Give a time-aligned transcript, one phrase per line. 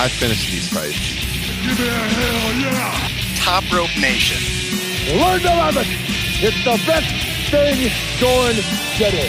[0.00, 0.96] I finished these fights.
[1.60, 3.36] Give me a hell yeah!
[3.36, 4.40] Top Rope Nation.
[5.20, 5.84] Learn to love it.
[6.42, 7.04] It's the best
[7.50, 8.56] thing going
[8.96, 9.28] today.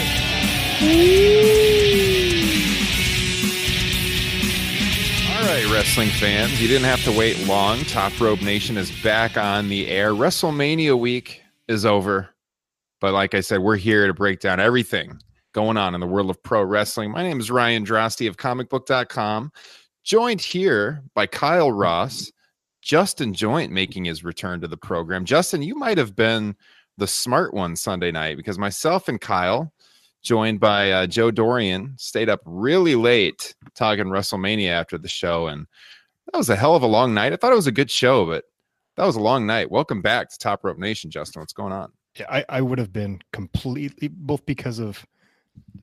[5.35, 7.79] All right, wrestling fans, you didn't have to wait long.
[7.81, 10.11] Top Rope Nation is back on the air.
[10.13, 12.29] WrestleMania week is over.
[13.01, 15.19] But like I said, we're here to break down everything
[15.53, 17.11] going on in the world of pro wrestling.
[17.11, 19.51] My name is Ryan Droste of comicbook.com,
[20.03, 22.31] joined here by Kyle Ross,
[22.81, 25.25] Justin Joint making his return to the program.
[25.25, 26.55] Justin, you might have been
[26.97, 29.71] the smart one Sunday night because myself and Kyle,
[30.23, 35.47] joined by uh, Joe Dorian, stayed up really late talking WrestleMania after the show.
[35.47, 35.67] And
[36.31, 37.33] that was a hell of a long night.
[37.33, 38.45] I thought it was a good show, but
[38.97, 39.71] that was a long night.
[39.71, 41.41] Welcome back to Top Rope Nation, Justin.
[41.41, 41.91] What's going on?
[42.19, 45.05] Yeah, I, I would have been completely both because of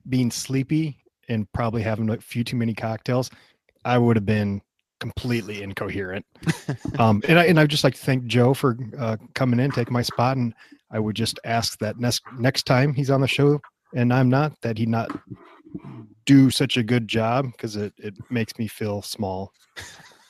[0.07, 3.29] being sleepy and probably having a few too many cocktails.
[3.85, 4.61] I would have been
[4.99, 6.25] completely incoherent.
[6.99, 9.93] um, and I and I just like to thank Joe for uh, coming in, taking
[9.93, 10.53] my spot, and
[10.91, 13.59] I would just ask that next next time he's on the show
[13.93, 15.11] and I'm not that he not
[16.25, 19.53] do such a good job because it it makes me feel small.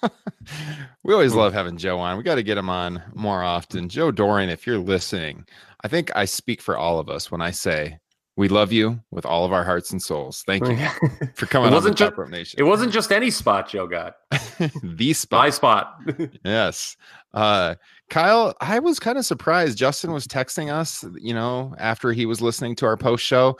[1.04, 2.18] we always love having Joe on.
[2.18, 3.90] We got to get him on more often.
[3.90, 5.46] Joe Dorian, if you're listening,
[5.84, 8.00] I think I speak for all of us when I say
[8.40, 10.44] we love you with all of our hearts and souls.
[10.48, 10.78] Thank you
[11.36, 12.58] for coming it on the wasn't Top ju- Nation.
[12.58, 14.16] It wasn't just any spot Joe got.
[14.82, 15.42] the spot.
[15.42, 16.00] My spot.
[16.46, 16.96] yes.
[17.34, 17.76] Uh,
[18.10, 19.78] Kyle, I was kind of surprised.
[19.78, 23.58] Justin was texting us, you know, after he was listening to our post show.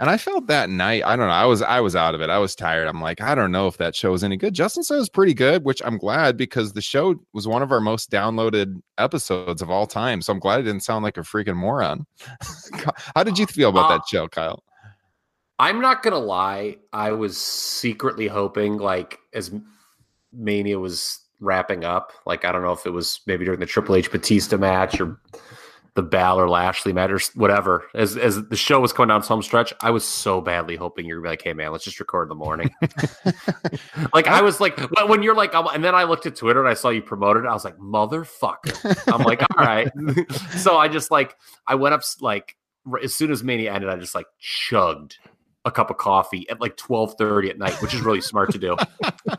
[0.00, 2.30] And I felt that night, I don't know, I was I was out of it.
[2.30, 2.86] I was tired.
[2.86, 4.54] I'm like, I don't know if that show is any good.
[4.54, 7.72] Justin said it was pretty good, which I'm glad because the show was one of
[7.72, 10.22] our most downloaded episodes of all time.
[10.22, 12.06] So I'm glad it didn't sound like a freaking moron.
[13.16, 14.62] How did you uh, feel about uh, that show, Kyle?
[15.58, 16.76] I'm not gonna lie.
[16.92, 19.52] I was secretly hoping, like, as
[20.32, 23.96] Mania was wrapping up, like I don't know if it was maybe during the Triple
[23.96, 25.20] H Batista match or
[25.98, 27.84] the Balor Lashley match or whatever.
[27.92, 31.24] As as the show was coming down some stretch, I was so badly hoping you're
[31.24, 32.70] like, hey man, let's just record in the morning.
[34.14, 36.68] like I was like, but when you're like, and then I looked at Twitter and
[36.68, 37.46] I saw you promoted.
[37.46, 39.12] I was like, motherfucker.
[39.12, 39.90] I'm like, all right.
[40.56, 41.34] so I just like
[41.66, 42.56] I went up like
[43.02, 45.18] as soon as Mania ended, I just like chugged
[45.64, 48.76] a cup of coffee at like 12:30 at night, which is really smart to do.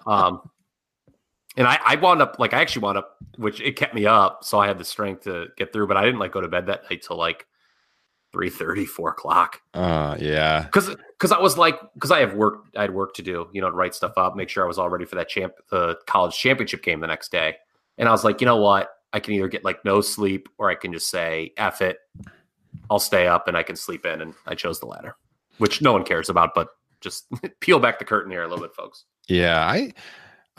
[0.06, 0.42] Um,
[1.59, 4.46] and I, I wound up like I actually wound up, which it kept me up,
[4.46, 5.88] so I had the strength to get through.
[5.88, 7.46] But I didn't like go to bed that night till like
[8.31, 9.62] 3 4 o'clock.
[9.74, 10.64] Uh yeah.
[10.64, 13.59] Because because I was like because I have work I had work to do, you
[13.59, 15.98] know, to write stuff up, make sure I was all ready for that champ the
[16.08, 17.58] college championship game the next day.
[17.98, 18.92] And I was like, you know what?
[19.12, 21.98] I can either get like no sleep or I can just say F it.
[22.90, 24.22] I'll stay up and I can sleep in.
[24.22, 25.18] And I chose the latter,
[25.58, 26.69] which no one cares about, but
[27.02, 27.25] just
[27.59, 29.03] peel back the curtain here a little bit, folks.
[29.28, 29.94] Yeah, I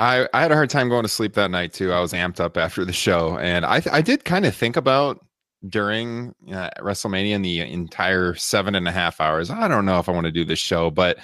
[0.00, 1.92] I, I had a hard time going to sleep that night too.
[1.92, 5.24] I was amped up after the show, and I I did kind of think about
[5.68, 9.50] during uh, WrestleMania in the entire seven and a half hours.
[9.50, 11.18] I don't know if I want to do this show, but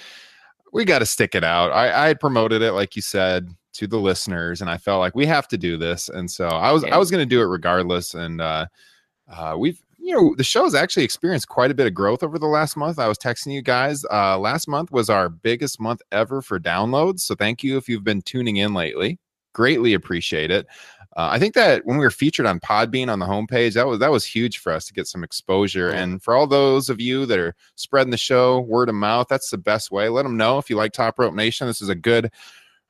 [0.72, 1.72] we got to stick it out.
[1.72, 5.14] I, I had promoted it, like you said, to the listeners, and I felt like
[5.14, 7.46] we have to do this, and so I was I was going to do it
[7.46, 8.12] regardless.
[8.12, 8.66] And uh,
[9.32, 12.46] uh, we've you know the show's actually experienced quite a bit of growth over the
[12.46, 13.00] last month.
[13.00, 14.04] I was texting you guys.
[14.04, 18.04] Uh, last month was our biggest month ever for downloads, so thank you if you've
[18.04, 19.18] been tuning in lately.
[19.52, 20.66] Greatly appreciate it.
[21.16, 23.98] Uh, I think that when we were featured on Podbean on the homepage, that was
[23.98, 25.88] that was huge for us to get some exposure.
[25.88, 29.50] And for all those of you that are spreading the show word of mouth, that's
[29.50, 30.08] the best way.
[30.08, 31.66] Let them know if you like Top Rope Nation.
[31.66, 32.30] This is a good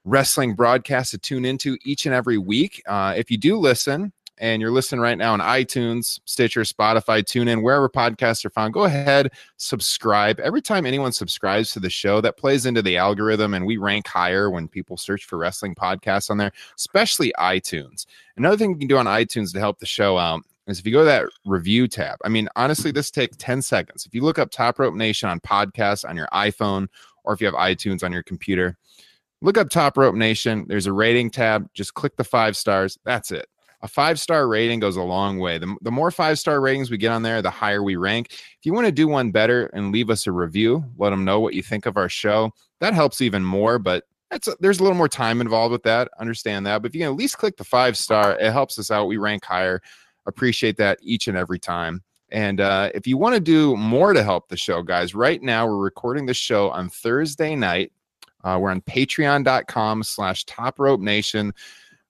[0.04, 2.82] wrestling broadcast to tune into each and every week.
[2.86, 7.62] Uh, if you do listen, and you're listening right now on iTunes, Stitcher, Spotify, TuneIn,
[7.62, 10.40] wherever podcasts are found, go ahead, subscribe.
[10.40, 14.06] Every time anyone subscribes to the show, that plays into the algorithm, and we rank
[14.06, 18.06] higher when people search for wrestling podcasts on there, especially iTunes.
[18.36, 20.92] Another thing you can do on iTunes to help the show out is if you
[20.92, 22.18] go to that review tab.
[22.24, 24.04] I mean, honestly, this takes 10 seconds.
[24.04, 26.88] If you look up Top Rope Nation on podcasts on your iPhone,
[27.24, 28.76] or if you have iTunes on your computer,
[29.42, 30.64] look up Top Rope Nation.
[30.68, 31.68] There's a rating tab.
[31.74, 32.98] Just click the five stars.
[33.04, 33.46] That's it.
[33.82, 35.58] A five star rating goes a long way.
[35.58, 38.32] The, the more five star ratings we get on there, the higher we rank.
[38.32, 41.40] If you want to do one better and leave us a review, let them know
[41.40, 42.52] what you think of our show.
[42.80, 46.08] That helps even more, but that's there's a little more time involved with that.
[46.18, 46.82] Understand that.
[46.82, 49.06] But if you can at least click the five star, it helps us out.
[49.06, 49.80] We rank higher.
[50.26, 52.02] Appreciate that each and every time.
[52.30, 55.66] And uh, if you want to do more to help the show, guys, right now
[55.66, 57.92] we're recording the show on Thursday night.
[58.42, 61.52] Uh, we're on patreon.com slash top rope nation.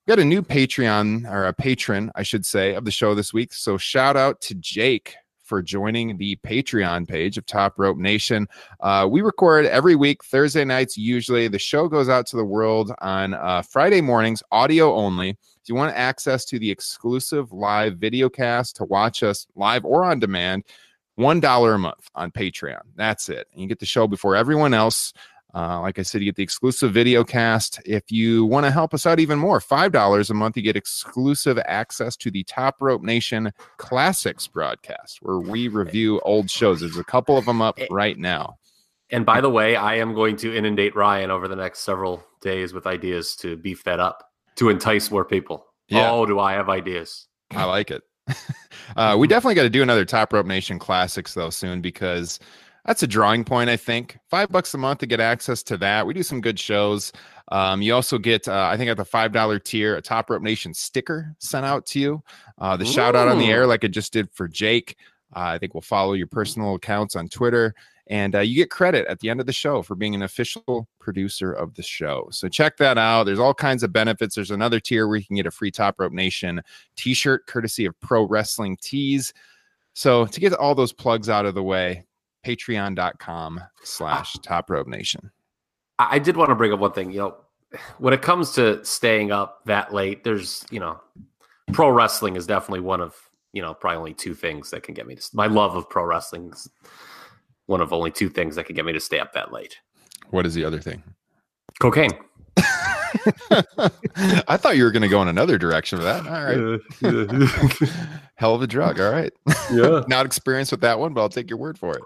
[0.09, 3.53] Got a new Patreon or a patron, I should say, of the show this week.
[3.53, 8.47] So shout out to Jake for joining the Patreon page of Top Rope Nation.
[8.79, 11.49] Uh, we record every week, Thursday nights, usually.
[11.49, 15.31] The show goes out to the world on uh, Friday mornings, audio only.
[15.31, 20.05] If you want access to the exclusive live video cast to watch us live or
[20.05, 20.63] on demand,
[21.19, 22.83] $1 a month on Patreon.
[22.95, 23.49] That's it.
[23.53, 25.13] And you get the show before everyone else.
[25.57, 27.81] Uh, like I said, you get the exclusive video cast.
[27.87, 31.59] If you want to help us out even more, $5 a month, you get exclusive
[31.65, 36.81] access to the Top Rope Nation Classics broadcast, where we review old shows.
[36.81, 38.59] There's a couple of them up right now.
[39.11, 42.75] And by the way, I am going to inundate Ryan over the next several days
[42.75, 45.65] with ideas to beef that up to entice more people.
[45.89, 46.11] Yeah.
[46.11, 47.29] Oh, do I have ideas?
[47.53, 48.03] I like it.
[48.97, 52.41] uh, we definitely got to do another Top Rope Nation Classics, though, soon because
[52.87, 54.17] that's a drawing point, I think.
[54.31, 56.07] Five bucks a month to get access to that.
[56.07, 57.13] We do some good shows.
[57.53, 60.43] Um, you also get, uh, I think, at the five dollar tier, a Top Rope
[60.43, 62.23] Nation sticker sent out to you.
[62.59, 64.97] Uh, the shout out on the air, like I just did for Jake.
[65.35, 67.75] Uh, I think we'll follow your personal accounts on Twitter,
[68.07, 70.89] and uh, you get credit at the end of the show for being an official
[71.01, 72.29] producer of the show.
[72.31, 73.25] So check that out.
[73.25, 74.37] There's all kinds of benefits.
[74.37, 76.63] There's another tier where you can get a free Top Rope Nation
[76.97, 79.35] T-shirt, courtesy of Pro Wrestling Tees.
[79.95, 82.05] So to get all those plugs out of the way,
[82.47, 84.41] patreon.com slash ah.
[84.43, 85.31] top rope nation.
[85.99, 87.11] I I did want to bring up one thing.
[87.11, 87.37] You know,
[87.99, 91.01] when it comes to staying up that late, there's, you know,
[91.73, 93.15] pro wrestling is definitely one of,
[93.53, 96.05] you know, probably only two things that can get me to my love of pro
[96.05, 96.69] wrestling is
[97.67, 99.77] one of only two things that can get me to stay up that late.
[100.31, 101.03] What is the other thing?
[101.81, 102.13] Cocaine.
[104.49, 106.27] I thought you were going to go in another direction with that.
[106.27, 108.19] All right.
[108.37, 109.01] Hell of a drug.
[109.01, 109.33] All right.
[109.73, 110.03] Yeah.
[110.09, 112.03] Not experienced with that one, but I'll take your word for it.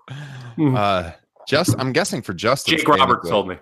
[0.56, 0.76] Mhm.
[0.76, 1.12] Uh,
[1.48, 2.76] just, I'm guessing for Justin.
[2.76, 3.56] Jake Roberts told me.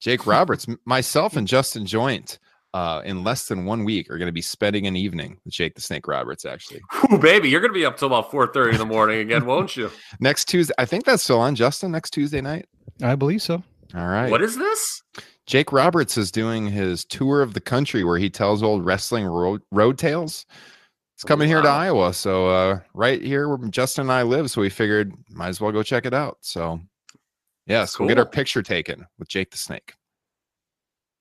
[0.00, 2.38] Jake Roberts, myself, and Justin Joint.
[2.74, 5.74] Uh, in less than one week, are going to be spending an evening with Jake
[5.74, 6.46] the Snake Roberts.
[6.46, 6.80] Actually,
[7.12, 9.76] Ooh, baby, you're gonna be up till about four thirty in the morning again, won't
[9.76, 9.90] you?
[10.20, 10.72] next Tuesday.
[10.78, 11.92] I think that's still on Justin.
[11.92, 12.64] Next Tuesday night.
[13.02, 13.62] I believe so.
[13.94, 14.30] All right.
[14.30, 15.02] What is this?
[15.46, 19.62] Jake Roberts is doing his tour of the country where he tells old wrestling road,
[19.72, 20.46] road tales.
[21.14, 22.14] It's coming here to Iowa.
[22.14, 24.50] So, uh, right here where Justin and I live.
[24.50, 26.38] So, we figured might as well go check it out.
[26.40, 26.80] So,
[27.66, 29.94] yes, we'll get our picture taken with Jake the Snake.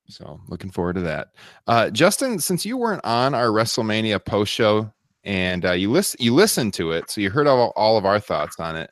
[0.07, 1.29] So, looking forward to that.
[1.67, 4.91] Uh, Justin, since you weren't on our WrestleMania post show
[5.23, 8.19] and uh, you listen, you listened to it, so you heard all, all of our
[8.19, 8.91] thoughts on it.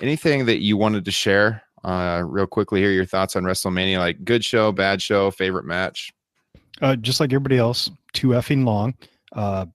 [0.00, 3.98] Anything that you wanted to share uh, real quickly hear Your thoughts on WrestleMania?
[3.98, 6.12] Like good show, bad show, favorite match?
[6.80, 8.94] Uh, just like everybody else, too effing long.
[9.32, 9.66] Uh,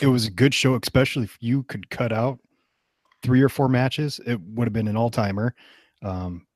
[0.00, 2.38] it was a good show, especially if you could cut out
[3.22, 4.20] three or four matches.
[4.26, 5.54] It would have been an all timer.
[6.02, 6.46] Um,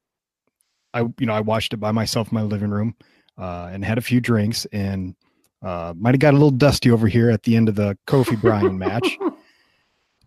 [0.92, 2.94] I, you know, I watched it by myself in my living room
[3.38, 5.14] uh, and had a few drinks and
[5.62, 8.40] uh, might have got a little dusty over here at the end of the Kofi
[8.40, 9.18] Bryan match.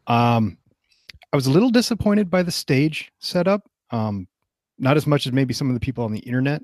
[0.07, 0.57] Um,
[1.31, 3.67] I was a little disappointed by the stage setup.
[3.91, 4.27] Um,
[4.83, 6.61] not as much as maybe some of the people on the internet.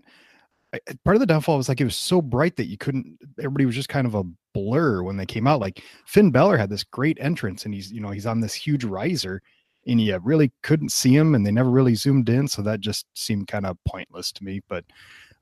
[0.73, 3.17] I, part of the downfall was like it was so bright that you couldn't.
[3.39, 4.23] Everybody was just kind of a
[4.53, 5.61] blur when they came out.
[5.61, 8.83] Like Finn Balor had this great entrance, and he's you know he's on this huge
[8.83, 9.41] riser,
[9.87, 13.07] and you really couldn't see him, and they never really zoomed in, so that just
[13.15, 14.61] seemed kind of pointless to me.
[14.69, 14.85] But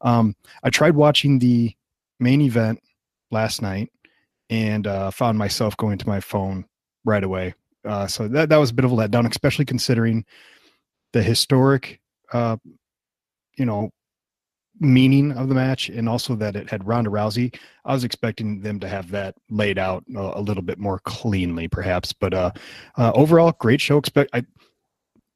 [0.02, 1.76] um, I tried watching the
[2.20, 2.80] main event
[3.32, 3.92] last night,
[4.50, 6.66] and uh, found myself going to my phone
[7.04, 7.54] right away.
[7.86, 10.26] Uh, so that that was a bit of a letdown, especially considering
[11.14, 12.00] the historic,
[12.34, 12.58] uh,
[13.58, 13.90] you know,
[14.80, 17.56] meaning of the match, and also that it had Ronda Rousey.
[17.86, 21.68] I was expecting them to have that laid out a, a little bit more cleanly,
[21.68, 22.14] perhaps.
[22.14, 22.52] But uh,
[22.98, 23.98] uh, overall, great show.
[23.98, 24.44] Expect I,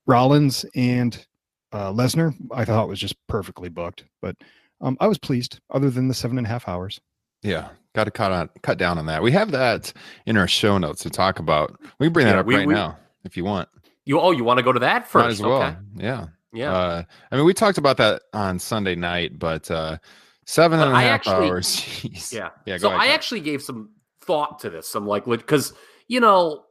[0.06, 1.26] Rollins and
[1.72, 4.04] uh, Lesnar, I thought was just perfectly booked.
[4.22, 4.36] But
[4.82, 7.00] um, I was pleased, other than the seven and a half hours.
[7.44, 9.24] Yeah, got to cut on cut down on that.
[9.24, 9.94] We have that
[10.28, 11.80] in our show notes to talk about.
[12.00, 13.70] We can bring that Yeah, up we- right we- now if you want.
[14.06, 15.24] You oh, you want to go to that first?
[15.24, 15.62] Might as well.
[15.64, 15.76] Okay.
[15.98, 16.28] Yeah.
[16.54, 16.74] Yeah.
[16.74, 19.98] Uh, I mean, we talked about that on Sunday night, but uh,
[20.46, 21.68] seven But and a I half actually- hours.
[21.78, 22.34] Jeez.
[22.34, 22.50] Yeah.
[22.66, 22.78] Yeah.
[22.78, 23.92] so ahead, I actually gave some
[24.22, 24.88] thought to this.
[24.88, 25.74] Some like because
[26.08, 26.66] you know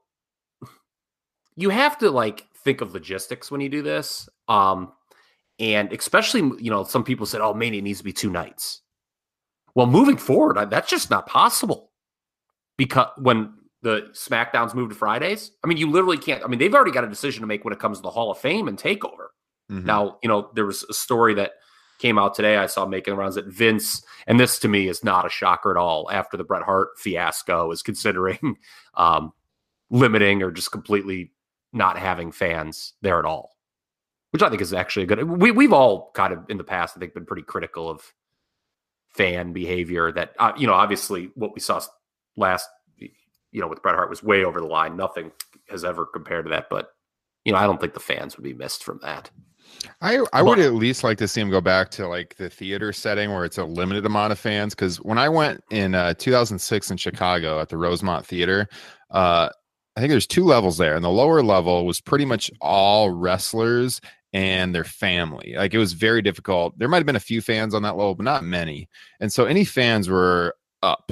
[1.57, 4.29] you have to like think of logistics when you do this.
[4.49, 4.93] Um
[5.59, 8.83] and especially you know some people said oh Mania needs to be two nights.
[9.75, 11.91] Well, moving forward, I- that's just not possible.
[12.77, 16.43] Because when the SmackDowns move to Fridays, I mean, you literally can't.
[16.45, 18.31] I mean, they've already got a decision to make when it comes to the Hall
[18.31, 19.29] of Fame and Takeover.
[19.71, 19.85] Mhm.
[19.85, 21.53] Now, you know, there was a story that
[21.99, 22.57] came out today.
[22.57, 25.77] I saw making rounds that Vince, and this to me is not a shocker at
[25.77, 26.11] all.
[26.11, 28.57] After the Bret Hart fiasco, is considering
[28.95, 29.33] um,
[29.91, 31.33] limiting or just completely
[31.73, 33.51] not having fans there at all,
[34.33, 35.23] which I think is actually a good.
[35.25, 38.03] We we've all kind of in the past, I think, been pretty critical of
[39.11, 40.11] fan behavior.
[40.11, 41.81] That uh, you know, obviously, what we saw
[42.37, 44.97] last, you know, with Bret Hart was way over the line.
[44.97, 45.31] Nothing
[45.69, 46.91] has ever compared to that, but.
[47.43, 49.31] You know, I don't think the fans would be missed from that.
[50.01, 52.93] I I would at least like to see him go back to like the theater
[52.93, 54.75] setting where it's a limited amount of fans.
[54.75, 58.69] Because when I went in uh, 2006 in Chicago at the Rosemont Theater,
[59.11, 59.49] uh,
[59.97, 64.01] I think there's two levels there, and the lower level was pretty much all wrestlers
[64.33, 65.55] and their family.
[65.57, 66.79] Like it was very difficult.
[66.79, 68.89] There might have been a few fans on that level, but not many.
[69.19, 71.11] And so any fans were up,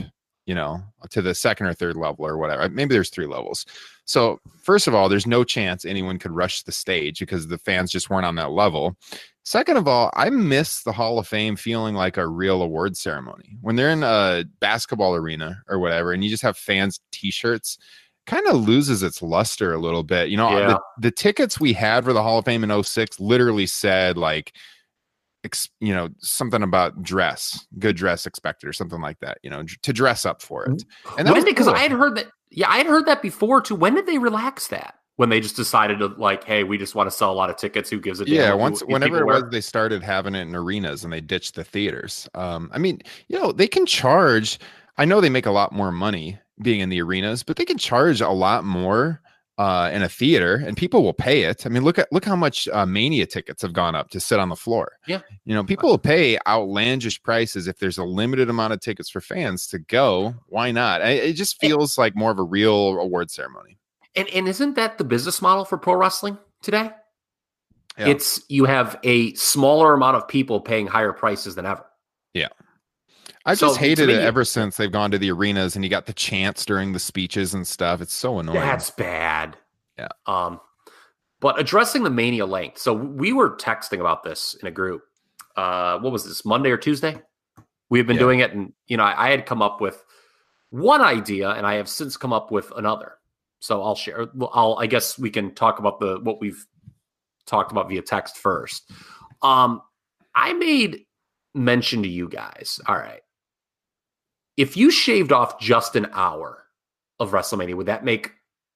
[0.49, 2.63] you know, to the second or third level or whatever.
[2.63, 3.67] Uh, maybe there's three levels.
[4.07, 7.91] So, first of all, there's no chance anyone could rush the stage because the fans
[7.91, 8.97] just weren't on that level.
[9.45, 13.59] Second of all, I miss the Hall of Fame feeling like a real award ceremony.
[13.61, 17.77] When they're in a basketball arena or whatever, and you just have fans' t shirts,
[18.27, 20.31] kind of loses its luster a little bit.
[20.31, 20.67] You know, uh, Yeah.
[20.69, 24.55] the, the tickets we had for the Hall of Fame in 06 literally said, like,
[25.81, 29.93] you know, something about dress, good dress expected, or something like that, you know, to
[29.93, 30.85] dress up for it.
[31.17, 31.75] And that was because cool.
[31.75, 33.75] I had heard that yeah, I had heard that before too.
[33.75, 34.95] When did they relax that?
[35.17, 37.57] When they just decided to like, hey, we just want to sell a lot of
[37.57, 37.91] tickets.
[37.91, 38.35] Who gives a damn?
[38.35, 39.51] yeah what once these whenever people it was wear?
[39.51, 43.39] they started having it in arenas and they ditched the theaters um i mean you
[43.39, 44.59] know they can charge
[44.97, 47.79] i know they make a lot more money being in the arenas but they can
[47.79, 49.21] charge a lot more
[49.59, 52.37] uh in a theater and people will pay it i mean look at look how
[52.37, 55.21] much uh, mania tickets have gone up to sit on the floor Yeah.
[55.45, 59.21] you know people will pay outlandish prices if there's a limited amount of tickets for
[59.21, 63.31] fans to go why not I- it just feels like more of a real award
[63.31, 63.79] ceremony
[64.17, 66.91] And and isn't that the business model for pro wrestling today?
[67.99, 68.07] Yeah.
[68.09, 71.85] It's you have a smaller amount of people paying higher prices than ever.
[73.49, 75.91] I just to hated me- it ever since they've gone to the arenas and you
[75.91, 78.01] got the chants during the speeches and stuff.
[78.01, 78.61] It's so annoying.
[78.61, 79.57] That's bad.
[79.99, 80.09] Yeah.
[80.27, 80.61] Um,
[81.41, 82.79] but addressing the mania length.
[82.79, 85.03] So we were texting about this in a group.
[85.57, 87.21] Uh, what was this Monday or Tuesday?
[87.91, 88.21] We have been Yeah.
[88.23, 90.05] doing it, and you know, I, I had come up with
[90.71, 93.15] one idea, and I have since come up with another.
[93.61, 94.27] So I'll share.
[94.35, 94.77] well, I'll.
[94.79, 96.65] I guess we can talk about the what we've
[97.47, 98.91] talked about via text first.
[99.43, 99.81] Um,
[100.35, 101.07] I made
[101.55, 102.79] mention to you guys.
[102.87, 103.21] All right,
[104.59, 106.65] if you shaved off just an hour
[107.21, 108.33] of WrestleMania, would that make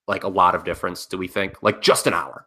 [0.09, 1.05] like a lot of difference?
[1.05, 2.47] Do we think like just an hour?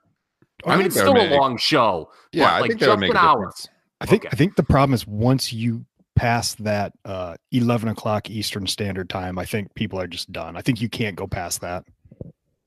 [0.66, 2.12] I, mean, it's that would still a long show.
[2.32, 3.54] Yeah, but, I like, think that would just make an a hour.
[4.02, 4.30] I think Okay.
[4.32, 9.38] I think the problem is once you pass that uh, eleven o'clock Eastern Standard Time,
[9.38, 10.56] I think people are just done.
[10.56, 11.84] I think you can't go past that.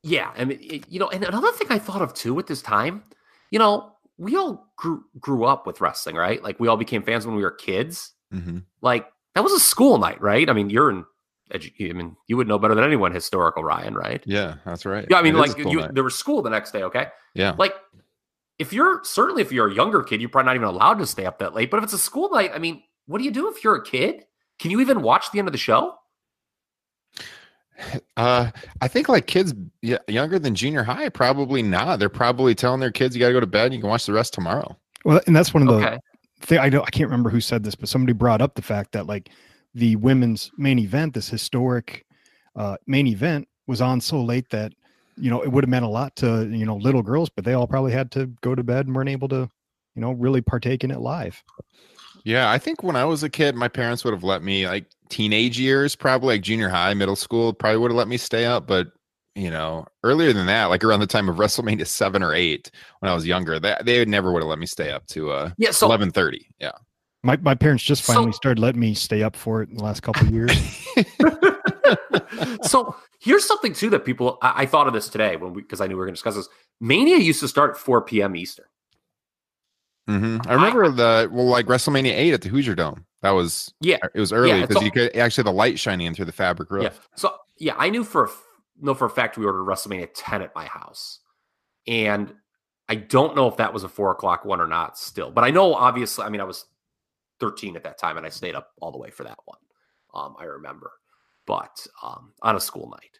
[0.03, 2.61] Yeah, I mean, it- you know, and another thing I thought of too at this
[2.63, 3.03] time,
[3.51, 6.43] you know, we all grew grew up with wrestling, right?
[6.43, 8.13] Like we all became fans when we were kids.
[8.35, 8.65] Mhm.
[8.83, 10.49] Like that was a school night, right?
[10.49, 11.05] I mean, you're in.
[11.53, 14.23] Edu- I mean, you would know better than anyone historical, Ryan, right?
[14.27, 15.07] Yeah, that's right.
[15.09, 15.95] Yeah, I mean, It is a like you, night.
[15.95, 16.83] there was school the next day.
[16.83, 17.55] Okay, yeah.
[17.57, 17.75] like
[18.59, 21.25] if you're certainly if you're a younger kid, you're probably not even allowed to stay
[21.25, 21.71] up that late.
[21.71, 23.83] But if it's a school night, I mean, what do you do if you're a
[23.85, 24.25] kid?
[24.59, 25.95] Can you even watch the end of the show?
[28.17, 29.55] Uh, I think like kids
[30.09, 32.01] younger than junior high, probably not.
[32.01, 33.73] They're probably telling their kids, "You got to go to bed.
[33.73, 35.99] You can watch the rest tomorrow." Well, and that's one of the Okay,
[36.51, 39.07] I don't I can't remember who said this, but somebody brought up the fact that
[39.07, 39.31] like
[39.75, 42.07] the women's main event, this historic
[42.57, 44.73] uh, main event, was on so late that
[45.17, 47.53] you know it would have meant a lot to you know little girls, but they
[47.53, 49.51] all probably had to go to bed and weren't able to
[49.95, 51.43] you know really partake in it live.
[52.25, 54.87] Yeah, I think when I was a kid, my parents would have let me like
[55.09, 58.67] teenage years, probably like junior high, middle school, probably would have let me stay up.
[58.67, 58.89] But
[59.39, 63.11] you know, earlier than that, like around the time of WrestleMania seven or eight, when
[63.11, 65.51] I was younger, that they would never would have let me stay up to uh
[65.59, 65.71] yeah.
[65.71, 66.49] So eleven thirty.
[66.59, 66.73] Yeah.
[67.23, 69.85] My my parents just So- finally started letting me stay up for it in the
[69.85, 70.53] last couple of years.
[72.63, 75.81] so here's something too that people I, I thought of this today when we because
[75.81, 76.49] I knew we were going to discuss this.
[76.81, 78.37] Mania used to start at 4 p.m.
[78.37, 78.67] Eastern.
[80.07, 83.05] hmm I remember the well, like WrestleMania eight at the Hoosier Dome.
[83.23, 83.99] That was Yeah.
[84.15, 86.27] it was early Yeah, it's because all- you could actually the light shining in through
[86.27, 86.85] the fabric roof.
[86.85, 86.91] Yeah.
[87.17, 88.43] So yeah, I knew for a f-
[88.81, 91.21] know for a fact we ordered WrestleMania 10 at my house,
[91.87, 92.33] and
[92.89, 95.51] I don't know if that was a four o'clock one or not still, but I
[95.51, 96.25] know obviously.
[96.25, 96.67] I mean, I was
[97.41, 99.59] 13 at that time, and I stayed up all the way for that one.
[100.15, 100.93] Um, I remember,
[101.47, 103.19] but um, on a school night,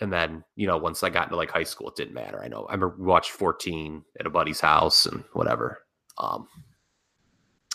[0.00, 2.42] and then you know once I got into like high school, it didn't matter.
[2.42, 5.82] I know I remember watched 14 at a buddy's house and whatever.
[6.18, 6.46] Um,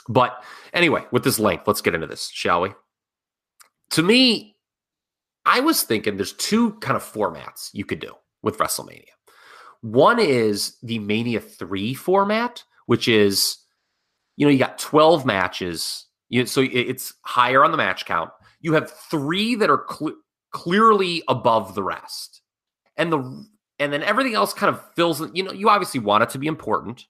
[0.09, 0.43] but
[0.73, 2.71] anyway, with this length, let's get into this, shall we?
[3.91, 4.56] To me,
[5.47, 8.13] I was thinking there's two kind of formats you could do
[8.43, 9.05] with WrestleMania.
[9.81, 13.57] One is the Mania 3 format, which is,
[14.35, 16.05] you know, you got 12 matches.
[16.27, 18.29] You, so it's higher on the match count.
[18.59, 20.11] You have three that are cle
[20.51, 22.41] clearly above the rest.
[22.97, 23.47] And the
[23.79, 26.47] and then everything else kind of fills you know, you obviously want it to be
[26.47, 27.05] important,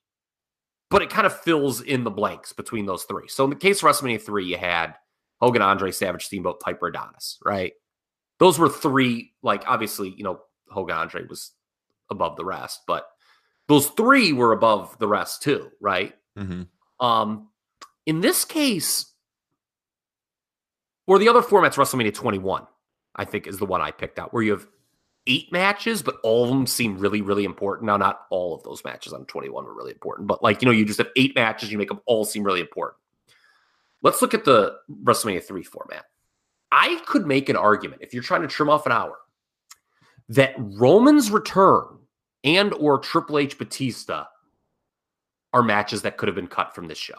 [0.91, 3.29] but it kind of fills in the blanks between those three.
[3.29, 4.94] So in the case of WrestleMania 3, you had
[5.41, 7.74] Hogan, Andre, Savage, Steamboat, Piper, Adonis, right?
[8.39, 11.51] Those were three, like obviously, you know, Hogan, Andre was
[12.10, 13.08] above the rest, but
[13.67, 16.13] those three were above the rest too, right?
[16.36, 16.63] hmm
[17.00, 17.50] Um,
[18.06, 19.13] in this case,
[21.08, 22.67] or the other format's WrestleMania 21,
[23.15, 24.67] I think is the one I picked out, where you have
[25.25, 27.88] eight matches, but all of them seem really, really important.
[27.88, 30.72] Now, not all of those matches on 21 were really important, but like, you know,
[30.72, 32.98] you just have eight matches, you make them all seem really important.
[34.01, 36.06] Let's look at the WrestleMania 3 format.
[36.72, 39.18] I could make an argument if you're trying to trim off an hour
[40.30, 41.86] that Roman's return
[42.44, 44.26] and or Triple H Batista
[45.54, 47.16] are matches that could have been cut from this show.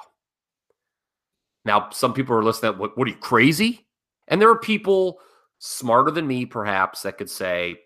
[1.65, 2.79] Now, some people are listening.
[2.79, 3.87] What, what are you crazy?
[4.29, 5.21] And there are people
[5.59, 7.77] smarter than me, perhaps, that could say,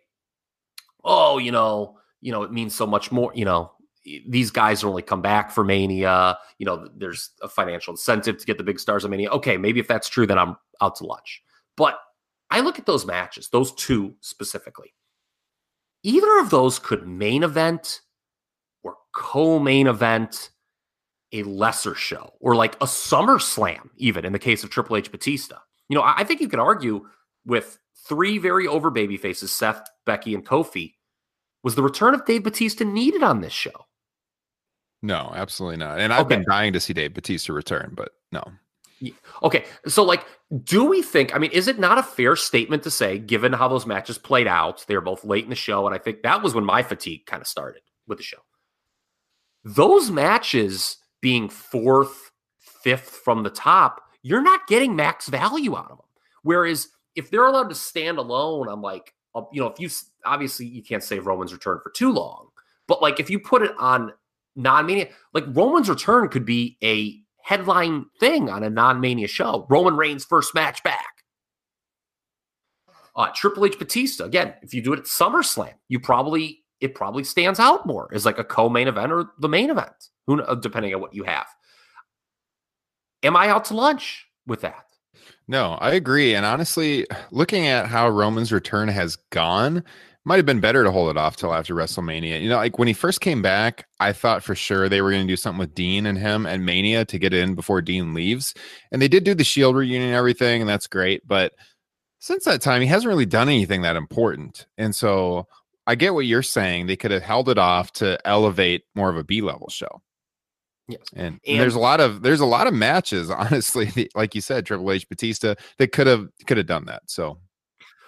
[1.05, 3.33] "Oh, you know, you know, it means so much more.
[3.35, 3.73] You know,
[4.29, 6.39] these guys only come back for Mania.
[6.59, 9.31] You know, there's a financial incentive to get the big stars of Mania.
[9.31, 11.43] Okay, maybe if that's true, then I'm out to lunch.
[11.77, 11.99] But
[12.51, 14.95] I look at those matches, those two specifically.
[16.03, 18.01] Either of those could main event
[18.83, 20.51] or co-main event
[21.33, 25.11] a lesser show or like a summer slam even in the case of triple h
[25.11, 25.57] batista
[25.89, 27.07] you know i, I think you could argue
[27.47, 30.93] with three very over baby faces seth becky and kofi
[31.63, 33.87] was the return of dave batista needed on this show
[35.03, 35.99] No, absolutely not.
[35.99, 38.43] And I've been dying to see Dave Batista return, but no.
[39.43, 40.25] Okay so like
[40.65, 43.69] do we think i mean is it not a fair statement to say given how
[43.69, 46.43] those matches played out they were both late in the show and i think that
[46.43, 48.39] was when my fatigue kind of started with the show
[49.65, 55.99] those matches being fourth, fifth from the top, you're not getting max value out of
[55.99, 56.07] them.
[56.43, 59.89] Whereas if they're allowed to stand alone, I'm like, uh, you know, if you
[60.25, 62.49] obviously you can't save Roman's return for too long,
[62.89, 64.13] but like if you put it on
[64.57, 69.67] non mania, like Roman's return could be a headline thing on a non mania show.
[69.69, 71.07] Roman Reigns' first match back.
[73.15, 74.55] Uh, Triple H Batista again.
[74.63, 78.39] If you do it at SummerSlam, you probably it probably stands out more as like
[78.39, 81.47] a co-main event or the main event, who depending on what you have.
[83.23, 84.85] Am I out to lunch with that?
[85.47, 86.35] No, I agree.
[86.35, 89.85] And honestly, looking at how Roman's return has gone,
[90.25, 92.41] might have been better to hold it off till after WrestleMania.
[92.41, 95.27] You know, like when he first came back, I thought for sure they were going
[95.27, 98.55] to do something with Dean and him and Mania to get in before Dean leaves.
[98.93, 101.27] And they did do the Shield reunion and everything, and that's great.
[101.27, 101.55] But
[102.21, 104.67] since that time, he hasn't really done anything that important.
[104.79, 105.49] And so
[105.89, 106.87] I get what you're saying.
[106.87, 110.03] They could have held it off to elevate more of a B level show.
[110.89, 111.01] Yes.
[111.15, 114.67] And, And- there's a lot of there's a lot of matches, honestly, like you said,
[114.67, 117.03] Triple H, Batista, that could have could have done that.
[117.07, 117.39] So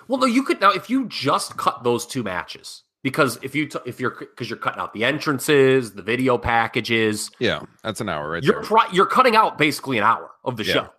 [0.09, 3.67] Well, no, you could now if you just cut those two matches because if you
[3.69, 8.09] t- if you're because you're cutting out the entrances, the video packages, yeah, that's an
[8.09, 10.73] hour right you're you're cutting out basically an hour of the Yeah.
[10.73, 10.91] show.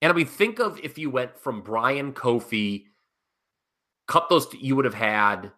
[0.00, 2.86] And I mean, think of if you went from Bryan Kofi,
[4.08, 5.52] cut those, t- you would have had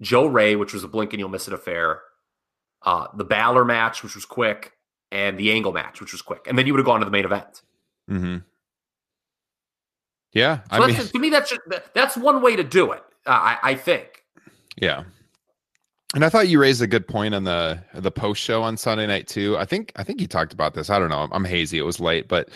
[0.00, 2.00] Joe Rey, which was a blink and you'll miss it affair,
[2.82, 4.72] uh, the Balor match, which was quick,
[5.12, 7.12] and the Angle match, which was quick, and then you would have gone to the
[7.12, 7.62] main event.
[8.08, 8.38] hmm
[10.36, 11.62] Yeah, So I mean, to me, that's just,
[11.94, 13.02] that's one way to do it.
[13.24, 14.22] Uh, I, I think.
[14.76, 15.04] yeah.
[16.14, 19.06] And I thought you raised a good point on the the post show on Sunday
[19.06, 19.56] night too.
[19.58, 20.88] I think I think you talked about this.
[20.88, 21.26] I don't know.
[21.32, 21.78] I'm hazy.
[21.78, 22.50] It was late, but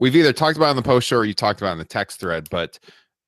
[0.00, 1.78] we've either talked about it on the post show or you talked about it in
[1.78, 2.48] the text thread.
[2.50, 2.78] But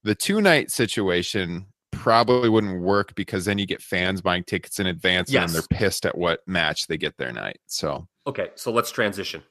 [0.04, 4.86] the two night situation probably wouldn't work because then you get fans buying tickets in
[4.86, 7.58] advance and they're pissed at what match they get their night.
[7.66, 9.42] So Okay, so let's transition.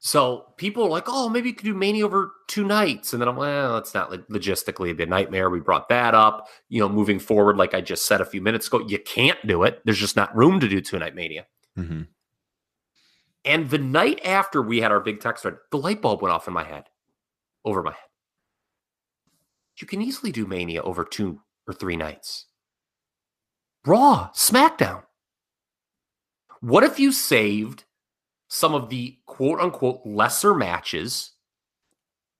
[0.00, 3.12] So people are like, oh, maybe you could do Mania over two nights.
[3.12, 5.50] And then I'm like, well, it's not lo- logistically a nightmare.
[5.50, 6.46] We brought that up.
[6.68, 9.64] You know, moving forward, like I just said a few minutes ago, you can't do
[9.64, 9.80] it.
[9.84, 11.46] There's just not room to do two night Mania.
[11.76, 12.06] mhm.
[13.44, 16.48] And the night after we had our big text thread, the light bulb went off
[16.48, 16.84] in my head,
[17.64, 18.00] over my head.
[19.80, 22.46] You can easily do Mania over two or three nights.
[23.86, 25.04] Raw, SmackDown.
[26.60, 27.84] What if you saved
[28.48, 31.32] some of the quote unquote lesser matches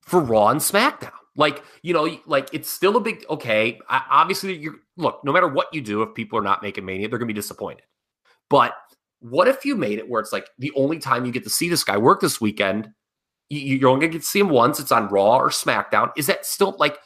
[0.02, 1.12] for Raw and SmackDown?
[1.36, 3.78] Like, you know, like it's still a big, okay.
[3.88, 7.18] Obviously, you look, no matter what you do, if people are not making Mania, they're
[7.18, 7.84] going to be disappointed.
[8.50, 8.74] But
[9.20, 11.68] what if you made it where it's like the only time you get to see
[11.68, 12.88] this guy work this weekend,
[13.50, 16.10] you're only going to get to see him once, it's on Raw or SmackDown?
[16.16, 16.98] Is that still like,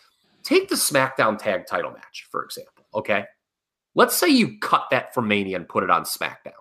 [0.43, 3.25] take the SmackDown tag title match, for example, okay?
[3.95, 6.53] Let's say you cut that from Mania and put it on SmackDown.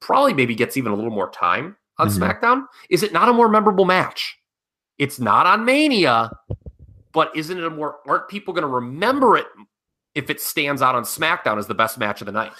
[0.00, 2.22] Probably maybe gets even a little more time on mm-hmm.
[2.22, 2.66] SmackDown.
[2.90, 4.36] Is it not a more memorable match?
[4.98, 6.30] It's not on Mania,
[7.12, 9.46] but isn't it a more aren't people going to remember it
[10.14, 12.52] if it stands out on SmackDown as the best match of the night?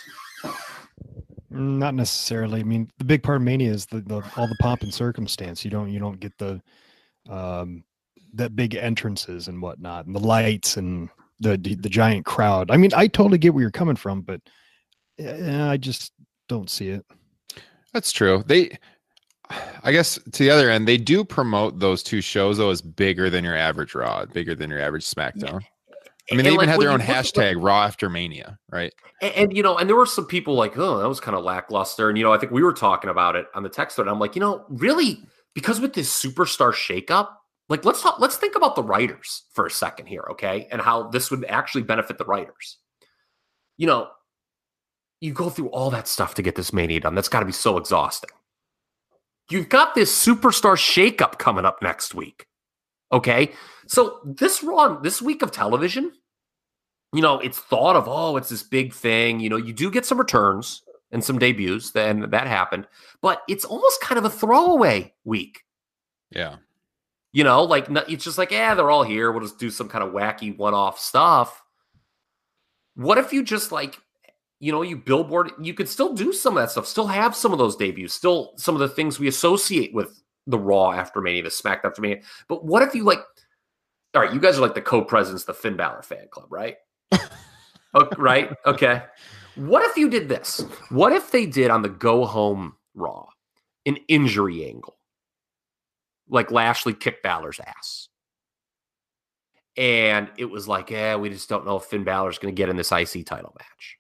[1.51, 2.61] Not necessarily.
[2.61, 5.65] I mean, the big part of Mania is the, the all the pomp and circumstance.
[5.65, 6.61] You don't you don't get the
[7.29, 7.85] um
[8.35, 11.09] that big entrances and whatnot, and the lights and
[11.41, 12.71] the the, the giant crowd.
[12.71, 14.41] I mean, I totally get where you're coming from, but
[15.21, 16.13] uh, I just
[16.49, 17.05] don't see it.
[17.93, 18.45] That's true.
[18.47, 18.79] They
[19.83, 23.31] I guess to the other end, they do promote those two shows though as bigger
[23.31, 25.63] than your average Raw, bigger than your average SmackDown.
[26.31, 28.93] I mean, they and even like, had their own hashtag like, Raw After Mania, right?
[29.23, 31.43] And, and, you know, and there were some people like, oh, that was kind of
[31.43, 32.11] lackluster.
[32.11, 34.09] And you know, I think we were talking about it on the text thread.
[34.09, 35.23] I'm like, you know, really,
[35.55, 37.31] because with this superstar shakeup,
[37.71, 41.09] like let's talk, let's think about the writers for a second here, okay, and how
[41.09, 42.77] this would actually benefit the writers.
[43.79, 44.09] You know,
[45.21, 47.15] you go through all that stuff to get this mania done.
[47.15, 48.31] That's got to be so exhausting.
[49.51, 52.47] You've got this superstar shakeup coming up next week.
[53.13, 53.53] Okay.
[53.87, 56.13] So this run, this week of television,
[57.13, 59.41] you know, it's thought of, oh, it's this big thing.
[59.41, 62.87] You know, you do get some returns and some debuts, then that happened,
[63.23, 65.65] but it's almost kind of a throwaway week.
[66.31, 66.57] Yeah.
[67.33, 69.33] You know, like it's just like, yeah, they're all here.
[69.33, 71.63] We'll just do some kind of wacky one off stuff.
[72.95, 73.99] What if you just like
[74.61, 77.53] you know, you billboard, you could still do some of that stuff, still have some
[77.53, 81.45] of those debuts, still some of the things we associate with the Raw after Mania,
[81.45, 82.23] the SmackDown after Mania.
[82.49, 83.21] But what if you like,
[84.15, 86.77] all right, you guys are like the co-presidents, the Finn Balor fan club, right?
[87.13, 88.51] okay, right?
[88.67, 89.03] Okay.
[89.55, 90.65] What if you did this?
[90.89, 93.27] What if they did on the go home Raw
[93.87, 94.97] an injury angle?
[96.29, 98.09] Like Lashley kicked Balor's ass.
[99.77, 102.69] And it was like, yeah, we just don't know if Finn Balor's going to get
[102.69, 103.99] in this IC title match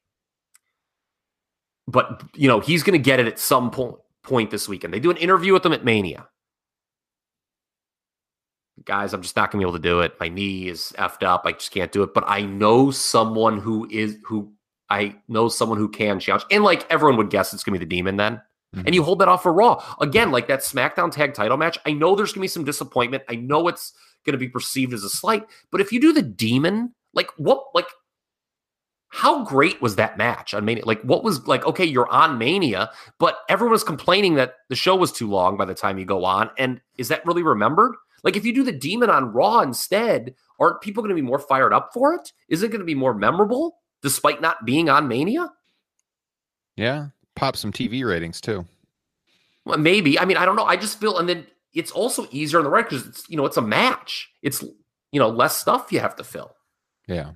[1.88, 4.92] but you know he's going to get it at some point point this weekend.
[4.92, 6.28] They do an interview with him at Mania.
[8.84, 10.14] Guys, I'm just not going to be able to do it.
[10.20, 11.42] My knee is effed up.
[11.44, 12.14] I just can't do it.
[12.14, 14.52] But I know someone who is who
[14.88, 16.44] I know someone who can challenge.
[16.50, 18.40] And like everyone would guess, it's going to be the Demon then.
[18.76, 18.86] Mm-hmm.
[18.86, 21.78] And you hold that off for Raw again, like that SmackDown Tag Title match.
[21.86, 23.24] I know there's going to be some disappointment.
[23.28, 25.44] I know it's going to be perceived as a slight.
[25.72, 27.88] But if you do the Demon, like what, like
[29.08, 30.84] how great was that match on Mania?
[30.84, 34.94] Like, what was like, okay, you're on Mania, but everyone was complaining that the show
[34.94, 36.50] was too long by the time you go on.
[36.58, 37.94] And is that really remembered?
[38.22, 41.38] Like, if you do the Demon on Raw instead, aren't people going to be more
[41.38, 42.32] fired up for it?
[42.48, 45.52] Is it going to be more memorable despite not being on Mania?
[46.76, 47.08] Yeah.
[47.34, 48.66] Pop some TV ratings too.
[49.64, 50.18] Well, maybe.
[50.18, 50.64] I mean, I don't know.
[50.64, 53.46] I just feel, and then it's also easier on the right because it's, you know,
[53.46, 54.30] it's a match.
[54.42, 54.62] It's,
[55.12, 56.54] you know, less stuff you have to fill.
[57.06, 57.32] Yeah.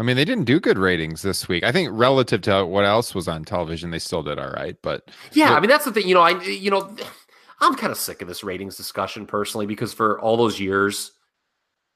[0.00, 1.62] I mean, they didn't do good ratings this week.
[1.62, 4.74] I think relative to what else was on television, they still did all right.
[4.82, 6.08] But yeah, I mean, that's the thing.
[6.08, 6.96] You know, I you know,
[7.60, 11.12] I'm kind of sick of this ratings discussion personally because for all those years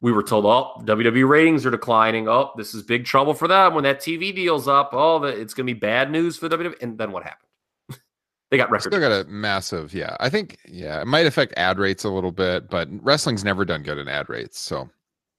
[0.02, 2.28] we were told, oh, WWE ratings are declining.
[2.28, 4.90] Oh, this is big trouble for them when that TV deal's up.
[4.92, 6.74] Oh, it's going to be bad news for WWE.
[6.82, 7.48] And then what happened?
[8.50, 8.92] they got record.
[8.92, 10.14] Still got a massive, yeah.
[10.20, 13.82] I think, yeah, it might affect ad rates a little bit, but wrestling's never done
[13.82, 14.60] good in ad rates.
[14.60, 14.90] So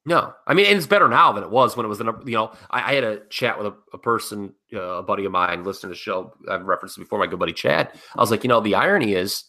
[0.05, 2.29] no, I mean, and it's better now than it was when it was the number.
[2.29, 2.51] you know.
[2.69, 5.89] I, I had a chat with a, a person, uh, a buddy of mine, listening
[5.89, 6.33] to the show.
[6.49, 7.91] I've referenced before, my good buddy Chad.
[8.15, 9.43] I was like, you know, the irony is,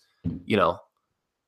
[0.46, 0.78] you know,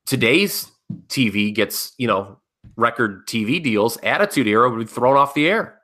[0.05, 0.71] today's
[1.07, 2.39] TV gets you know
[2.75, 3.97] record TV deals.
[4.03, 5.79] Attitude Era would be thrown off the air.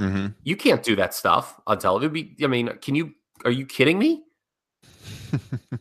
[0.00, 0.28] Mm-hmm.
[0.44, 2.36] You can't do that stuff on television.
[2.42, 3.14] I mean, can you?
[3.44, 4.22] Are you kidding me?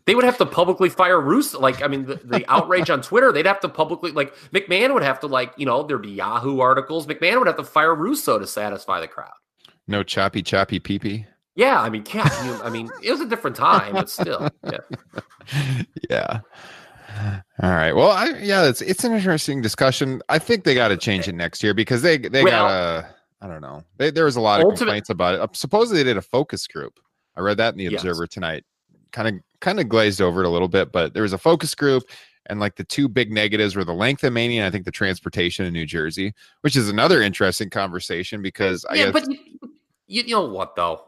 [0.06, 1.60] They would have to publicly fire Russo.
[1.60, 5.04] Like, I mean, the, the outrage on Twitter, they'd have to publicly, like, McMahon would
[5.04, 7.08] have to, like, you know, there'd be Yahoo articles.
[7.08, 9.32] McMahon would have to fire Russo to satisfy the crowd.
[9.88, 11.26] No choppy, choppy pee pee.
[11.56, 11.82] Yeah.
[11.82, 14.50] I mean, can't you, I mean, it was a different time, but still.
[14.64, 15.82] Yeah.
[16.10, 16.40] yeah.
[17.62, 17.94] All right.
[17.94, 20.22] Well, I, yeah, it's it's an interesting discussion.
[20.30, 23.16] I think they got to change it next year because they they well, got to.
[23.42, 23.84] I don't know.
[23.98, 25.42] They, there was a lot of ultimate, complaints about it.
[25.42, 27.00] Uh, supposedly, they did a focus group.
[27.36, 28.30] I read that in the Observer yes.
[28.30, 28.64] tonight
[29.12, 31.76] kind of kind of glazed over it a little bit, but there was a focus
[31.76, 32.04] group
[32.50, 34.92] and like the two big negatives were the length of Mania and I think the
[34.92, 39.30] transportation in New Jersey, which is another interesting conversation because I yeah, guess but
[40.08, 41.06] you, you know what though?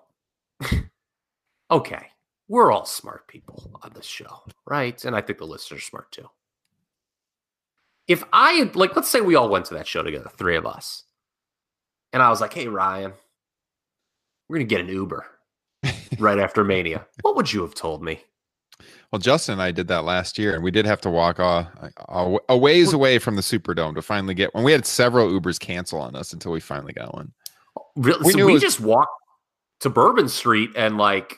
[1.72, 2.08] okay,
[2.48, 5.04] we're all smart people on this show, right?
[5.04, 6.30] And I think the listeners are smart too.
[8.08, 10.66] If I had like, let's say we all went to that show together, three of
[10.66, 11.04] us,
[12.14, 13.14] and I was like, "Hey, Ryan,
[14.48, 15.26] we're gonna get an Uber
[16.20, 18.22] right after Mania," what would you have told me?
[19.12, 21.70] well, Justin and I did that last year, and we did have to walk a,
[22.08, 24.64] a, a ways away from the Superdome to finally get one.
[24.64, 27.34] We had several Ubers cancel on us until we finally got one.
[27.78, 28.24] Oh, really?
[28.24, 29.12] We so we was- just walked
[29.82, 31.36] to Bourbon Street and like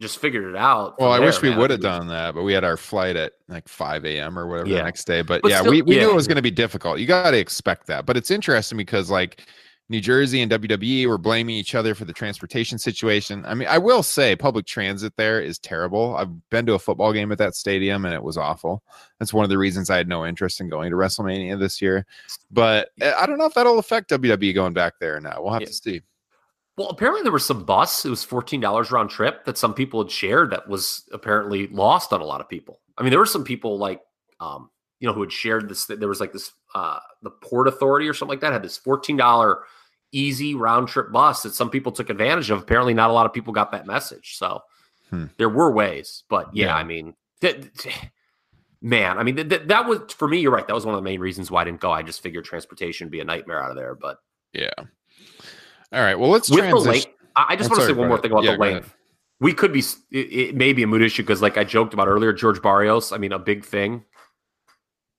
[0.00, 0.98] just figured it out.
[1.00, 3.32] Well, I there, wish we would have done that, but we had our flight at
[3.48, 4.38] like 5 a.m.
[4.38, 5.20] or whatever the next day.
[5.22, 7.00] But, But yeah, still- we, we knew it was going to be difficult.
[7.00, 8.06] You got to expect that.
[8.06, 9.46] But it's interesting because like
[9.90, 13.44] New Jersey and WWE were blaming each other for the transportation situation.
[13.44, 16.16] I mean, I will say public transit there is terrible.
[16.16, 18.84] I've been to a football game at that stadium and it was awful.
[19.18, 22.06] That's one of the reasons I had no interest in going to WrestleMania this year.
[22.52, 25.42] But uh, I don't know if that'll affect WWE going back there or not.
[25.42, 25.66] We'll have Yeah.
[25.66, 26.02] to see.
[26.76, 28.06] Well, apparently there was some bus.
[28.06, 32.12] It was fourteen dollars round trip that some people had shared that was apparently lost
[32.12, 32.80] on a lot of people.
[32.96, 34.00] I mean, there were some people like,
[34.38, 35.84] um, you know, who had shared this.
[35.86, 39.16] There was like this, uh, the Port Authority or something like that had this fourteen
[39.18, 39.64] dollar
[40.12, 42.60] easy round trip bus that some people took advantage of.
[42.60, 44.36] Apparently, not a lot of people got that message.
[44.36, 44.62] So
[45.10, 45.24] Hmm.
[45.38, 46.76] there were ways, but yeah, Yeah.
[46.76, 47.66] I mean, that,
[48.80, 50.38] man, I mean, that, that, was for me.
[50.40, 50.66] You're right.
[50.66, 51.90] That was one of the main reasons why I didn't go.
[51.90, 54.18] I just figured transportation would be a nightmare out of there, but.
[54.52, 54.70] Yeah.
[54.78, 56.16] All right.
[56.18, 58.22] Well, let's with the length, I just I'm want to say one more ahead.
[58.22, 58.94] thing about Yeah, the length.
[59.40, 59.80] We could be,
[60.12, 60.18] it,
[60.50, 63.10] it may be a mood issue because, like I joked about earlier, George Barrios.
[63.10, 64.04] I mean, a big thing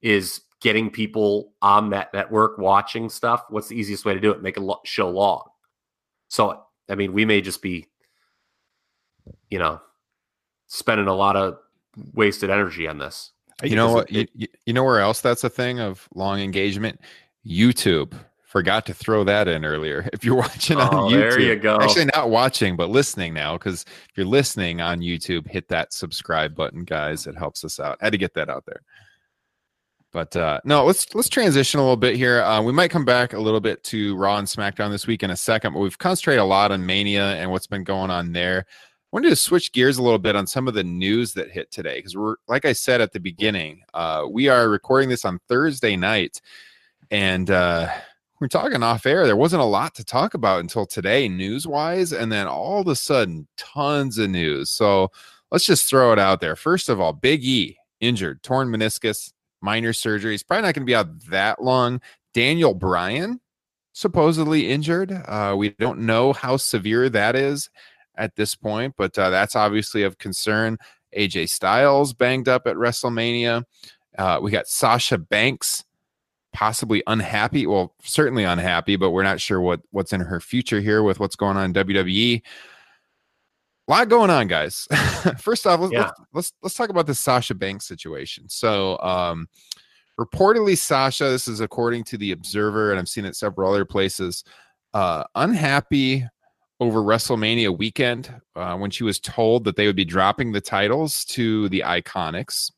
[0.01, 3.43] is getting people on that network watching stuff.
[3.50, 4.41] What's the easiest way to do it?
[4.41, 5.43] Make a lo- show long.
[6.30, 7.88] So, I mean, we may just be,
[9.50, 9.82] you know,
[10.67, 11.58] spending a lot of
[12.13, 13.32] wasted energy on this.
[13.63, 14.10] You know what?
[14.10, 17.00] it- You, you- you know where else that's a thing of long engagement?
[17.45, 18.13] YouTube.
[18.45, 20.10] Forgot to throw that in earlier.
[20.13, 21.78] If you're watching on Oh, YouTube, there you go.
[21.82, 23.58] Actually, not watching, but listening now.
[23.58, 27.28] Because if you're listening on YouTube, hit that subscribe button, guys.
[27.28, 27.97] It helps us out.
[28.02, 28.82] had to get that out there.
[30.12, 32.41] But uh, no, let's let's transition a little bit here.
[32.41, 35.32] Uh, we might come back a little bit to Raw and SmackDown this week in
[35.32, 38.65] a second, but we've concentrated a lot on Mania and what's been going on there.
[38.67, 41.71] I wanted to switch gears a little bit on some of the news that hit
[41.71, 45.39] today because we're like I said at the beginning, uh, we are recording this on
[45.47, 46.41] Thursday night,
[47.10, 47.88] and uh,
[48.41, 49.26] we're talking off air.
[49.26, 52.88] There wasn't a lot to talk about until today, news wise, and then all of
[52.88, 54.71] a sudden, tons of news.
[54.71, 55.10] So
[55.52, 56.58] let's just throw it out there.
[56.58, 60.32] First of all, Big E injured, torn meniscus, minor surgery.
[60.32, 62.02] He's probably not going to be out that long.
[62.34, 63.39] Daniel Bryan
[63.93, 65.12] supposedly injured.
[65.12, 67.69] Uh, we don't know how severe that is
[68.15, 70.78] at this point, but uh, that's obviously of concern.
[71.17, 73.65] AJ Styles banged up at WrestleMania.
[74.17, 75.84] Uh, we got Sasha Banks
[76.54, 77.65] possibly unhappy.
[77.65, 81.36] Well, certainly unhappy, but we're not sure what what's in her future here with what's
[81.36, 82.41] going on in WWE.
[83.87, 84.87] A lot going on, guys.
[85.39, 86.01] First off, let's, Yeah.
[86.03, 88.47] let's let's let's talk about the Sasha Banks situation.
[88.47, 89.47] So, um,
[90.19, 94.43] reportedly, Sasha, this is according to the Observer, and I've seen it several other places,
[94.93, 96.25] uh, unhappy
[96.79, 101.25] over WrestleMania weekend uh, when she was told that they would be dropping the titles
[101.25, 102.71] to the Iconics.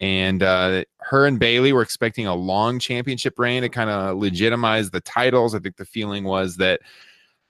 [0.00, 4.90] And uh, her and Bayley were expecting a long championship reign to kind of legitimize
[4.90, 5.54] the titles.
[5.54, 6.80] I think the feeling was that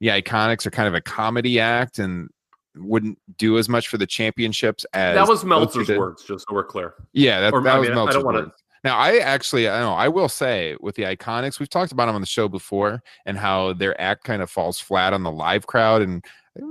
[0.01, 2.29] the Iconics are kind of a comedy act and
[2.77, 6.65] wouldn't do as much for the championships as that was Meltzer's words, just so we're
[6.65, 6.95] clear.
[7.13, 8.57] Yeah, that, Or, that I was mean, I- I don't wanna- words.
[8.85, 12.17] Now, I actually, I know, I will say with the Iconics, we've talked about them
[12.17, 15.69] on the show before and how their act kind of falls flat on the live
[15.69, 16.03] crowd.
[16.03, 16.25] And
[16.61, 16.63] a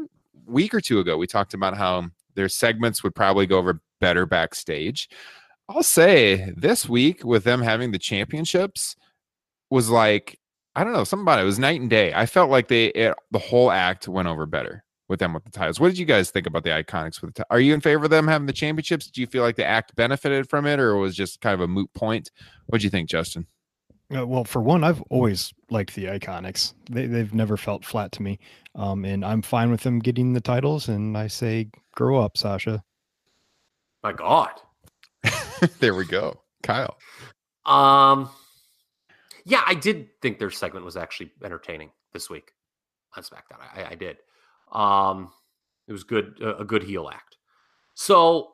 [0.45, 4.25] week or two ago, we talked about how their segments would probably go over better
[4.25, 5.07] backstage.
[5.69, 8.97] I'll say this week with them having the championships
[9.69, 10.37] was like,
[10.75, 11.43] I don't know, something about it.
[11.43, 12.13] It was night and day.
[12.13, 15.51] I felt like they, it, the whole act went over better with them with the
[15.51, 15.79] titles.
[15.79, 17.43] What did you guys think about the Iconics with the?
[17.43, 19.11] ti- Are you in favor of them having the championships?
[19.11, 21.67] Do you feel like the act benefited from it, or was just kind of a
[21.67, 22.31] moot point?
[22.67, 23.45] What do you think, Justin?
[24.15, 26.73] Uh, well, for one, I've always liked the Iconics.
[26.89, 28.39] They, they've never felt flat to me,
[28.73, 30.87] um, and I'm fine with them getting the titles.
[30.87, 32.83] And I say, grow up, Sasha.
[34.03, 34.49] My God.
[35.79, 36.97] there we go, Kyle.
[37.65, 38.29] Um,
[39.45, 42.51] yeah, I did think their segment was actually entertaining this week
[43.15, 43.59] on SmackDown.
[43.75, 44.17] I, I did.
[44.71, 45.31] Um,
[45.87, 47.37] it was good, a a good heel act.
[47.95, 48.49] So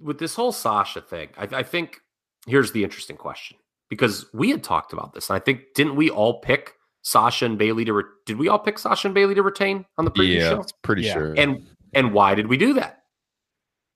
[0.00, 2.00] with this whole Sasha thing, I, I think
[2.46, 3.56] here's the interesting question
[3.88, 7.58] because we had talked about this, and I think didn't we all pick Sasha and
[7.58, 7.92] Bayley to?
[7.94, 10.60] Re- did we all pick Sasha and Bayley to retain on the previous Yeah, show?
[10.60, 11.14] it's pretty Yeah.
[11.14, 11.34] sure.
[11.34, 13.04] And And why did we do that?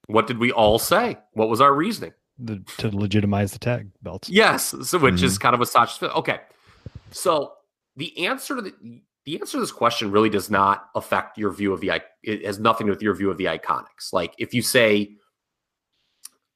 [0.06, 1.18] What did we all say?
[1.34, 2.14] What was our reasoning?
[2.38, 4.30] The, to legitimize the tag belts.
[4.30, 6.10] Yes, so which is kind of a Sasha's fit.
[6.16, 6.40] Okay,
[7.10, 7.52] so
[7.96, 8.72] the answer to the
[9.26, 11.90] the answer to this question really does not affect your view of the.
[11.92, 14.12] i- It has nothing to do with your view of the iconics.
[14.12, 15.16] Like if you say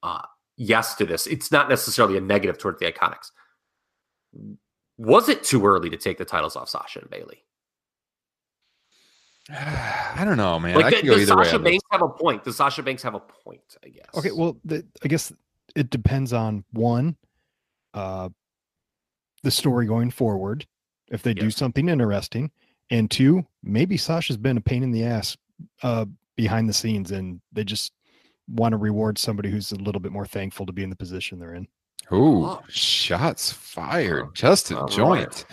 [0.03, 0.21] uh,
[0.57, 3.31] yes to this, it's not necessarily a negative towards the iconics.
[4.97, 7.43] Was it too early to take the titles off Sasha and Bayley?
[9.49, 10.75] I don't know, man.
[10.75, 11.43] Like, could th- go does either way.
[11.45, 11.59] Sasha.
[11.59, 12.43] Banks have a point?
[12.43, 13.61] Does Sasha Banks have a point?
[13.83, 14.09] I guess.
[14.17, 15.31] Okay, well, the, I guess
[15.75, 17.15] it depends on one,
[17.93, 18.29] uh,
[19.43, 20.65] the story going forward,
[21.09, 22.51] if they do something interesting,
[22.91, 25.37] and two, maybe Sasha's been a pain in the ass
[25.83, 27.93] uh, behind the scenes, and they just
[28.47, 31.39] want to reward somebody who's a little bit more thankful to be in the position
[31.39, 31.67] they're in.
[32.13, 32.61] Ooh, Oh.
[32.69, 34.25] shots fired.
[34.27, 34.91] Oh, Justin all right.
[34.95, 35.45] Joint.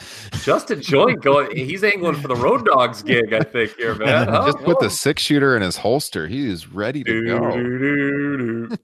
[0.43, 1.57] Justin Joint going.
[1.57, 3.75] He's angling for the Road Dogs gig, I think.
[3.77, 4.27] Here, man.
[4.27, 4.83] then Oh, Just put oh.
[4.83, 6.27] the six shooter in his holster.
[6.29, 7.51] He is ready to Do, go.
[7.53, 8.77] do, do, do.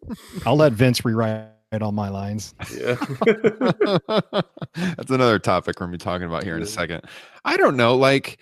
[0.46, 1.48] I'll let Vince rewrite
[1.82, 2.54] all my lines.
[2.74, 2.94] Yeah.
[4.74, 7.02] That's another topic we're gonna be talking about here in a second.
[7.44, 8.38] I don't know, like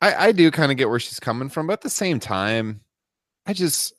[0.00, 2.80] I, I do kind of get where she's coming from, but at the same time,
[3.46, 3.94] I just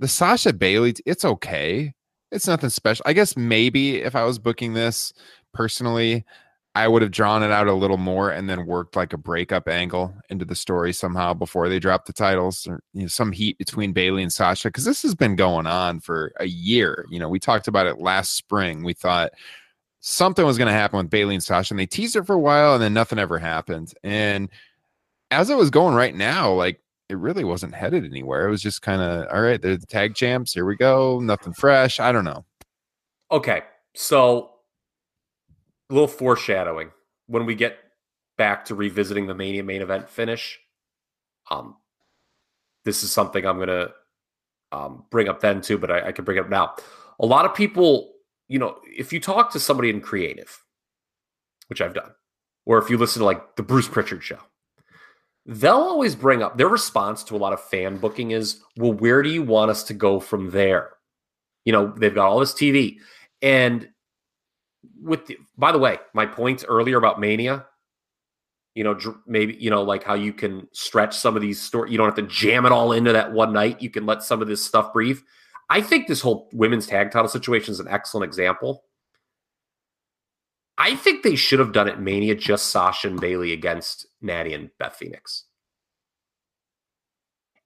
[0.00, 1.92] the Sasha Bayley, it's okay.
[2.30, 3.02] It's nothing special.
[3.06, 5.12] I guess maybe if I was booking this
[5.54, 6.24] personally,
[6.74, 9.68] I would have drawn it out a little more and then worked like a breakup
[9.68, 13.58] angle into the story somehow before they dropped the titles or you know, some heat
[13.58, 17.04] between Bayley and Sasha because this has been going on for a year.
[17.10, 18.84] You know, we talked about it last spring.
[18.84, 19.32] We thought
[20.00, 22.38] something was going to happen with Bayley and Sasha, and they teased it for a
[22.38, 23.92] while, and then nothing ever happened.
[24.04, 24.48] And
[25.30, 28.46] as it was going right now, like it really wasn't headed anywhere.
[28.46, 29.60] It was just kind of all right.
[29.60, 30.52] They're the tag champs.
[30.52, 31.20] Here we go.
[31.20, 31.98] Nothing fresh.
[32.00, 32.44] I don't know.
[33.30, 33.62] Okay,
[33.94, 34.52] so
[35.90, 36.90] a little foreshadowing
[37.26, 37.78] when we get
[38.36, 40.58] back to revisiting the Mania main event finish.
[41.50, 41.76] Um,
[42.84, 43.88] this is something I'm gonna
[44.72, 46.74] um, bring up then too, but I, I can bring up now.
[47.20, 48.12] A lot of people,
[48.48, 50.62] you know, if you talk to somebody in creative,
[51.68, 52.12] which I've done,
[52.64, 54.38] or if you listen to like the Bruce Pritchard show,
[55.46, 59.22] they'll always bring up their response to a lot of fan booking is, well, where
[59.22, 60.90] do you want us to go from there?
[61.64, 62.96] You know, they've got all this TV.
[63.40, 63.88] And
[65.00, 67.66] with the, by the way, my points earlier about Mania,
[68.74, 71.90] you know, dr- maybe, you know, like how you can stretch some of these stories,
[71.90, 73.82] you don't have to jam it all into that one night.
[73.82, 75.18] You can let some of this stuff breathe.
[75.70, 78.84] I think this whole women's tag title situation is an excellent example.
[80.78, 84.70] I think they should have done it Mania just Sasha and Bayley against Nattie and
[84.78, 85.44] Beth Phoenix.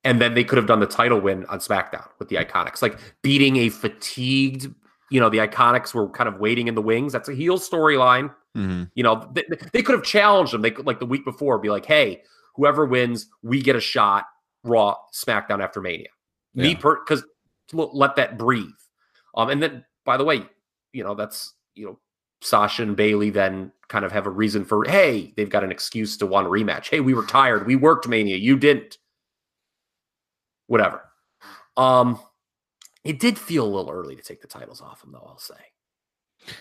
[0.03, 2.99] And then they could have done the title win on SmackDown with the Iconics, like
[3.23, 4.75] beating a fatigued,
[5.13, 7.13] you know, the Iconics were kind of waiting in the wings.
[7.13, 8.35] That's a heel storyline.
[8.57, 8.91] Mhm.
[8.95, 10.63] You know, they, they could have challenged them.
[10.63, 12.23] They could, like the week before, be like, hey,
[12.55, 14.27] whoever wins, we get a shot
[14.65, 16.09] Raw, SmackDown after Mania.
[16.55, 17.25] Me per because
[17.73, 18.69] let that breathe.
[19.35, 20.47] Um, and then by the way,
[20.93, 21.99] you know, that's you know,
[22.43, 26.17] Sasha and Bayley then kind of have a reason for hey, they've got an excuse
[26.19, 26.89] to want a rematch.
[26.89, 27.67] Hey, we were tired.
[27.67, 28.37] We worked Mania.
[28.37, 28.99] You didn't.
[30.67, 31.03] Whatever.
[31.77, 32.21] Um,
[33.05, 35.27] it did feel a little early to take the titles off them, though.
[35.27, 35.55] I'll say,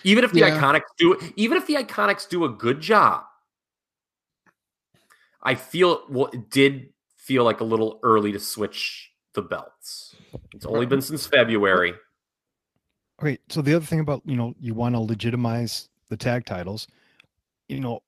[0.04, 0.60] even if the Yeah.
[0.60, 3.24] Iconics do, even if the Iconics do a good job,
[5.44, 10.16] I feel well, it did feel like a little early to switch the belts.
[10.54, 11.94] It's only been since February.
[13.22, 16.88] Okay, so the other thing about you know you want to legitimize the tag titles,
[17.70, 18.02] you know,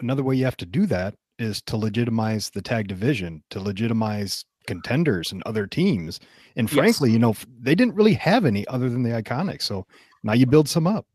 [0.00, 4.44] another way you have to do that is to legitimize the tag division, to legitimize
[4.66, 6.20] contenders and other teams.
[6.56, 6.74] And Yes.
[6.76, 9.62] frankly, you know, they didn't really have any other than the Iconics.
[9.62, 9.86] So
[10.22, 11.06] now you build some up.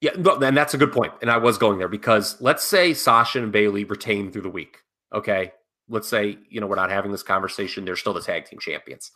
[0.00, 1.12] Yeah, and that's a good point.
[1.22, 4.78] And I was going there because let's say Sasha and Bayley retain through the week.
[5.12, 5.52] Okay.
[5.88, 7.84] Let's say, you know, we're not having this conversation.
[7.84, 9.10] They're still the tag team champions.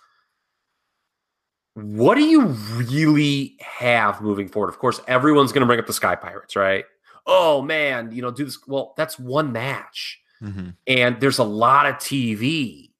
[1.74, 4.68] What do you really have moving forward?
[4.68, 6.84] Of course, everyone's going to bring up the Sky Pirates, right?
[7.26, 8.58] Oh, man, you know, do this.
[8.66, 10.76] Well, that's one match Mhm.
[10.86, 12.91] and there's a lot of TV.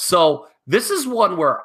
[0.00, 1.62] So this is one where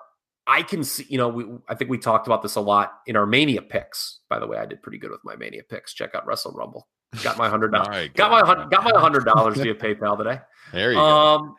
[0.48, 3.16] I can see, you know, we, I think we talked about this a lot in
[3.16, 4.22] our Mania picks.
[4.28, 5.94] By the way, I did pretty good with my Mania picks.
[5.94, 6.88] Check out Wrestle Rumble.
[7.22, 8.10] Got my hundred dollars.
[8.16, 10.40] Got my got my hundred dollars via PayPal today.
[10.72, 11.06] There you go.
[11.06, 11.56] Um,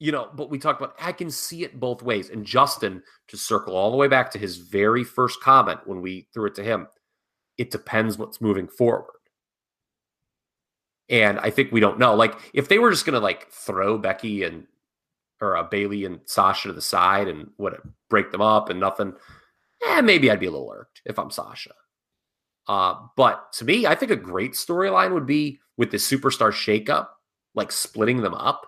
[0.00, 2.28] you know, but we talked about I can see it both ways.
[2.28, 6.26] And Justin, to circle all the way back to his very first comment when we
[6.34, 6.88] threw it to him,
[7.58, 9.14] it depends what's moving forward.
[11.08, 12.16] And I think we don't know.
[12.16, 14.66] Like, if they were just gonna like throw Becky and
[15.42, 19.12] or uh, Bayley and Sasha to the side and it break them up and nothing,
[19.86, 21.74] eh, maybe I'd be a little irked if I'm Sasha.
[22.68, 27.08] Uh, but to me, I think a great storyline would be with the superstar shakeup,
[27.54, 28.66] like splitting them up.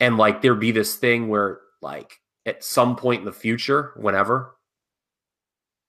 [0.00, 4.56] and like there'd be this thing where like at some point in the future, whenever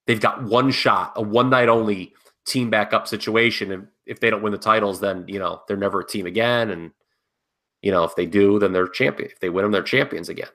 [0.06, 2.14] they've got one shot, a one night only
[2.46, 5.76] team back up situation, and if they don't win the titles, then you know they're
[5.76, 6.90] never a team again, and
[7.82, 9.30] you know if they do, then they're champion.
[9.30, 10.48] If they win them, they're champions again.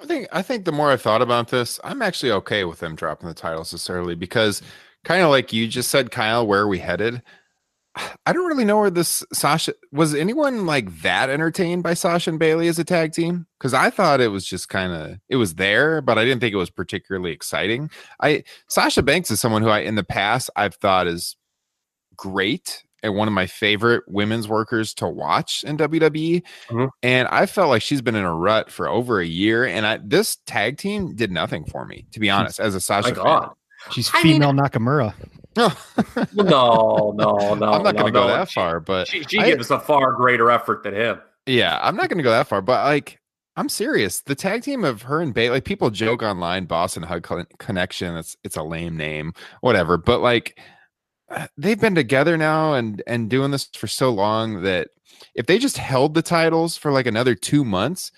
[0.00, 2.96] I think I think the more I thought about this, I'm actually okay with them
[2.96, 4.62] dropping the titles this early because
[5.04, 7.22] kind of like you just said, Kyle, where are we headed?
[8.26, 12.38] I don't really know where this Sasha was anyone like that entertained by Sasha and
[12.38, 13.46] Bayley as a tag team?
[13.58, 16.54] Because I thought it was just kind of it was there, but I didn't think
[16.54, 17.90] it was particularly exciting.
[18.22, 21.36] I Sasha Banks is someone who I in the past I've thought is
[22.16, 26.42] great and one of my favorite women's workers to watch in WWE.
[26.68, 26.88] Mhm.
[27.02, 29.64] And I felt like she's been in a rut for over a year.
[29.64, 33.14] And I this tag team did nothing for me, to be honest, as a Sasha
[33.14, 33.24] fan.
[33.24, 33.50] God.
[33.92, 35.14] She's I mean- female Nakamura.
[35.56, 35.76] Well,
[36.32, 37.72] no, no, no.
[37.72, 38.28] I'm not no, going to go no.
[38.28, 41.20] that far, but She, she I- gave us a far greater effort than him.
[41.46, 43.18] Yeah, I'm not going to go that far, but like,
[43.56, 44.20] I'm serious.
[44.22, 47.26] The tag team of her and Bayley, like people joke online, Boss 'n' Hug
[47.58, 48.16] Connection.
[48.16, 49.96] It's it's a lame name, whatever.
[49.96, 50.58] But like,
[51.30, 54.88] Uh, they've been together now and and doing this for so long that
[55.34, 58.10] if they just held the titles for like another two months,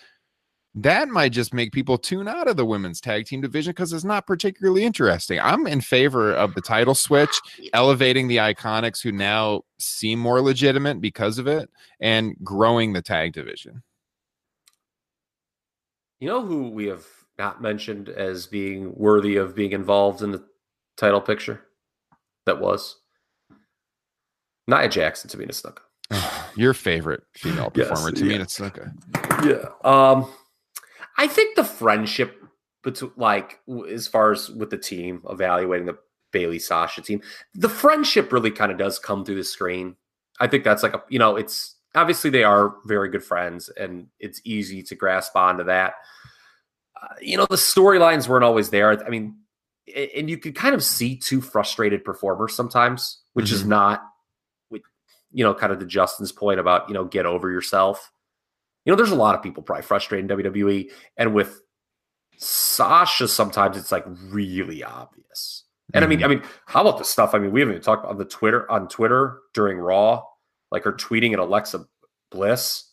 [0.74, 4.04] that might just make people tune out of the women's tag team division because it's
[4.04, 5.38] not particularly interesting.
[5.38, 7.38] I'm in favor of the title switch,
[7.74, 11.68] elevating the iconics who now seem more legitimate because of it,
[12.00, 13.82] and growing the tag division.
[16.20, 17.04] You know who we have
[17.38, 20.44] not mentioned as being worthy of being involved in the
[20.96, 21.62] title picture?
[22.46, 23.01] That was
[24.72, 25.80] Nia Jackson, Tamina Snuka.
[26.56, 28.42] Your favorite female performer, to me, yeah.
[28.42, 28.78] it's like
[29.44, 29.68] Yeah.
[29.84, 30.30] Um,
[31.18, 32.36] I think the friendship
[32.82, 33.60] between, like,
[33.90, 35.98] as far as with the team evaluating the
[36.32, 37.20] Bayley Sasha team,
[37.54, 39.96] the friendship really kind of does come through the screen.
[40.40, 44.08] I think that's like a, you know, it's obviously they are very good friends, and
[44.18, 45.94] it's easy to grasp onto that.
[47.00, 49.04] Uh, you know, the storylines weren't always there.
[49.04, 49.36] I mean,
[50.16, 54.02] and you could kind of see two frustrated performers sometimes, which is not,
[55.33, 58.12] you know, kind of to Justin's point about you know, get over yourself.
[58.85, 61.61] You know, there's a lot of people probably frustrated in WWE, and with
[62.37, 65.64] Sasha, sometimes it's like really obvious.
[65.95, 67.35] And I mean, I mean, how about the stuff?
[67.35, 70.22] I mean, we haven't even talked on the Twitter on Twitter during Raw,
[70.70, 71.85] like her tweeting at Alexa
[72.30, 72.91] Bliss.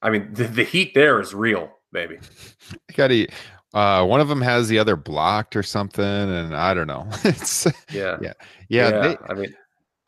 [0.00, 2.18] I mean, the, the heat there is real, baby.
[2.96, 3.28] got to.
[3.74, 7.06] Uh, one of them has the other blocked or something, and I don't know.
[7.24, 8.32] it's Yeah, Yeah.
[8.68, 8.90] yeah.
[8.90, 9.54] They, I mean,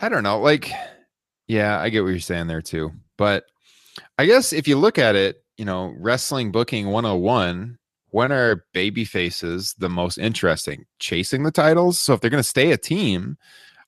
[0.00, 0.40] I don't know.
[0.40, 0.72] Like,
[1.50, 2.92] yeah, I get what you're saying there too.
[3.16, 3.44] But
[4.18, 7.76] I guess if you look at it, you know, wrestling booking 101,
[8.10, 10.86] when are baby faces the most interesting?
[11.00, 11.98] Chasing the titles.
[11.98, 13.36] So if they're going to stay a team,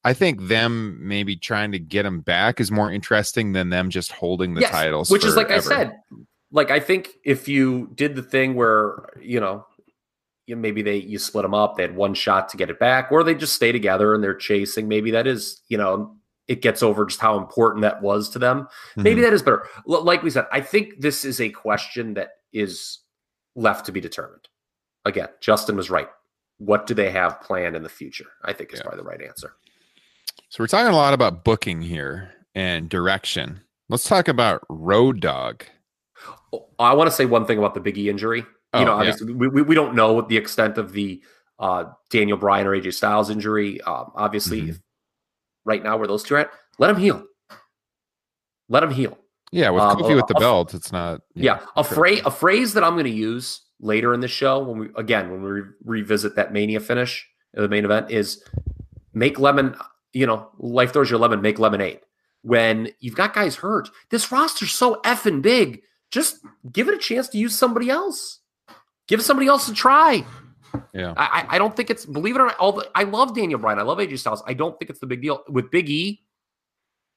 [0.02, 4.10] I think them maybe trying to get them back is more interesting than them just
[4.10, 5.08] holding the Yes, titles.
[5.08, 5.92] which is like I said,
[6.50, 9.64] like I think if you did the thing where you know,
[10.48, 13.22] maybe they you split them up, they had one shot to get it back, or
[13.22, 14.88] they just stay together and they're chasing.
[14.88, 16.16] Maybe that is you know
[16.48, 18.68] it gets over just how important that was to them.
[18.96, 19.24] Maybe Mhm.
[19.24, 19.66] that is better.
[19.88, 22.98] L- Like we said, I think this is a question that is
[23.54, 24.48] left to be determined.
[25.04, 26.08] Again, Justin was right.
[26.58, 28.26] What do they have planned in the future?
[28.44, 28.84] I think is Yeah.
[28.84, 29.54] probably the right answer.
[30.48, 33.60] So we're talking a lot about booking here and direction.
[33.88, 35.64] Let's talk about Road Dog.
[36.52, 38.44] Oh, I want to say one thing about the Big E injury.
[38.74, 39.14] Oh, you know, yeah.
[39.24, 41.22] we, we, we don't know what the extent of the
[41.58, 43.80] uh, Daniel Bryan or AJ Styles injury.
[43.82, 44.68] Um, obviously, Mhm.
[44.70, 44.78] if,
[45.64, 47.24] right now where those two are at, let him heal.
[48.68, 49.18] Let him heal.
[49.50, 51.20] Yeah, with Um, Kofi with the a- belt, it's not.
[51.34, 54.78] Yeah, a phrase a phrase that I'm going to use later in the show when
[54.78, 58.42] we again when we re- revisit that Mania finish, the main event is
[59.12, 59.74] make lemon.
[60.14, 62.00] You know, life throws your lemon, make lemonade.
[62.42, 65.82] When you've got guys hurt, this roster's so effing big.
[66.10, 66.38] Just
[66.70, 68.40] give it a chance to use somebody else.
[69.08, 70.24] Give somebody else a try.
[70.94, 71.14] Yeah.
[71.16, 72.56] I, I- don't think it's believe it or not.
[72.58, 73.78] All the, I love Daniel Bryan.
[73.78, 74.42] I love AJ Styles.
[74.46, 76.22] I don't think it's the big deal with Big E.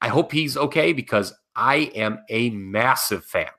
[0.01, 3.49] I hope he's okay because I am a massive fan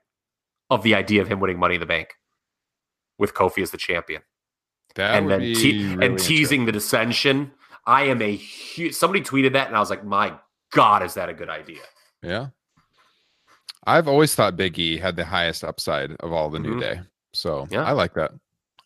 [0.69, 2.09] of the idea of him winning Money in the Bank
[3.17, 4.21] with Kofi as the champion
[4.95, 7.51] That and would then be te- really and teasing the dissension.
[7.85, 8.93] I am a huge.
[8.93, 10.33] Somebody tweeted that, and I was like, "My
[10.71, 11.81] God, is that a good idea?"
[12.21, 12.47] Yeah.
[13.85, 16.79] I've always thought Big E had the highest upside of all the New Mhm.
[16.81, 17.01] Day.
[17.33, 17.83] So Yeah.
[17.83, 18.31] I like that.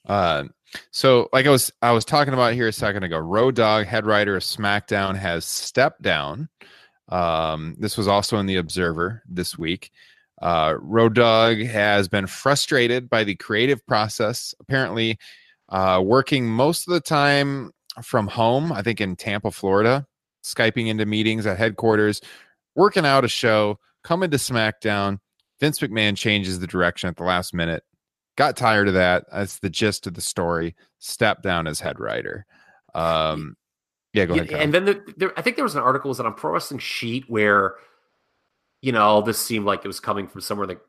[0.08, 0.46] Uh,
[0.92, 4.06] so like I was I was talking about here a second ago, Road Dog, head
[4.06, 6.50] writer of SmackDown, has stepped down.
[7.10, 9.92] Um, this was also in the Observer this week.
[10.42, 15.20] Uh, Road Dog has been frustrated by the creative process, apparently
[15.70, 20.08] uh, working most of the time from home, I think in Tampa, Florida,
[20.44, 22.22] Skyping into meetings at headquarters,
[22.76, 25.20] working out a show, coming to SmackDown,
[25.60, 27.84] Vince McMahon changes the direction at the last minute.
[28.42, 29.26] Got tired of that.
[29.32, 30.76] That's the gist of the story.
[30.98, 32.48] Stepped down as head writer.
[32.96, 33.56] Um,
[34.14, 34.52] yeah, go Yeah, ahead.
[34.54, 34.62] Kyle.
[34.62, 37.26] and then there, there, I think there was an article was on Pro Wrestling Sheet
[37.30, 37.76] where,
[38.82, 40.82] you know, this seemed like it was coming from somewhere in the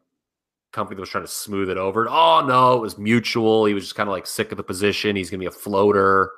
[0.72, 2.08] company that was trying to smooth it over.
[2.08, 3.66] Oh no, it was mutual.
[3.66, 5.14] He was just kind of like sick of the position.
[5.14, 6.30] He's gonna be a floater.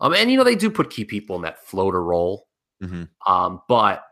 [0.00, 2.46] Um, and you know they do put key people in that floater role.
[2.82, 3.08] Mhm.
[3.26, 4.04] Um, but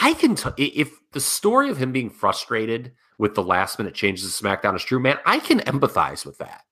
[0.00, 2.92] I can t- if the story of him being frustrated
[3.22, 6.64] with the last minute changes to SmackDown is true, man, I can empathize with that.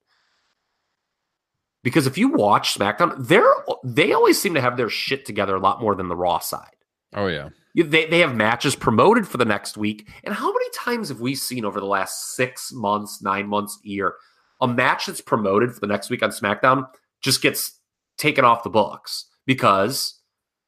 [1.84, 5.60] Because if you watch SmackDown, they're they always seem to have their shit together a
[5.60, 6.74] lot more than the Raw side.
[7.14, 7.50] oh yeah.
[7.76, 10.08] They, they have matches promoted for the next week.
[10.24, 14.14] And how many times have we seen over the last six months, nine months, year,
[14.60, 16.88] a match that's promoted for the next week on SmackDown
[17.22, 17.78] just gets
[18.18, 20.18] taken off the books because,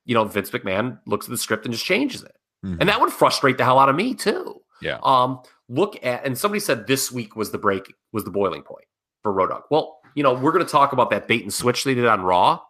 [0.04, 2.36] you know, Vince McMahon looks at the script and just changes it.
[2.64, 2.76] Mhm.
[2.78, 4.60] And that would frustrate the hell out of me too.
[4.80, 4.98] Yeah.
[5.02, 8.84] Um, look at and somebody said this week was the break, was the boiling point
[9.22, 9.52] for Road.
[9.70, 12.60] Well, you know, we're gonna talk about that bait and switch they did on Raw.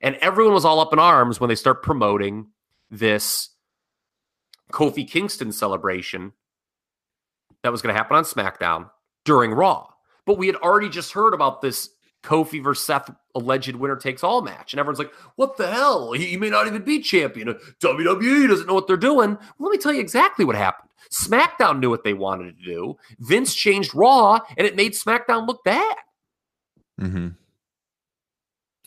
[0.00, 2.48] And everyone was all up in arms when they start promoting
[2.90, 3.50] this
[4.70, 6.32] Kofi Kingston celebration
[7.62, 8.90] that was going to happen on SmackDown
[9.24, 9.88] during Raw.
[10.26, 11.90] But we had already just heard about this
[12.22, 14.72] Kofi versus Seth alleged winner takes all match.
[14.72, 16.12] And everyone's like, what the hell?
[16.12, 17.48] He, he may not even be champion.
[17.80, 19.30] WWE doesn't know what they're doing.
[19.34, 20.90] Well, let me tell you exactly what happened.
[21.12, 22.96] SmackDown knew what they wanted to do.
[23.18, 25.96] Vince changed Raw, and it made SmackDown look bad.
[27.00, 27.28] Mm-hmm.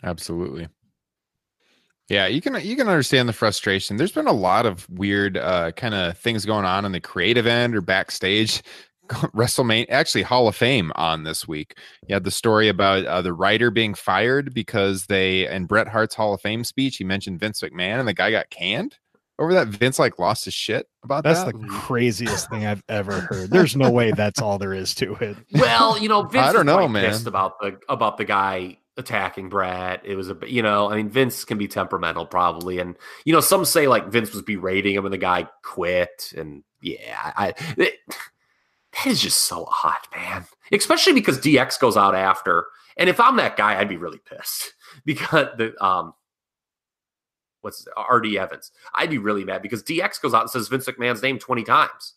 [0.03, 0.67] Absolutely.
[2.09, 3.97] Yeah, you can you can understand the frustration.
[3.97, 7.45] There's been a lot of weird uh, kind of things going on in the creative
[7.45, 8.63] end or backstage.
[9.07, 11.77] WrestleMania, actually Hall of Fame on this week.
[12.07, 16.15] You had the story about uh, the writer being fired because they in Bret Hart's
[16.15, 18.97] Hall of Fame speech he mentioned Vince McMahon and the guy got canned
[19.39, 19.67] over that.
[19.67, 21.33] Vince like lost his shit about that.
[21.33, 21.59] That's that.
[21.59, 23.49] the craziest thing I've ever heard.
[23.49, 25.37] There's no way that's all there is to it.
[25.53, 27.09] Well, you know, Vince I don't know, probably man.
[27.09, 30.01] pissed about the about the guy attacking Bret.
[30.03, 33.39] It was a you know, I mean, Vince can be temperamental probably, and you know,
[33.39, 37.95] some say like Vince was berating him and the guy quit, and yeah, I it,
[38.07, 40.45] that is just so odd, man.
[40.71, 42.65] Especially because DX goes out after,
[42.97, 44.73] and if I'm that guy, I'd be really pissed
[45.05, 46.13] because the um.
[47.61, 48.71] What's RD Evans?
[48.95, 52.13] I'd be really mad because DX goes out and says Vince McMahon's name 20 times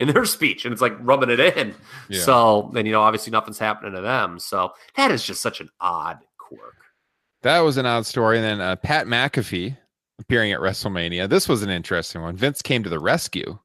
[0.00, 1.74] in their speech, and it's like rubbing it in.
[2.08, 2.20] Yeah.
[2.22, 4.38] So then you know, obviously nothing's happening to them.
[4.38, 6.76] So that is just such an odd quirk.
[7.42, 8.38] That was an odd story.
[8.38, 9.76] And then uh, Pat McAfee
[10.18, 11.28] appearing at WrestleMania.
[11.28, 12.36] This was an interesting one.
[12.36, 13.58] Vince came to the rescue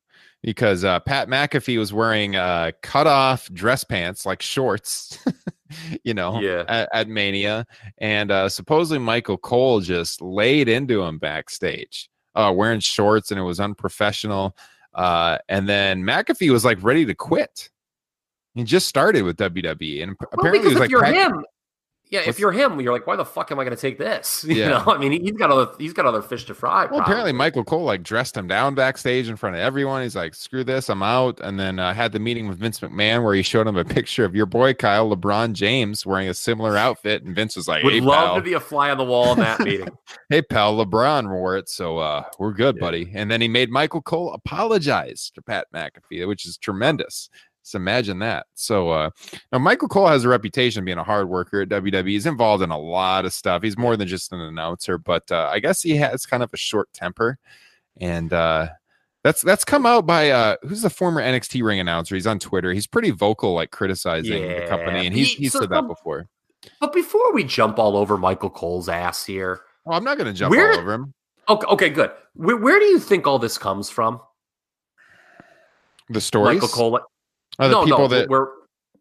[0.43, 5.17] because uh, Pat McAfee was wearing uh, cut off dress pants, like shorts,
[6.03, 6.63] you know, Yeah.
[6.67, 7.65] at, at Mania.
[7.99, 13.43] And uh, supposedly Michael Cole just laid into him backstage, uh, wearing shorts, and it
[13.43, 14.55] was unprofessional.
[14.93, 17.69] Uh, and then McAfee was like ready to quit.
[18.55, 21.43] He just started with WWE, and Well, apparently he was like, you're pack- him,
[22.13, 24.45] yeah, if you're him, you're like, why the fuck am I going to take this?
[24.47, 24.69] You Yeah.
[24.69, 26.85] know, I mean, he's got other he's got other fish to fry.
[26.85, 27.31] Well, apparently.
[27.33, 30.03] Michael Cole like dressed him down backstage in front of everyone.
[30.03, 33.23] He's like, "Screw this, I'm out." And then uh, had the meeting with Vince McMahon
[33.23, 36.77] where he showed him a picture of your boy Kyle LeBron James wearing a similar
[36.77, 39.03] outfit, and Vince was like, would "Hey love pal, to be a fly on the
[39.03, 39.87] wall in that meeting.
[40.29, 42.81] hey pal, LeBron wore it, so uh, we're good, Yeah.
[42.81, 47.29] buddy." And then he made Michael Cole apologize to Pat McAfee, which is tremendous.
[47.65, 48.45] So imagine that.
[48.55, 49.09] So uh,
[49.51, 52.07] now Michael Cole has a reputation being a hard worker at WWE.
[52.09, 53.63] He's involved in a lot of stuff.
[53.63, 56.57] He's more than just an announcer, but uh, I guess he has kind of a
[56.57, 57.37] short temper,
[58.01, 58.67] and uh,
[59.23, 62.15] that's that's come out by uh, who's the former NXT ring announcer.
[62.15, 62.73] He's on Twitter.
[62.73, 66.27] He's pretty vocal, like criticizing the company, and he's He- he's so said that before.
[66.81, 70.33] but before we jump all over Michael Cole's ass here, Oh, I'm not going to
[70.37, 71.13] jump Where- all over him.
[71.47, 72.11] okay, okay, good.
[72.35, 74.19] Where, where do you think all this comes from?
[76.09, 76.99] The stories, Michael Cole,
[77.59, 78.47] Are the no, people no, that we're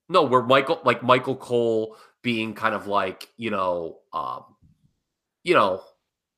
[0.09, 4.45] no, we're Michael, like Michael Cole being kind of like you know, um,
[5.45, 5.83] you know,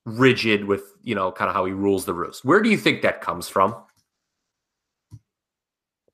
[0.04, 2.44] rigid with you know, kind of how he rules the roost.
[2.44, 3.74] Where do you think that comes from?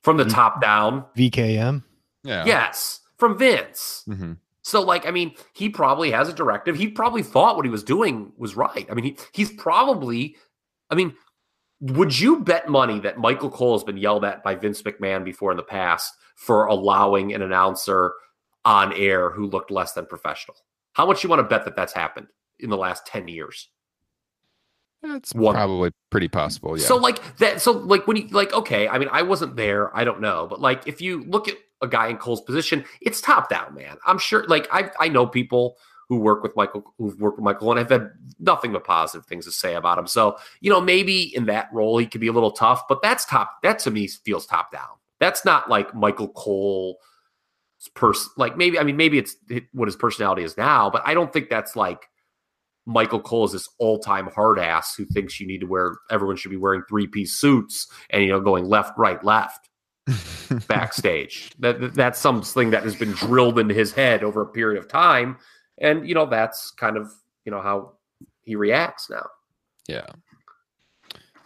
[0.03, 1.83] From the top down, VKM.
[2.25, 4.05] yeah, yes, from Vince.
[4.09, 4.39] Mhm.
[4.63, 6.77] So, like, I mean, he probably has a directive.
[6.77, 8.87] He probably thought what he was doing was right.
[8.91, 10.37] I mean, he, he's probably,
[10.91, 11.15] I mean,
[11.81, 15.51] would you bet money that Michael Cole has been yelled at by Vince McMahon before
[15.51, 18.13] in the past for allowing an announcer
[18.65, 20.57] on air who looked less than professional?
[20.93, 22.27] How much you want to bet that that's happened
[22.59, 23.69] in the last 10 years?
[25.03, 26.79] That's One- probably pretty possible.
[26.79, 26.85] Yeah.
[26.85, 27.63] So like that.
[27.63, 29.97] So like when you like, okay, I mean, I wasn't there.
[29.97, 33.23] I don't know, but like if you look at a guy in Cole's position, it's
[33.23, 33.97] top down, man.
[34.05, 34.45] I'm sure.
[34.47, 35.77] Like I I know people
[36.11, 39.45] who work with Michael, who've worked with Michael, and have had nothing but positive things
[39.45, 40.09] to say about him.
[40.09, 43.25] So, you know, maybe in that role he could be a little tough, but that's
[43.25, 43.63] top.
[43.63, 44.89] That to me feels top down.
[45.21, 46.99] That's not like Michael Cole
[47.95, 48.33] person.
[48.37, 49.37] Like maybe, I mean, maybe it's
[49.73, 52.09] what his personality is now, but I don't think that's like
[52.87, 56.51] Michael Cole is this all-time hard ass who thinks you need to wear everyone should
[56.51, 59.69] be wearing three-piece suits and you know going left, right, left
[60.67, 61.53] backstage.
[61.61, 65.37] That that's something that has been drilled into his head over a period of time,
[65.81, 67.11] and you know that's kind of
[67.45, 67.93] you know how
[68.43, 69.27] he reacts now.
[69.89, 70.07] Yeah.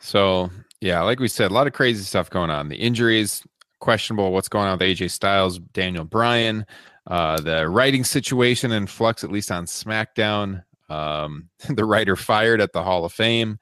[0.00, 2.68] So yeah, like we said, a lot of crazy stuff going on.
[2.68, 3.42] The injuries,
[3.80, 4.32] questionable.
[4.32, 6.66] What's going on with AJ Styles, Daniel Bryan,
[7.06, 10.62] uh, the writing situation in flux, at least on SmackDown.
[10.88, 13.58] Um, the writer fired at the Hall of Fame.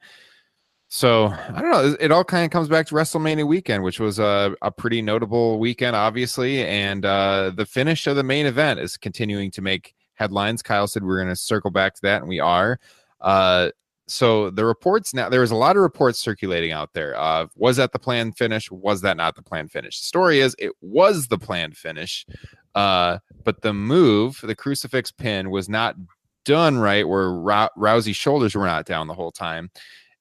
[0.89, 1.95] So I don't know.
[1.99, 5.57] It all kind of comes back to WrestleMania weekend, which was a, a pretty notable
[5.57, 6.63] weekend, obviously.
[6.67, 10.61] And uh, the finish of the main event is continuing to make headlines.
[10.61, 12.79] Kyle said we are going to circle back to that, and we are.
[13.21, 13.69] Uh,
[14.07, 17.15] so the reports now there was a lot of reports circulating out there.
[17.55, 18.69] Was that the planned finish?
[18.69, 19.99] Was that not the planned finish?
[19.99, 22.25] The story is it was the planned finish,
[22.75, 25.95] uh, but the move, the crucifix pin, was not
[26.43, 27.07] done right.
[27.07, 29.71] Where Rousey's shoulders were not down the whole time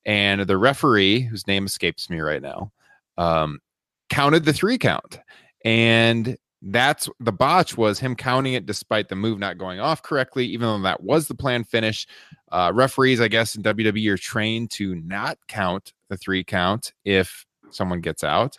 [0.04, 2.72] and the referee, whose name escapes me right now,
[3.18, 3.60] um,
[4.08, 5.20] counted the three count,
[5.64, 10.46] and that's the botch was him counting it despite the move not going off correctly,
[10.46, 12.06] even though that was the planned finish.
[12.50, 17.44] Uh, referees, I guess, in WWE are trained to not count the three count if
[17.70, 18.56] someone gets out.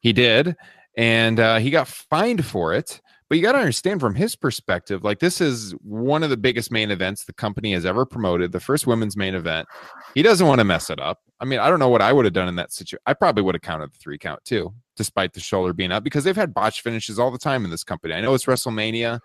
[0.00, 0.56] He did,
[0.96, 3.00] and uh, he got fined for it.
[3.28, 6.70] But you got to understand from his perspective, like this is one of the biggest
[6.70, 9.66] main events the company has ever promoted, the first women's main event.
[10.14, 11.20] He doesn't want to mess it up.
[11.40, 13.02] I mean, I don't know what I would have done in that situation.
[13.06, 16.24] I probably would have counted the three count too, despite the shoulder being up, because
[16.24, 18.14] they've had botch finishes all the time in this company.
[18.14, 19.20] I know it's WrestleMania.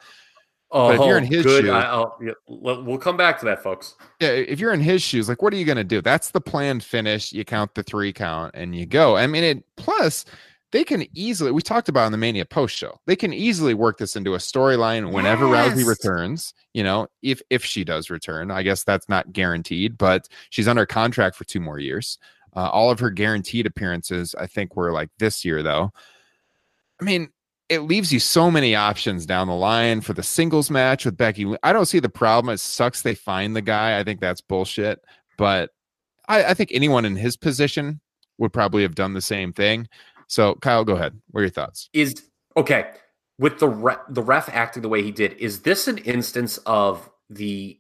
[0.72, 1.64] Oh, but if you're oh, in his good.
[1.64, 3.96] shoes, I, oh, yeah, we'll come back to that, folks.
[4.20, 6.00] Yeah, if you're in his shoes, like, what are you going to do?
[6.00, 7.34] That's the planned finish.
[7.34, 9.18] You count the three count and you go.
[9.18, 10.26] I mean, it plus
[10.72, 13.98] they can easily we talked about in the mania post show they can easily work
[13.98, 15.74] this into a storyline whenever yes.
[15.74, 20.28] rousey returns you know if if she does return i guess that's not guaranteed but
[20.50, 22.18] she's under contract for two more years
[22.56, 25.92] uh, all of her guaranteed appearances i think were like this year though
[27.02, 27.30] i mean
[27.70, 31.56] it leaves you so many options down the line for the singles match with becky
[31.64, 35.00] i don't see the problem it sucks they find the guy i think that's bullshit
[35.38, 35.72] but
[36.28, 38.02] I, I think anyone in his position
[38.38, 39.88] would probably have done the same thing
[40.30, 41.20] so, Kyle, go ahead.
[41.32, 41.90] What are your thoughts?
[41.92, 42.24] Is
[42.56, 42.92] okay
[43.40, 45.34] with the ref, the ref acting the way he did.
[45.34, 47.79] Is this an instance of the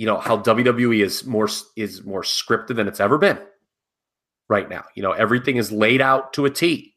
[0.00, 1.46] you know how WWE is more
[1.76, 3.38] is more scripted than it's ever been
[4.48, 4.84] right now?
[4.94, 6.94] You know, everything is laid out to a T.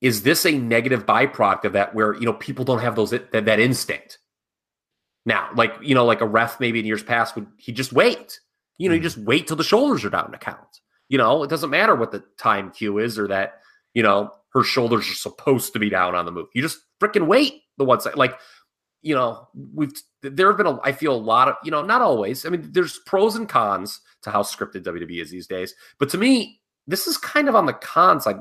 [0.00, 3.30] Is this a negative byproduct of that where you know people don't have those that,
[3.30, 4.18] that instinct?
[5.24, 8.40] Now, like you know, like a ref maybe in years past would he just wait?
[8.78, 8.96] You know, mm.
[8.96, 10.80] you just wait till the shoulders are down to count.
[11.08, 13.60] You know, it doesn't matter what the time cue is or that,
[13.94, 16.48] you know, her shoulders are supposed to be down on the move.
[16.52, 18.16] You just freaking wait the one side.
[18.16, 18.36] Like,
[19.02, 19.92] you know, we've
[20.22, 22.46] there have been a I feel a lot of, you know, not always.
[22.46, 25.74] I mean, there's pros and cons to how scripted WWE is these days.
[25.98, 28.38] But to me, this is kind of on the cons like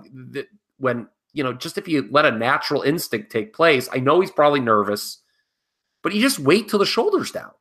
[0.78, 4.32] when, you know, just if you let a natural instinct take place, I know he's
[4.32, 5.20] probably nervous,
[6.04, 7.52] but you just wait till the shoulders down.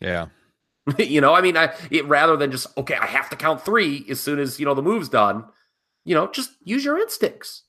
[0.00, 0.26] Yeah.
[0.98, 4.04] you know, I mean, I it, rather than just okay, I have to count three
[4.10, 5.44] as soon as you know the move's done.
[6.04, 7.62] You know, just use your instincts.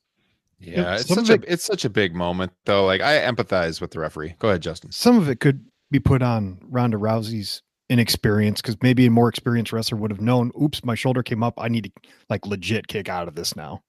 [0.66, 2.84] Yeah, it's such a it's such a big moment though.
[2.84, 4.36] Like I empathize with the referee.
[4.38, 4.92] Go ahead, Justin.
[4.92, 9.72] Some of it could be put on Ronda Rousey's inexperience because maybe a more experienced
[9.72, 10.50] wrestler would have known.
[10.60, 11.54] Oops, my shoulder came up.
[11.58, 13.82] I need to like legit kick out of this now.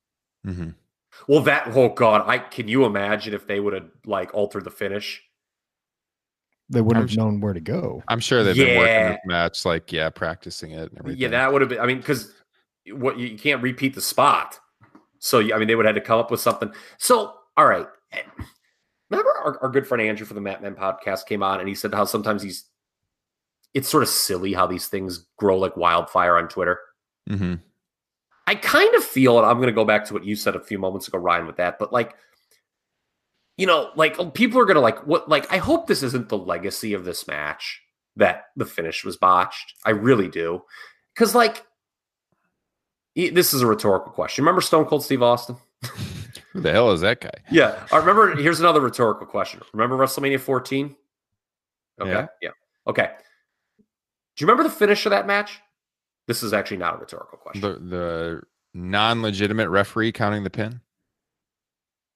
[0.46, 0.72] Mm-hmm.
[1.28, 4.72] Well, that oh god, I can you imagine if they would have like altered the
[4.72, 5.22] finish?
[6.70, 8.04] they wouldn't have known where to go.
[8.08, 8.66] I'm sure they've yeah.
[8.66, 11.22] been working this match, like yeah, practicing it and everything.
[11.22, 11.80] Yeah, that would have been.
[11.80, 12.34] I mean, because
[12.92, 14.60] what you can't repeat the spot,
[15.26, 16.72] so I mean, they would have had to come up with something.
[17.00, 17.88] So, all right,
[19.10, 21.74] remember our, our good friend Andrew for the Mat Men podcast came on and he
[21.74, 22.66] said how sometimes he's
[23.74, 26.80] it's sort of silly how these things grow like wildfire on Twitter.
[27.28, 27.56] Mm-hmm.
[28.46, 30.60] I kind of feel, and I'm going to go back to what you said a
[30.60, 32.16] few moments ago, Ryan, with that, but like
[33.58, 36.38] you know, like oh, people are gonna like what like I hope this isn't the
[36.38, 37.82] legacy of this match
[38.16, 39.74] that the finish was botched.
[39.84, 40.62] I really do.
[41.16, 41.66] Cause like
[43.16, 44.44] this is a rhetorical question.
[44.44, 45.56] Remember Stone Cold Steve Austin?
[46.52, 47.32] Who the hell is that guy?
[47.50, 47.86] Yeah.
[47.92, 49.62] I remember here's another rhetorical question.
[49.74, 50.96] Remember WrestleMania 14?
[52.02, 52.12] Okay.
[52.12, 52.28] Yeah.
[52.42, 52.50] yeah.
[52.88, 53.10] Okay.
[53.78, 55.60] Do you remember the finish of that match?
[56.28, 57.62] This is actually not a rhetorical question.
[57.62, 58.42] The the
[58.74, 60.82] non-legitimate referee counting the pin?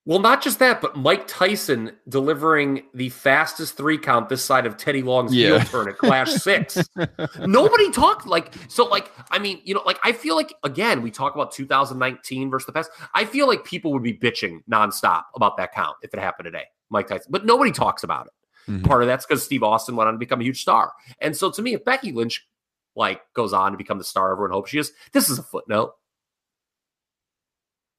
[0.06, 4.76] Well, not just that, but Mike Tyson delivering the fastest three count this side of
[4.76, 5.60] Teddy Long's Yeah.
[5.60, 6.80] heel turn at Clash Six.
[7.46, 8.86] Nobody talked like so.
[8.86, 12.66] Like, I mean, you know, like I feel like again we talk about 2019 versus
[12.66, 12.90] the past.
[13.14, 16.66] I feel like people would be bitching nonstop about that count if it happened today,
[16.90, 17.28] Mike Tyson.
[17.30, 18.72] But nobody talks about it.
[18.72, 18.86] Mhm.
[18.86, 20.92] Part of that's because Steve Austin went on to become a huge star.
[21.22, 22.48] And so to me, if Becky Lynch
[22.96, 25.94] like goes on to become the star everyone hopes she is, this is a footnote.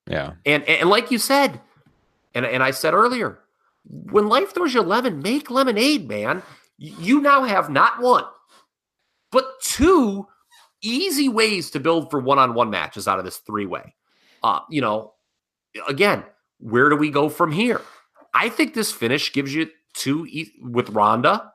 [0.09, 0.33] Yeah.
[0.45, 1.61] And and like you said,
[2.35, 3.41] and and I said earlier,
[3.85, 6.43] when life throws you lemon, make lemonade, man.
[6.79, 8.25] You now have not one,
[9.31, 10.27] but two
[10.83, 13.95] easy ways to build for one-on-one matches out of this three-way.
[14.43, 15.13] Uh, you know,
[15.87, 16.25] again,
[16.59, 17.83] where do we go from here?
[18.33, 21.53] I think this finish gives you two e- with Ronda.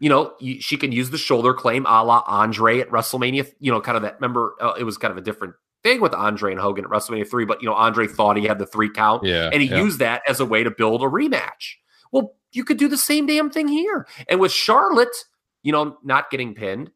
[0.00, 3.52] You know, she can use the shoulder claim a la Andre at WrestleMania.
[3.58, 4.14] You know, kind of that.
[4.14, 7.28] Remember, uh, it was kind of a different thing with Andre and Hogan at WrestleMania
[7.28, 9.50] three, but you know, Andre thought he had the three count, Yeah.
[9.52, 9.76] and he yeah.
[9.82, 11.74] used that as a way to build a rematch.
[12.12, 14.06] Well, you could do the same damn thing here.
[14.28, 15.14] And with Charlotte,
[15.62, 16.90] you know, not getting pinned,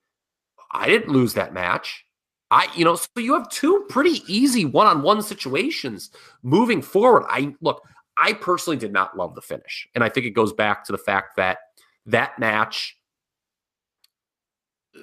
[0.71, 2.05] I didn't lose that match.
[2.51, 6.11] I, you know, so you have two pretty easy one-on-one situations
[6.43, 7.25] moving forward.
[7.29, 7.83] I look,
[8.19, 9.89] I personally did not love the finish.
[9.95, 11.59] And I think it goes back to the fact that
[12.07, 12.97] that match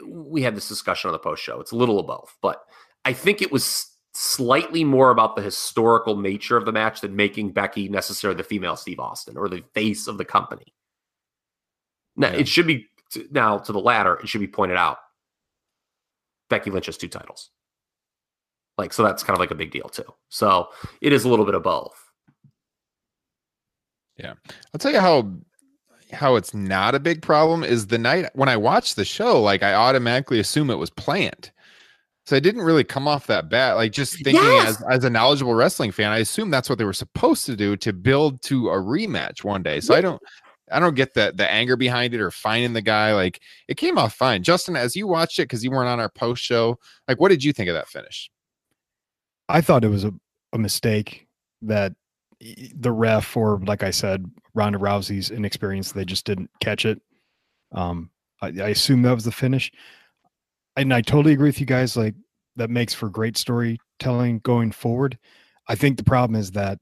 [0.07, 1.59] we had this discussion on the post show.
[1.59, 2.61] It's a little of both, but
[3.09, 7.53] I think it was slightly more about the historical nature of the match than making
[7.53, 10.75] Becky necessarily the female Steve Austin or the face of the company.
[12.15, 12.41] Now, Yeah.
[12.41, 12.87] it should be
[13.31, 14.99] now to the latter, it should be pointed out.
[16.51, 17.49] Becky Lynch has two titles.
[18.77, 20.05] Like, so that's kind of like a big deal too.
[20.29, 20.69] So
[21.01, 21.99] it is a little bit of both.
[24.17, 24.33] Yeah.
[24.71, 25.33] I'll tell you how
[26.11, 29.63] how it's not a big problem is the night when I watched the show, like
[29.63, 31.49] I automatically assume it was planned.
[32.29, 33.73] So it didn't really come off that bad.
[33.73, 34.67] Like just thinking Yes!
[34.67, 37.75] as as a knowledgeable wrestling fan, I assume that's what they were supposed to do
[37.77, 39.79] to build to a rematch one day.
[39.79, 40.21] So I don't
[40.71, 43.15] I don't get the the anger behind it or finding the guy.
[43.15, 44.43] Like it came off fine.
[44.43, 46.77] Justin, as you watched it, because you weren't on our post show,
[47.07, 48.29] like what did you think of that finish?
[49.47, 50.13] I thought it was a,
[50.53, 51.25] a mistake
[51.63, 51.93] that
[52.75, 57.01] the ref or like I said, Ronda Rousey's inexperience, they just didn't catch it.
[57.71, 59.71] Um, I, I assume that was the finish.
[60.75, 61.97] And I totally agree with you guys.
[61.97, 62.15] Like
[62.55, 65.17] that makes for great storytelling going forward.
[65.67, 66.79] I think the problem is that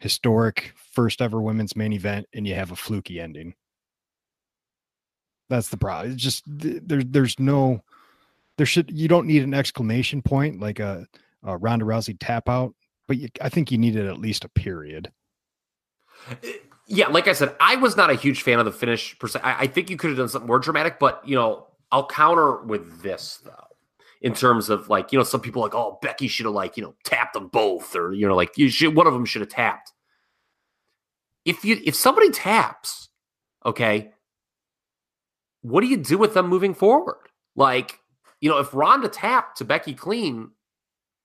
[0.00, 3.54] historic first ever women's main event and you have a fluky ending.
[5.48, 6.12] That's the problem.
[6.12, 7.82] It's just th- there, there's no
[8.56, 11.06] there should you don't need an exclamation point like a
[11.46, 12.74] uh, Ronda Rousey tap out,
[13.06, 15.12] but you, I think you needed at least a period.
[16.88, 19.40] Yeah, like I said, I was not a huge fan of the finish per se.
[19.42, 22.62] I, I think you could have done something more dramatic, but you know, I'll counter
[22.62, 23.52] with this though.
[24.22, 26.76] In terms of like, you know, some people are like, oh, Becky should have like,
[26.76, 29.42] you know, tapped them both, or you know, like you should one of them should
[29.42, 29.92] have tapped.
[31.44, 33.08] If you if somebody taps,
[33.64, 34.10] okay,
[35.62, 37.28] what do you do with them moving forward?
[37.54, 37.98] Like,
[38.40, 40.50] you know, if Ronda tapped to Becky clean,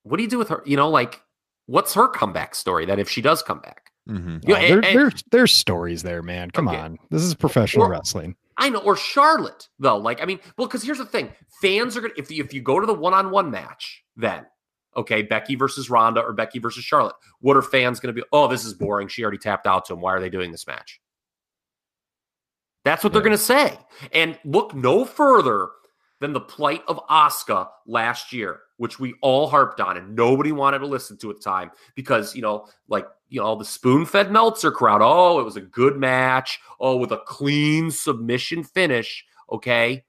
[0.03, 0.61] what do you do with her?
[0.65, 1.21] You know, like,
[1.65, 2.85] what's her comeback story?
[2.85, 4.37] That if she does come back, Mm-hmm.
[4.47, 6.49] You know, Oh, and- there, and- there's there's stories there, man.
[6.51, 6.77] Come Okay.
[6.77, 8.35] on, this is professional Or- wrestling.
[8.61, 9.97] I know, or Charlotte though.
[9.97, 11.33] Like, I mean, well, because here's the thing:
[11.63, 14.45] fans are gonna if you, if you go to the one-on-one match, then
[14.95, 18.23] okay, Becky versus Ronda or Becky versus Charlotte, what are fans gonna be?
[18.31, 19.07] Oh, this is boring.
[19.07, 20.01] She already tapped out to him.
[20.01, 21.01] Why are they doing this match?
[22.85, 23.79] That's what they're gonna say.
[24.13, 25.69] And look no further
[26.21, 30.79] than the plight of Asuka last year, which we all harped on, and nobody wanted
[30.79, 34.31] to listen to at the time because you know, like you know, all the spoon-fed
[34.31, 35.01] Meltzer crowd.
[35.03, 36.59] Oh, it was a good match.
[36.79, 39.25] Oh, with a clean submission finish.
[39.51, 40.05] Okay,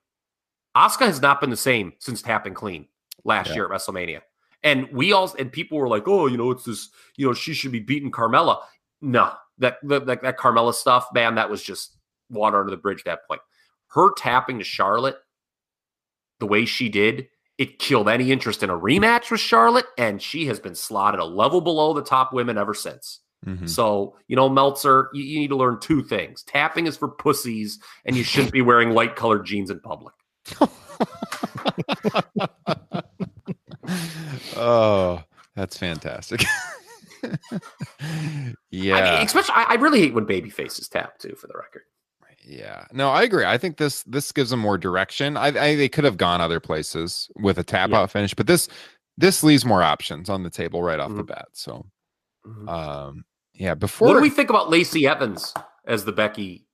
[0.77, 2.87] Asuka has not been the same since tapping clean
[3.25, 3.55] last Yeah.
[3.55, 4.21] year at WrestleMania.
[4.63, 6.91] And we all and people were like, "Oh, you know, it's this.
[7.17, 8.61] You know, she should be beating Carmella."
[9.01, 11.97] No, that that, that, that Carmella stuff, man, that was just
[12.31, 13.41] water under the bridge at that point.
[13.89, 15.17] Her tapping to Charlotte
[16.43, 20.47] the way she did, it killed any interest in a rematch with Charlotte, and she
[20.47, 23.21] has been slotted a level below the top women ever since.
[23.47, 23.67] Mm-hmm.
[23.67, 26.43] So, you know, Meltzer, you, you need to learn two things.
[26.43, 30.15] Tapping is for pussies, and you shouldn't be wearing light colored jeans in public.
[34.57, 35.23] oh,
[35.55, 36.43] that's fantastic.
[38.73, 38.97] yeah.
[38.97, 41.83] I mean, especially, I, I really hate when baby faces tap too, for the record.
[42.45, 43.45] Yeah, no, I agree.
[43.45, 45.37] I think this this gives them more direction.
[45.37, 48.01] I, I they could have gone other places with a tap Yeah.
[48.01, 48.69] out finish, but this
[49.17, 51.29] this leaves more options on the table right off the Mhm.
[51.29, 51.49] bat.
[51.53, 51.87] So,
[52.47, 52.69] Mhm.
[52.69, 53.25] um,
[53.55, 53.75] yeah.
[53.75, 55.55] Before, What do we think about Lacey Evans
[55.87, 56.67] as the Becky,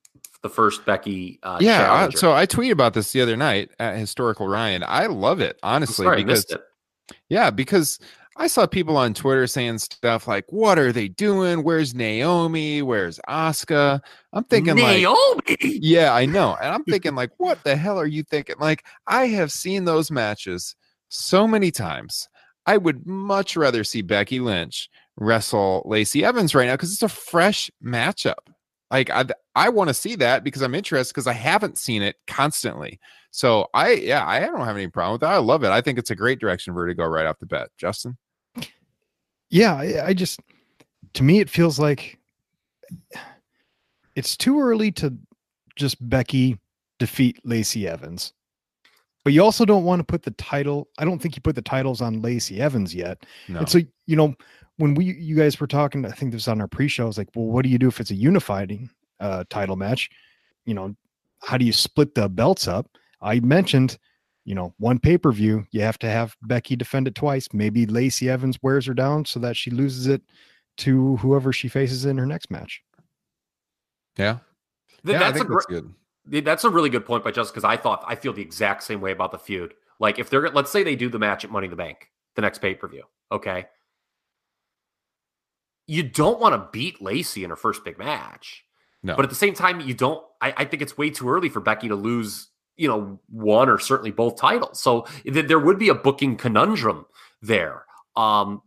[0.43, 1.39] the first Becky?
[1.43, 1.93] Uh, yeah.
[1.93, 4.83] I, so I tweeted about this the other night at Historical Ryan.
[4.87, 6.63] I love it I'm honestly because missed it.
[7.29, 7.99] yeah, because
[8.41, 11.65] I saw people on Twitter saying stuff like, "What are they doing?
[11.65, 12.83] Where's Naomi?
[12.83, 14.01] Where's Asuka?"
[14.33, 15.57] I'm thinking like, Naomi.
[15.61, 18.57] yeah, I know, and I'm thinking like, what the hell are you thinking?
[18.61, 20.77] Like, I have seen those matches
[21.09, 22.29] so many times.
[22.65, 27.09] I would much rather see Becky Lynch wrestle Lacey Evans right now because it's a
[27.09, 28.49] fresh matchup.
[28.91, 29.25] Like I,
[29.55, 33.01] I want to see that because I'm interested because I haven't seen it constantly.
[33.31, 35.33] So I, yeah, I don't have any problem with that.
[35.33, 35.71] I love it.
[35.71, 37.71] I think it's a great direction for her to go right off the bat.
[37.77, 38.17] Justin,
[39.51, 40.41] Yeah, I, I just
[41.15, 42.19] to me it feels like
[44.15, 45.17] it's too early to
[45.77, 46.59] just Becky
[46.99, 48.33] defeat Lacey Evans.
[49.25, 50.89] But you also don't want to put the title.
[50.99, 53.27] I don't think you put the titles on Lacey Evans yet.
[53.49, 54.35] no, And so, you know,
[54.77, 57.05] when we you guys were talking, I think this was on our pre-show.
[57.05, 58.91] I was like, well, what do you do if it's a unifying
[59.21, 60.09] uh title match?
[60.65, 60.95] You know,
[61.43, 62.89] how do you split the belts up?
[63.21, 63.99] I mentioned,
[64.49, 67.49] you know, one pay-per-view, you have to have Becky defend it twice.
[67.53, 70.23] Maybe Lacey Evans wears her down so that she loses it
[70.79, 72.83] to whoever she faces in her next match.
[74.17, 74.39] yeah,
[75.05, 75.55] Th- yeah, I that's a think great.
[75.57, 75.95] that's good.
[76.31, 78.85] Yeah, That's a really good point by Justin because I thought I feel the exact
[78.85, 79.75] same way about the feud.
[80.01, 82.41] Like if they're let's say they do the match at Money in the Bank, the
[82.41, 83.67] next pay per view, okay.
[85.87, 88.65] You don't want to beat Lacey in her first big match,
[89.03, 90.23] No, but at the same time, you don't.
[90.41, 92.49] I, I think it's way too early for Becky to lose,
[92.79, 94.81] you know, one or certainly both titles.
[94.81, 97.05] So th- there would be a booking conundrum
[97.43, 97.85] there.
[98.17, 98.63] Um,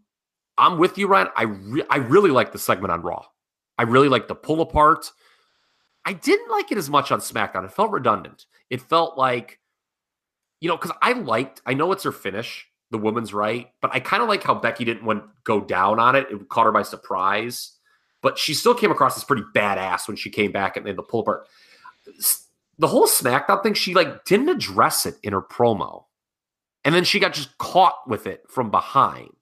[0.58, 1.30] I'm with you, Ryan.
[1.36, 3.26] I re- I really like the segment on Raw.
[3.80, 5.12] I really like the pull apart.
[6.06, 7.66] I didn't like it as much on SmackDown.
[7.66, 8.46] It felt redundant.
[8.70, 9.60] It felt like,
[10.60, 14.00] you know, because I liked, I know it's her finish, the woman's right, but I
[14.00, 16.28] kind of like how Becky didn't want go down on it.
[16.30, 17.72] It caught her by surprise,
[18.22, 21.04] but she still came across as pretty badass when she came back and made the
[21.04, 21.48] pull apart.
[22.82, 26.06] The whole SmackDown thing, she like didn't address it in her promo,
[26.84, 29.36] and then she got just caught with it from behind.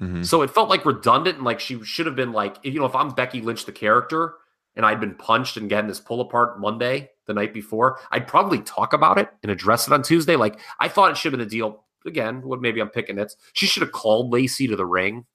[0.00, 0.26] Mhm.
[0.26, 2.96] So it felt like redundant and like she should have been like, you know, if
[2.96, 4.34] I'm Becky Lynch, the character,
[4.74, 8.60] and I'd been punched and getting this pull apart Monday, the night before, I'd probably
[8.62, 10.34] talk about it and address it on Tuesday.
[10.34, 11.84] Like I thought it should have been a deal.
[12.06, 13.32] Again, what maybe I'm picking it.
[13.52, 15.26] She should have called Lacey to the ring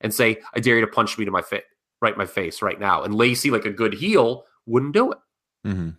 [0.00, 1.62] and say, I dare you to punch me to my face,
[2.00, 3.04] right my face right now.
[3.04, 5.18] And Lacey, like a good heel, wouldn't do it.
[5.66, 5.96] Mhm.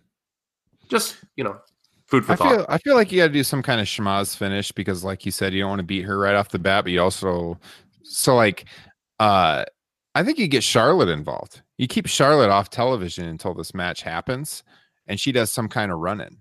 [0.90, 1.58] Just, you know,
[2.06, 2.50] food for I thought.
[2.50, 5.24] feel I feel like you got to do some kind of schmozz finish because, like
[5.26, 7.58] you said, you don't want to beat her right off the bat, but you also
[8.02, 8.66] so like
[9.20, 9.64] uh
[10.14, 11.62] I think you get Charlotte involved.
[11.78, 14.62] You keep Charlotte off television until this match happens,
[15.08, 16.38] and she does some kind of running.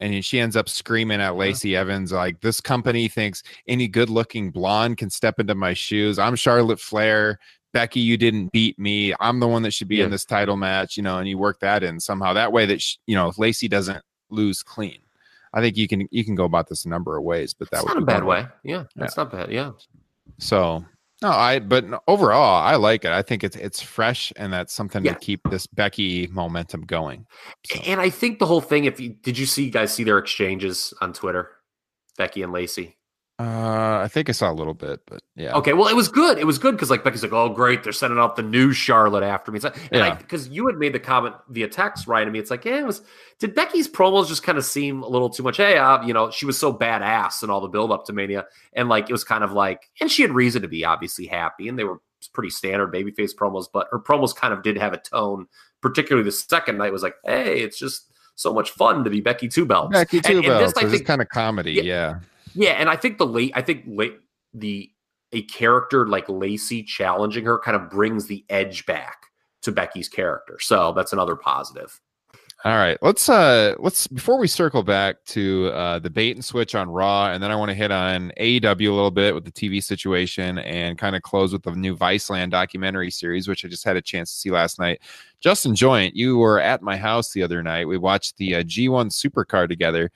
[0.00, 4.98] And she ends up screaming at Lacey Evans like, "This company thinks any good-looking blonde
[4.98, 6.18] can step into my shoes.
[6.18, 7.38] I'm Charlotte Flair.
[7.72, 9.12] Becky, you didn't beat me.
[9.20, 10.04] I'm the one that should be Yeah.
[10.04, 12.32] in this title match." You know, and you work that in somehow.
[12.32, 14.98] That way, that sh- you know, Lacey doesn't lose clean.
[15.52, 17.78] I think you can you can go about this a number of ways, but that
[17.78, 18.48] That's would not a bad one way.
[18.64, 19.50] Yeah, that's not bad.
[19.50, 19.72] Yeah.
[20.38, 20.84] So
[21.22, 23.10] no, I but overall I like it.
[23.12, 25.14] I think it's it's fresh and that's something Yeah.
[25.14, 27.26] to keep this Becky momentum going.
[27.66, 30.04] So, And I think the whole thing, if you did you see you guys see
[30.04, 31.50] their exchanges on Twitter,
[32.18, 32.96] Becky and Lacey?
[33.38, 35.52] Uh, I think I saw a little bit, but yeah.
[35.56, 36.38] Okay, well, it was good.
[36.38, 39.22] It was good because like Becky's like, oh great, they're sending out the new Charlotte
[39.22, 39.56] after me.
[39.56, 40.14] It's like, Yeah.
[40.14, 42.24] because you had made the comment via text, right?
[42.24, 43.02] to me, it's like, yeah, it was.
[43.38, 45.58] Did Becky's promos just kind of seem a little too much?
[45.58, 48.46] Hey, uh, you know, she was so badass and all the build up to Mania,
[48.72, 51.68] and like it was kind of like, and she had reason to be obviously happy,
[51.68, 52.00] and they were
[52.32, 55.46] pretty standard babyface promos, but her promos kind of did have a tone.
[55.82, 59.46] Particularly the second night was like, hey, it's just so much fun to be Becky
[59.46, 59.92] Two Belts.
[59.92, 60.78] Becky two and this, belts.
[60.78, 61.82] I think, kind of comedy, Yeah.
[61.82, 62.14] yeah.
[62.56, 64.18] Yeah, and I think the late, I think late
[64.54, 64.90] the
[65.32, 69.26] a character like Lacey challenging her kind of brings the edge back
[69.62, 70.58] to Becky's character.
[70.60, 72.00] So that's another positive.
[72.64, 76.74] All right, let's uh let's before we circle back to uh the bait and switch
[76.74, 79.52] on Raw, and then I want to hit on AEW a little bit with the
[79.52, 83.84] TV situation and kind of close with the new Viceland documentary series, which I just
[83.84, 85.02] had a chance to see last night.
[85.38, 87.86] Justin Joint, you were at my house the other night.
[87.86, 90.10] We watched the uh, G1 Supercard together.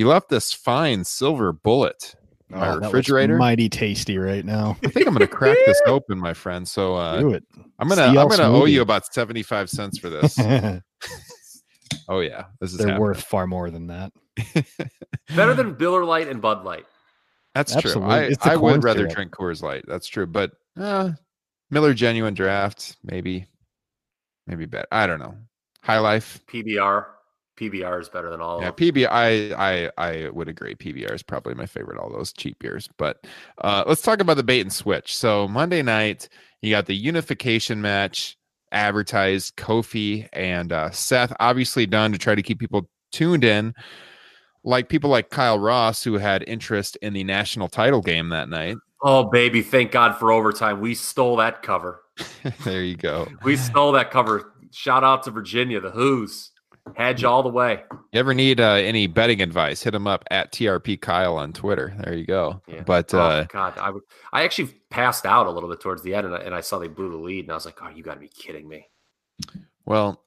[0.00, 2.14] You left this fine silver bullet
[2.48, 3.36] in my Oh, that refrigerator.
[3.36, 4.78] mighty tasty right now.
[4.82, 6.66] I think I'm gonna crack this open, my friend.
[6.66, 7.44] So uh, Do it.
[7.78, 10.38] I'm gonna CL I'm gonna owe you about 75 cents for this.
[12.08, 12.98] Oh yeah, this is happening.
[13.00, 14.12] worth far more than that.
[15.36, 16.86] Better than Miller Lite and Bud Light.
[17.54, 18.02] That's Absolutely.
[18.02, 18.10] true.
[18.10, 19.12] I, It's I would rather syrup.
[19.14, 19.84] drink Coors Light.
[19.86, 20.26] That's true.
[20.26, 21.10] But uh,
[21.70, 23.46] Miller Genuine Draft, maybe,
[24.46, 24.86] maybe better.
[24.90, 25.34] I don't know.
[25.82, 26.40] High Life.
[26.48, 27.06] PBR.
[27.60, 28.88] PBR is better than all Yeah, of them.
[28.88, 29.08] PBR.
[29.10, 30.74] I, I I would agree.
[30.74, 31.98] PBR is probably my favorite.
[31.98, 32.88] All those cheap beers.
[32.96, 33.26] But
[33.58, 35.14] uh, let's talk about the bait and switch.
[35.14, 36.28] So Monday night,
[36.62, 38.36] you got the unification match
[38.72, 39.56] advertised.
[39.56, 43.74] Kofi and uh, Seth, obviously done to try to keep people tuned in.
[44.62, 48.76] Like people like Kyle Ross, who had interest in the national title game that night.
[49.02, 49.62] Oh, baby.
[49.62, 50.80] Thank God for overtime.
[50.80, 52.02] We stole that cover.
[52.64, 53.28] there you go.
[53.42, 54.52] We stole that cover.
[54.72, 56.49] Shout out to Virginia, the Who's.
[56.98, 57.82] You all the way.
[58.12, 59.82] You ever need uh, any betting advice?
[59.82, 61.94] Hit him up at TRP Kyle on Twitter.
[62.00, 62.62] There you go.
[62.66, 62.82] Yeah.
[62.82, 66.14] But oh, uh, God, I, would- I actually passed out a little bit towards the
[66.14, 67.88] end and I, and I saw they blew the lead and I was like, oh,
[67.88, 68.88] you got to be kidding me.
[69.84, 70.22] Well,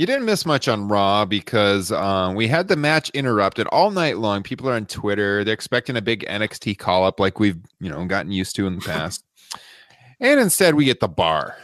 [0.00, 4.16] you didn't miss much on Raw because um, we had the match interrupted all night
[4.16, 4.42] long.
[4.42, 8.02] People are on Twitter; they're expecting a big NXT call up, like we've you know
[8.06, 9.22] gotten used to in the past.
[10.18, 11.54] and instead, we get the bar.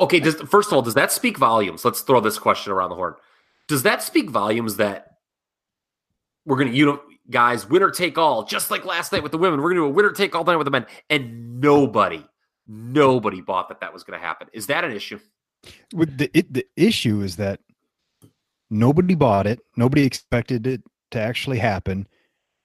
[0.00, 1.84] Okay, does first of all, does that speak volumes?
[1.84, 3.16] Let's throw this question around the horn.
[3.68, 5.18] Does that speak volumes that
[6.44, 7.00] we're gonna you know
[7.30, 9.60] guys winner take all, just like last night with the women?
[9.60, 12.24] We're gonna do a winner take all night with the men, and nobody,
[12.66, 14.48] nobody bought that that was gonna happen.
[14.52, 15.20] Is that an issue?
[15.94, 17.60] With the it, the issue is that
[18.70, 19.60] nobody bought it.
[19.76, 22.08] Nobody expected it to actually happen,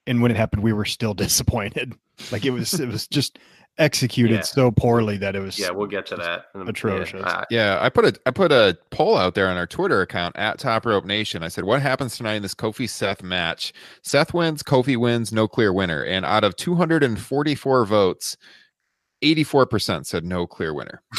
[0.08, 1.94] and when it happened, we were still disappointed.
[2.32, 3.40] Like it was, it was just
[3.78, 4.42] executed Yeah.
[4.42, 5.58] so poorly that it was.
[5.58, 6.46] Yeah, we'll get to that.
[6.54, 7.20] Um, Atrocious.
[7.22, 10.02] Yeah, I- Yeah, I put a I put a poll out there on our Twitter
[10.02, 11.42] account at Top Rope Nation.
[11.44, 13.74] I said, "What happens tonight in this Kofi Seth match?
[14.04, 18.38] Seth wins, Kofi wins, no clear winner." And out of 244 votes,
[19.24, 21.02] 84% said no clear winner.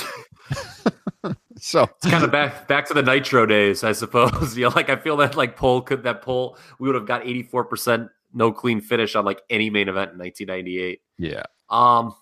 [1.56, 4.56] so it's kind of back back to the Nitro days, I suppose.
[4.56, 7.22] you know, like I feel that like poll could that poll we would have got
[7.26, 11.00] eighty four percent no clean finish on like any main event in nineteen ninety eight.
[11.18, 12.14] yeah, Um,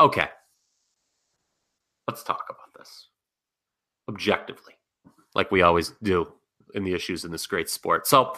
[0.00, 0.28] okay,
[2.08, 3.08] let's talk about this
[4.08, 4.74] objectively,
[5.34, 6.32] like we always do
[6.74, 8.06] in the issues in this great sport.
[8.06, 8.36] So,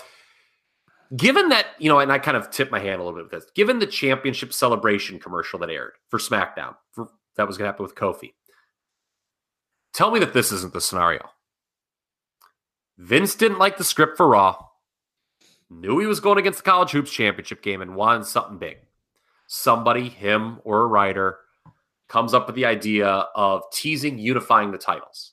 [1.17, 3.43] given that you know, and I kind of tip my hand a little bit with
[3.43, 7.73] this, given the championship celebration commercial that aired for SmackDown, for that was going to
[7.73, 8.33] happen with Kofi.
[9.93, 11.31] Tell me that this isn't the scenario.
[12.99, 14.67] Vince didn't like the script for Raw,
[15.71, 18.79] knew he was going against the College Hoops Championship game, and wanted something big
[19.49, 21.39] somebody, him or a writer,
[22.09, 25.33] comes up with the idea of teasing unifying the titles.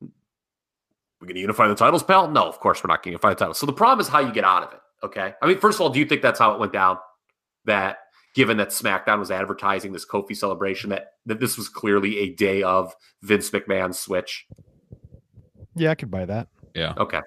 [0.00, 2.28] We're going to unify the titles, pal?
[2.28, 3.58] No, of course we're not going to unify the titles.
[3.58, 4.80] So the problem is how you get out of it.
[5.04, 5.32] Okay.
[5.40, 6.98] I mean, first of all, do you think that's how it went down?
[7.64, 7.98] That
[8.34, 12.62] given that SmackDown was advertising this Kofi celebration, that, that this was clearly a day
[12.62, 14.46] of Vince McMahon's switch?
[15.76, 16.48] Yeah, I could buy that.
[16.74, 16.94] yeah.
[16.96, 17.20] Okay.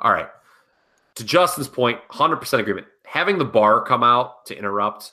[0.00, 0.28] All right.
[1.14, 2.86] To Justin's point, 100% agreement.
[3.06, 5.12] Having the bar come out to interrupt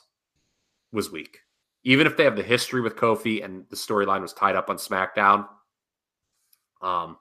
[0.92, 1.38] was weak.
[1.86, 4.76] Even if they have the history with Kofi and the storyline was tied up on
[4.76, 5.46] SmackDown.
[6.82, 7.16] Um,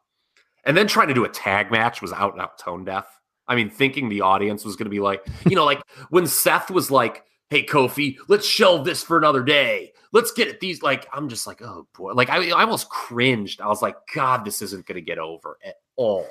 [0.64, 3.06] and then trying to do a tag match was out and out tone deaf.
[3.48, 6.72] I mean, thinking the audience was going to be like, you know, like when Seth
[6.72, 9.94] was like, hey, Kofi, let's shelve this for another day.
[10.12, 10.60] Let's get it.
[10.60, 12.14] These, like, I'm just like, oh boy.
[12.14, 13.62] Like, I, I almost cringed.
[13.62, 16.26] I was like, God, this isn't going to get over at all.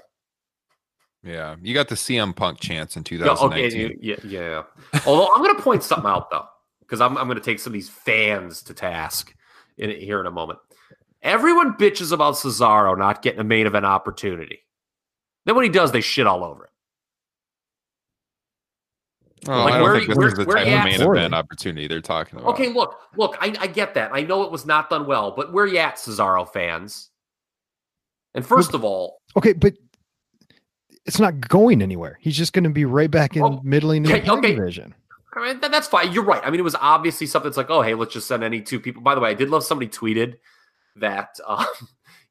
[1.23, 3.99] Yeah, you got the CM Punk chance in Yeah, okay, 2019.
[4.03, 4.63] yeah, yeah.
[5.07, 6.47] Although I'm going to point something out though,
[6.87, 9.35] because I'm, I'm going to take some of these fans to task
[9.79, 10.59] in here in a moment.
[11.23, 14.61] Everyone bitches about Cesaro not getting a main event opportunity.
[15.47, 16.71] Then when he does, they shit all over it.
[19.47, 21.37] Oh, Like, I don't where- think this where- is the type of main event it.
[21.37, 22.55] opportunity they're talking about.
[22.55, 24.11] Okay, look, look, I, I get that.
[24.15, 27.11] I know it was not done well, but where you at, Cesaro fans?
[28.35, 29.75] And first of all, Okay, but
[31.07, 32.19] it's not going anywhere.
[32.23, 34.55] He's just going to be right back in Oh, middling in the okay, okay.
[34.55, 34.95] division.
[35.37, 36.13] I mean, that, that's fine.
[36.13, 36.43] You're right.
[36.45, 38.81] I mean, it was obviously something that's like, oh, hey, let's just send any two
[38.81, 39.03] people.
[39.03, 40.37] By the way, I did love somebody tweeted
[40.97, 41.67] that, um,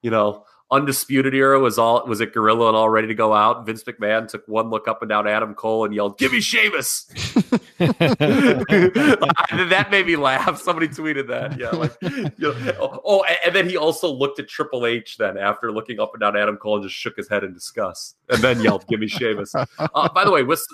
[0.01, 3.63] you know, Undisputed Era was all was it Gorilla and all ready to go out.
[3.63, 7.03] Vince McMahon took one look up and down Adam Cole and yelled, "Give me Sheamus!"
[7.77, 10.59] that made me laugh.
[10.59, 11.59] Somebody tweeted that.
[11.59, 15.37] Yeah, like you know, oh, and- and then he also looked at Triple H then
[15.37, 18.41] after looking up and down Adam Cole and just shook his head in disgust, and
[18.41, 20.65] then yelled, "Give me Sheamus!" Uh, by the way, with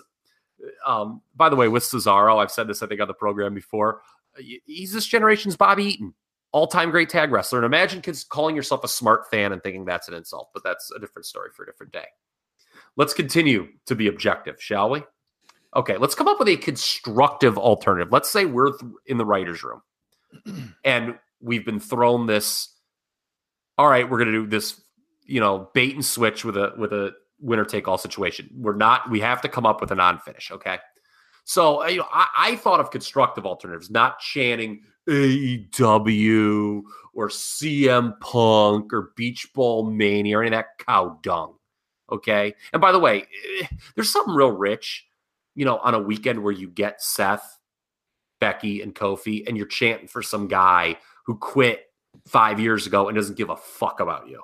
[0.86, 4.01] um, by the way, with Cesaro, I've said this I think on the program before.
[4.65, 6.13] He's this generation's Bobby Eaton,
[6.51, 7.59] all-time great tag wrestler.
[7.59, 10.91] And imagine kids calling yourself a smart fan and thinking that's an insult, but that's
[10.91, 12.05] a different story for a different day.
[12.95, 15.03] Let's continue to be objective, shall we?
[15.76, 18.11] Okay, let's come up with a constructive alternative.
[18.11, 19.82] Let's say we're th- in the writers' room
[20.84, 22.70] and we've been thrown this.
[23.78, 24.82] All right, we're going to do this,
[25.26, 28.49] you know, bait and switch with a with a winner take all situation.
[28.55, 29.09] We're not.
[29.09, 30.51] We have to come up with a non finish.
[30.51, 30.79] Okay.
[31.43, 36.81] So uh, you know, I, I thought of constructive alternatives, not chanting AEW
[37.13, 41.55] or CM Punk or Beach Ball Mania or any of that cow dung.
[42.11, 42.53] Okay.
[42.73, 43.25] And by the way,
[43.61, 45.05] eh, there's something real rich,
[45.55, 47.57] you know, on a weekend where you get Seth,
[48.39, 51.85] Becky, and Kofi, and you're chanting for some guy who quit
[52.27, 54.41] five years ago and doesn't give a fuck about you.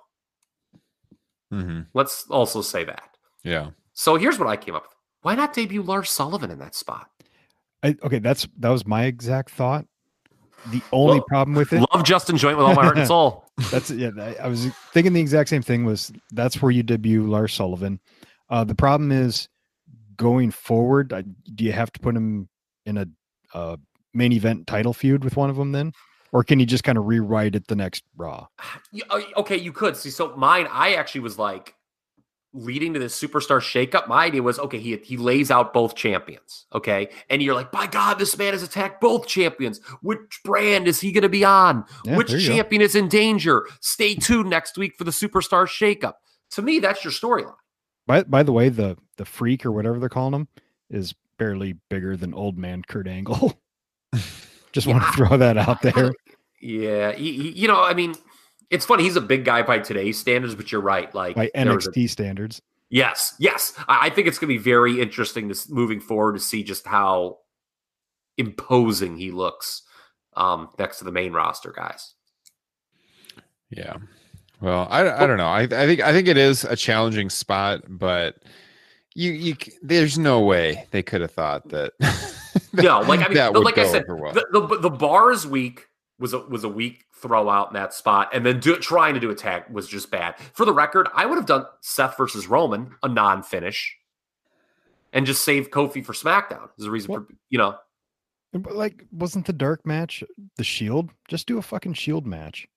[1.62, 3.10] Hmm Let's also say that.
[3.44, 3.70] Yeah.
[3.94, 4.92] So here's what I came up with.
[5.22, 7.10] Why not debut Lars Sullivan in that spot?
[7.84, 9.86] I, okay, that's that was my exact thought.
[10.72, 13.46] The only Well, problem with it, Love Justin Joint with all my heart and soul.
[13.72, 14.10] that's yeah.
[14.18, 15.86] I- I was thinking the exact same thing.
[15.86, 18.00] Was that's where you debut Lars Sullivan?
[18.50, 19.48] Uh, the problem is
[20.18, 21.14] going forward.
[21.14, 22.50] I, do you have to put him
[22.86, 23.08] in a
[23.54, 23.78] uh,
[24.14, 25.92] main event title feud with one of them then,
[26.36, 28.48] or can you just kind of rewrite it the next Raw?
[29.10, 30.10] Uh, okay, you could see.
[30.10, 31.76] So mine, I actually was like
[32.52, 34.10] leading to this superstar shakeup.
[34.10, 34.78] My idea was okay.
[34.78, 36.66] He he lays out both champions.
[36.74, 39.80] Okay, and you're like, by God, this man has attacked both champions.
[40.02, 41.86] Which brand is he going to be on?
[42.04, 42.56] Yeah, Which there you go.
[42.56, 43.66] champion is in danger?
[43.80, 46.16] Stay tuned next week for the superstar shakeup.
[46.52, 47.56] To me, that's your storyline.
[48.08, 50.50] By by the way, the the freak or whatever they're calling him
[50.90, 53.58] is barely bigger than old man Kurt Angle.
[54.76, 56.12] just want to throw that out there.
[56.62, 58.14] Yeah, he, he- you know, I mean,
[58.70, 59.04] it's funny.
[59.04, 61.14] He's a big guy by today's standards, but you're right.
[61.16, 62.62] Like By there was a- NXT standards.
[62.90, 63.74] Yes, yes.
[63.88, 66.86] I, I think it's going to be very interesting to moving forward to see just
[66.86, 67.38] how
[68.38, 69.82] imposing he looks
[70.36, 72.14] um, next to the main roster guys.
[73.70, 73.96] Yeah.
[74.62, 75.48] Well, I, I don't know.
[75.48, 78.38] I, I think I think it is a challenging spot, but
[79.14, 81.94] you you there's no way they could have thought that.
[82.74, 84.34] No, like I mean, that but would like I said, well.
[84.34, 85.88] the, the the bars week
[86.20, 89.20] was a was a weak throw out in that spot, and then do, trying to
[89.20, 90.36] do a tag was just bad.
[90.54, 93.98] For the record, I would have done Seth versus Roman a non finish,
[95.14, 97.76] and just save Kofi for SmackDown Is the reason Well- for you know.
[98.54, 100.24] But like, wasn't the dark match
[100.56, 101.10] the Shield?
[101.28, 102.68] Just do a fucking Shield match.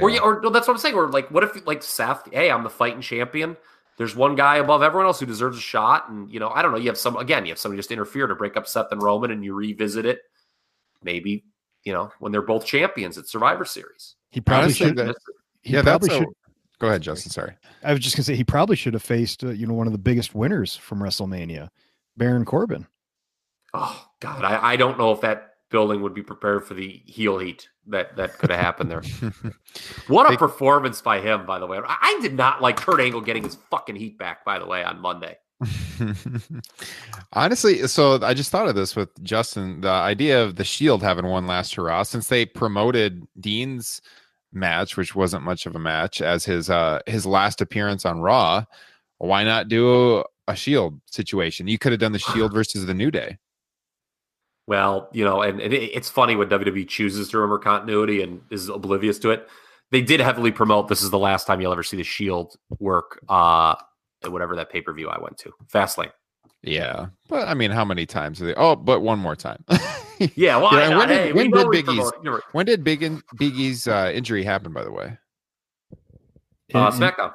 [0.00, 0.94] Or yeah, or no, that's what I'm saying.
[0.94, 2.28] Or like, what if like Seth?
[2.30, 3.56] Hey, I'm the fighting champion.
[3.96, 6.70] There's one guy above everyone else who deserves a shot, and you know, I don't
[6.72, 6.78] know.
[6.78, 7.46] You have some again.
[7.46, 10.20] You have somebody just interfere to break up Seth and Roman, and you revisit it.
[11.02, 11.44] Maybe
[11.84, 14.16] you know when they're both champions at Survivor Series.
[14.30, 14.96] He probably should.
[14.96, 15.16] that-
[15.62, 16.26] He yeah, probably that's a-
[16.78, 17.30] Go ahead, Justin.
[17.32, 17.54] Sorry.
[17.82, 19.92] I was just gonna say he probably should have faced uh, you know one of
[19.94, 21.68] the biggest winners from WrestleMania,
[22.18, 22.86] Baron Corbin.
[23.72, 27.38] Oh God, I, I don't know if that building would be prepared for the heel
[27.38, 29.02] heat that that could have happened there.
[30.08, 31.78] What a Hey- performance by him, by the way.
[31.78, 34.44] I, I did not like Kurt Angle getting his fucking heat back.
[34.44, 35.36] By the way, on Monday.
[37.32, 39.80] Honestly, so I just thought of this with Justin.
[39.80, 44.00] The idea of the Shield having one last hurrah since they promoted Dean's
[44.52, 48.64] match, which wasn't much of a match, as his uh his last appearance on Raw.
[49.18, 51.68] Why not do a Shield situation?
[51.68, 53.38] You could have done the Shield versus the New Day.
[54.66, 58.40] Well, you know, and, and it, it's funny when WWE chooses to remember continuity and
[58.50, 59.48] is oblivious to it.
[59.92, 63.20] They did heavily promote this is the last time you'll ever see the Shield work.
[63.28, 63.76] Uh,
[64.24, 66.10] at whatever that pay per view I went to, Fastlane.
[66.62, 68.54] Yeah, but I mean, how many times are they?
[68.54, 69.62] Oh, but one more time.
[70.34, 72.34] Yeah, well, Yeah, I and know, when did- hey, when did Big E's- promote- you're
[72.36, 72.42] right.
[72.52, 74.72] when did Big in, Big E's uh, injury happen?
[74.72, 75.18] By the way.
[76.74, 77.32] Uh, In- in- SmackDown.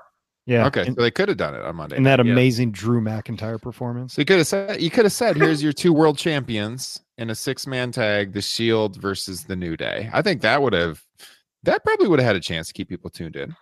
[0.47, 0.65] yeah.
[0.65, 1.95] Okay, in, so they could have done it on Monday.
[1.97, 2.31] And that Yeah.
[2.31, 4.17] amazing Drew McIntyre performance.
[4.17, 7.35] You could have said you could have said, "Here's your two world champions in a
[7.35, 11.01] six man tag: the Shield versus the New Day." I think that would have
[11.63, 13.55] that probably would have had a chance to keep people tuned in.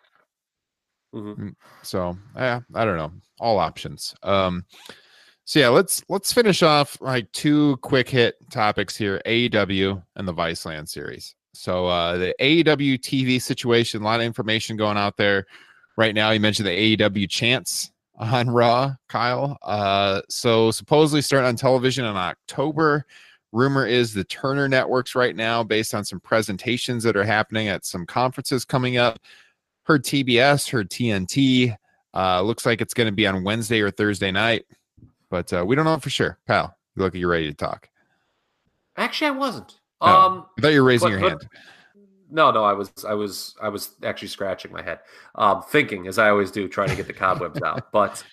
[1.14, 1.38] Mhm.
[1.38, 3.12] Mm, So yeah, I don't know.
[3.40, 4.14] All options.
[4.24, 4.66] Um,
[5.46, 10.34] so yeah, let's let's finish off like two quick hit topics here: AEW and the
[10.34, 11.36] Viceland series.
[11.54, 15.46] So uh, the AEW TV situation, a lot of information going out there
[15.98, 16.30] right now.
[16.30, 19.58] You mentioned the AEW chance on Raw, Kyle.
[19.64, 23.06] Uh, so supposedly starting on television in October.
[23.52, 27.86] Rumor is the Turner Networks right now, based on some presentations that are happening at
[27.86, 29.20] some conferences coming up.
[29.84, 31.76] Heard TBS, heard TNT.
[32.14, 34.66] Uh, looks like it's going to be on Wednesday or Thursday night,
[35.30, 36.38] but uh, we don't know for sure.
[36.48, 37.90] Pal, you look like you're ready to talk.
[38.98, 39.80] Actually, I wasn't.
[40.02, 40.08] Oh.
[40.08, 41.48] Um, I thought you were raising but- your hand.
[42.32, 45.00] No, no, I was, I was, I was actually scratching my head,
[45.34, 47.92] um, thinking as I always do, trying to get the cobwebs out.
[47.92, 48.24] But,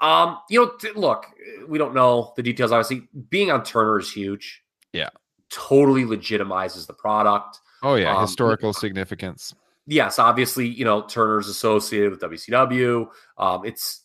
[0.00, 1.26] um, you know, t- look,
[1.66, 2.72] we don't know the details.
[2.72, 4.62] Obviously, being on Turner is huge.
[4.92, 5.10] Yeah.
[5.50, 7.60] totally legitimizes the product.
[7.82, 9.54] Oh yeah, um, historical significance.
[9.86, 13.08] Yes, obviously, you know, Turner's associated with WCW.
[13.38, 14.02] Um, it's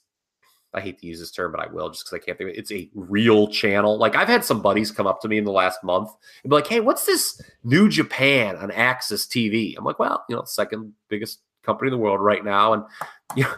[0.73, 2.55] I hate to use this term, but I will just because I can't think of
[2.55, 2.59] it.
[2.59, 3.97] It's a real channel.
[3.97, 6.09] Like I've had some buddies come up to me in the last month
[6.43, 10.35] and be like, "Hey, what's this New Japan on AXS TV?" I'm like, "Well, you
[10.35, 12.83] know, second biggest company in the world right now, and
[13.35, 13.53] you know,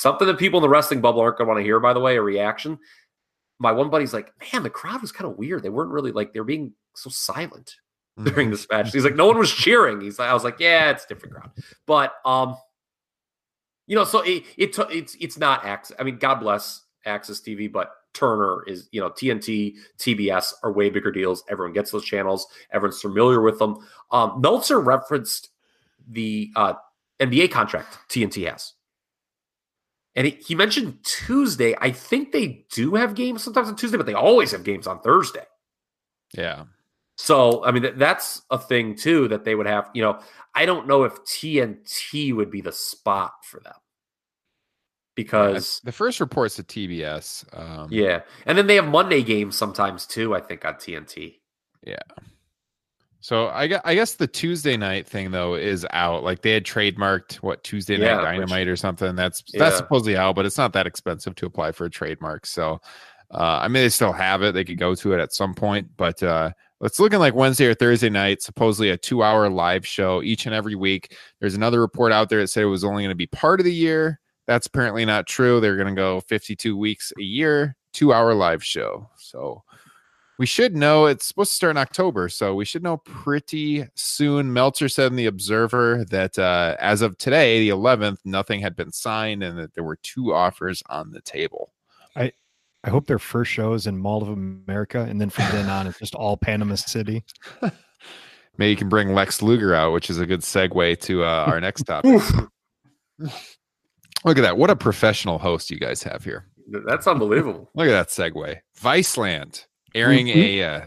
[0.00, 1.80] something that people in the wrestling bubble aren't going to want to hear.
[1.80, 2.78] By the way, a reaction.
[3.58, 5.62] My one buddy's like, "Man, the crowd was kind of weird.
[5.62, 7.76] They weren't really like they're being so silent."
[8.24, 8.92] during this match.
[8.92, 10.00] He's like, no one was cheering.
[10.00, 11.50] He's like, I was like, yeah, it's a different crowd.
[11.86, 12.56] But um,
[13.86, 15.92] you know, so it, it it's it's not AXS.
[15.98, 20.90] I mean, God bless AXS TV, but Turner is you know TNT, TBS are way
[20.90, 21.44] bigger deals.
[21.48, 22.46] Everyone gets those channels.
[22.72, 23.78] Everyone's familiar with them.
[24.10, 25.50] Um, Meltzer referenced
[26.08, 26.74] the uh,
[27.20, 28.74] NBA contract TNT has.
[30.16, 31.74] And he, he mentioned Tuesday.
[31.80, 35.00] I think they do have games sometimes on Tuesday, but they always have games on
[35.00, 35.44] Thursday.
[36.36, 36.64] Yeah.
[37.16, 39.90] So, I mean, th- that's a thing too that they would have.
[39.94, 40.20] You know,
[40.54, 43.74] I don't know if TNT would be the spot for them
[45.14, 47.44] because, the first reports to TBS.
[47.56, 48.20] Um, yeah.
[48.46, 51.36] And then they have Monday games sometimes too, I think, on TNT.
[53.20, 56.22] So I guess, I guess the Tuesday night thing though is out.
[56.22, 59.14] Like they had trademarked what Tuesday night Yeah, which- dynamite or something.
[59.14, 59.58] That's Yeah.
[59.60, 62.46] that's supposedly out, but it's not that expensive to apply for a trademark.
[62.46, 62.80] So
[63.32, 64.54] uh, I mean they still have it.
[64.54, 67.74] They could go to it at some point, but uh, it's looking like Wednesday or
[67.74, 68.40] Thursday night.
[68.42, 71.14] Supposedly a two-hour live show each and every week.
[71.40, 73.64] There's another report out there that said it was only going to be part of
[73.64, 74.18] the year.
[74.46, 75.60] That's apparently not true.
[75.60, 79.08] They're going to go 52 weeks a year, two-hour live show.
[79.16, 79.62] So
[80.40, 84.54] we should know it's supposed to start in October, so we should know pretty soon.
[84.54, 88.90] Meltzer said in the Observer that uh, as of today, the 11th, nothing had been
[88.90, 91.74] signed and that there were two offers on the table.
[92.16, 92.32] I
[92.82, 95.86] I hope their first show is in Mall of America, and then from then on,
[95.86, 97.22] it's just all Panama City.
[98.56, 101.60] Maybe you can bring Lex Luger out, which is a good segue to uh, our
[101.60, 102.18] next topic.
[103.18, 104.56] Look at that.
[104.56, 106.46] What a professional host you guys have here.
[106.86, 107.68] That's unbelievable.
[107.74, 108.56] Look at that segue.
[108.80, 110.34] Viceland airing Mhm.
[110.36, 110.62] a.
[110.64, 110.80] Uh,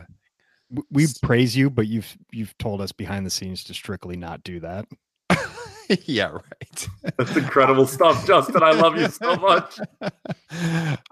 [0.91, 4.59] We praise you, but you've you've told us behind the scenes to strictly not do
[4.61, 4.85] that.
[6.05, 6.87] yeah, right.
[7.17, 8.63] That's incredible stuff, Justin.
[8.63, 9.79] I love you so much.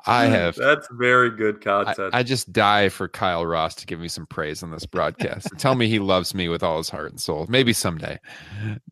[0.08, 2.16] I have That's very good I, content.
[2.16, 5.50] I just die for Kyle Ross to give me some praise on this broadcast.
[5.58, 7.46] Tell me he loves me with all his heart and soul.
[7.50, 8.18] Maybe someday.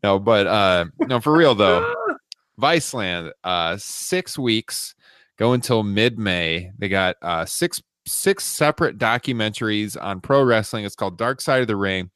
[0.02, 1.92] No, but uh no, for real though.
[2.60, 4.94] Viceland, uh six weeks,
[5.38, 6.70] go until mid-May.
[6.78, 10.84] They got uh six six separate documentaries on pro wrestling.
[10.84, 12.10] It's called Dark Side of the Ring.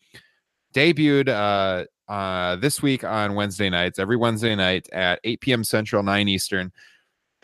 [0.74, 5.64] Debuted uh uh this week on Wednesday nights, every Wednesday night at 8 p.m.
[5.64, 6.72] Central, 9 Eastern.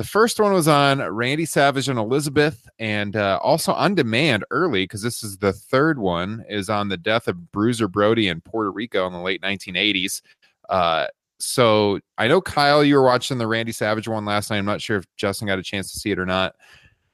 [0.01, 4.85] The first one was on Randy Savage and Elizabeth, and uh, also on demand early
[4.85, 8.73] because this is the third one is on the death of Bruiser Brody in Puerto
[8.73, 10.23] Rico in the late 1980s.
[10.71, 11.07] Uh,
[11.39, 14.57] so I know Kyle, you were watching the Randy Savage one last night.
[14.57, 16.55] I'm not sure if Justin got a chance to see it or not.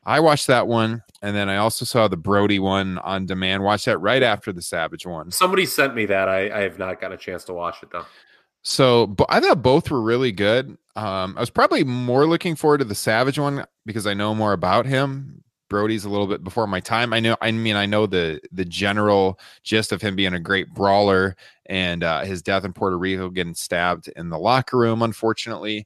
[0.07, 3.65] I watched that one, and then I also saw the Brody one on demand.
[3.65, 5.33] Watched that right after the Savage one.
[5.33, 6.29] Somebody sent me that.
[6.29, 8.07] I, I have not got a chance to watch it though.
[8.63, 10.79] So, but I thought both were really good.
[10.95, 14.53] Um, I was probably more looking forward to the Savage one because I know more
[14.53, 15.43] about him.
[15.69, 17.13] Brody's a little bit before my time.
[17.13, 17.37] I know.
[17.41, 22.05] I mean, I know the the general gist of him being a great brawler and
[22.05, 25.85] uh, his death in Puerto Rico, getting stabbed in the locker room, unfortunately.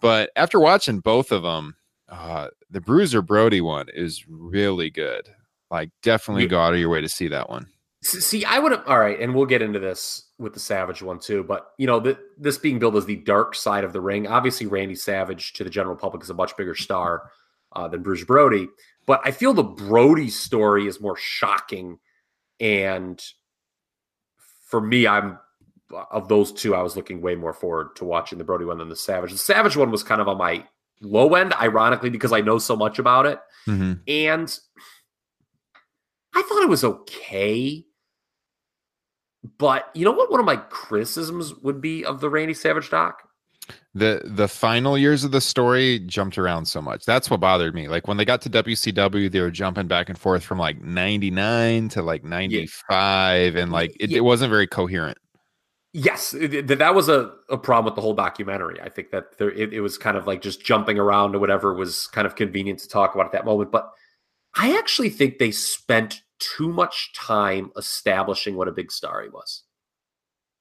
[0.00, 1.74] But after watching both of them,
[2.10, 5.28] uh, the Bruiser Brody one is really good.
[5.70, 6.48] Like, definitely Yeah.
[6.48, 7.66] go out of your way to see that one.
[8.02, 8.86] See, I would have.
[8.86, 11.44] All right, and we'll get into this with the Savage one too.
[11.44, 14.26] But you know, the, this being billed as the dark side of the ring.
[14.26, 17.30] Obviously, Randy Savage to the general public is a much bigger star
[17.76, 18.68] uh, than Bruce Brody.
[19.04, 21.98] But I feel the Brody story is more shocking,
[22.58, 23.22] and
[24.64, 25.38] for me, I'm
[26.10, 26.74] of those two.
[26.74, 29.32] I was looking way more forward to watching the Brody one than the Savage.
[29.32, 30.64] The Savage one was kind of on my
[31.00, 33.40] low end, ironically, because I know so much about it.
[33.66, 34.00] Mhm.
[34.08, 34.58] And
[36.34, 37.84] I thought it was okay.
[39.58, 43.22] But you know what one of my criticisms would be of the Randy Savage doc?
[43.94, 47.86] the the final years of the story jumped around so much that's what bothered me
[47.88, 51.88] like when they got to wcw they were jumping back and forth from like 99
[51.88, 54.18] to like 95 and like it, Yeah.
[54.18, 55.18] it wasn't very coherent
[55.92, 58.80] Yes, it- it- that was a, a problem with the whole documentary.
[58.80, 61.74] I think that there it, it was kind of like just jumping around to whatever
[61.74, 63.72] was kind of convenient to talk about at that moment.
[63.72, 63.90] But
[64.54, 69.64] I actually think they spent too much time establishing what a big star he was.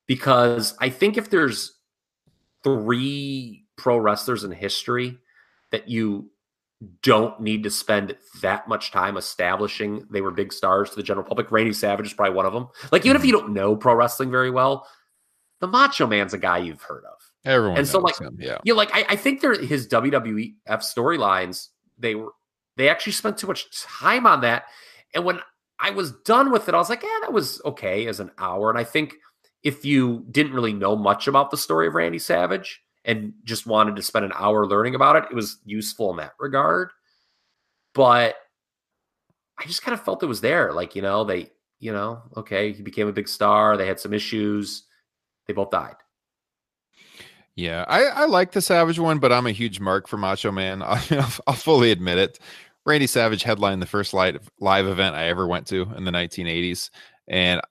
[0.08, 1.78] Because I think if there's
[2.64, 5.18] three pro wrestlers in history
[5.72, 6.30] that you
[7.02, 11.26] don't need to spend that much time establishing they were big stars to the general
[11.26, 11.52] public.
[11.52, 12.70] Randy Savage is probably one of them.
[12.92, 13.28] Like even if mm-hmm.
[13.28, 14.88] you don't know pro wrestling very well,
[15.60, 17.32] the Macho Man's a guy you've heard of.
[17.46, 20.56] everyone And so, knows like, him yeah Yeah, like I, I think they're his WWF
[20.68, 21.68] storylines.
[21.98, 22.32] They were
[22.78, 24.66] they actually spent too much time on that.
[25.14, 25.42] And when
[25.80, 28.70] I was done with it, I was like, yeah, that was okay as an hour.
[28.70, 29.16] And I think
[29.64, 33.96] if you didn't really know much about the story of Randy Savage and just wanted
[33.96, 36.92] to spend an hour learning about it, it was useful in that regard.
[37.94, 38.36] But
[39.58, 40.72] I just kind of felt it was there.
[40.72, 41.50] Like, you know, they,
[41.80, 43.76] you know, okay, he became a big star.
[43.76, 44.84] They had some issues.
[45.50, 45.96] They both died.
[47.56, 50.84] yeah i i like the savage one but i'm a huge mark for macho man
[50.86, 52.38] i'll, I'll fully admit it
[52.86, 56.92] randy savage headlined the first live, live event i ever went to in the 1980s
[57.28, 57.62] and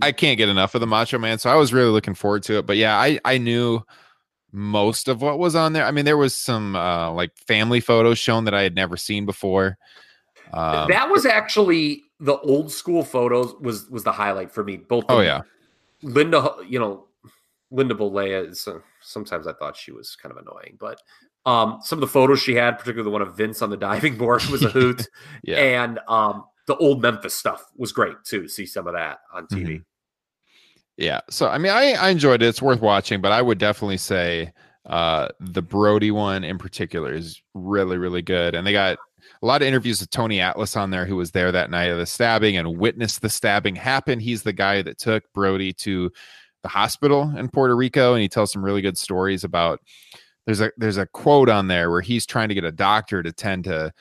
[0.00, 2.58] i can't get enough of the macho man so i was really looking forward to
[2.58, 3.80] it but yeah i i knew
[4.52, 8.16] most of what was on there i mean there was some uh like family photos
[8.16, 9.76] shown that i had never seen before
[10.52, 14.76] um, that was actually the old school photos was was the highlight for me.
[14.76, 15.04] Both.
[15.08, 15.42] Oh yeah.
[16.02, 17.06] Linda, you know,
[17.74, 21.00] Linda Bolea is uh, sometimes I thought she was kind of annoying, but
[21.46, 24.16] um, some of the photos she had, particularly the one of Vince on the diving
[24.16, 25.06] board, was a hoot.
[25.42, 25.56] Yeah.
[25.56, 28.42] And um, the old Memphis stuff was great too.
[28.42, 29.66] to See some of that on TV.
[29.66, 29.84] Mhm.
[30.96, 31.20] Yeah.
[31.28, 32.46] So I mean, I I enjoyed it.
[32.46, 34.52] It's worth watching, but I would definitely say
[34.86, 38.96] uh the Brody one in particular is really really good, and they got
[39.42, 41.98] a lot of interviews with Tony Atlas on there, who was there that night of
[41.98, 44.20] the stabbing and witnessed the stabbing happen.
[44.20, 46.10] He's the guy that took Brody to
[46.64, 49.80] the hospital in Puerto Rico, and he tells some really good stories about.
[50.46, 53.32] There's a there's a quote on there where he's trying to get a doctor to
[53.32, 53.92] tend to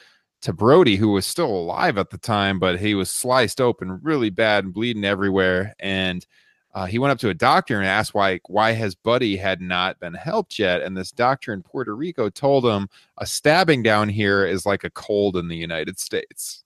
[0.41, 4.29] to Brody, who was still alive at the time, but he was sliced open really
[4.29, 5.73] bad and bleeding everywhere.
[5.79, 6.25] And
[6.73, 9.99] uh, he went up to a doctor and asked why why his buddy had not
[9.99, 10.81] been helped yet.
[10.81, 14.89] And this doctor in Puerto Rico told him a stabbing down here is like a
[14.89, 16.63] cold in the United States.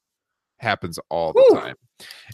[0.60, 1.76] Happens all the time.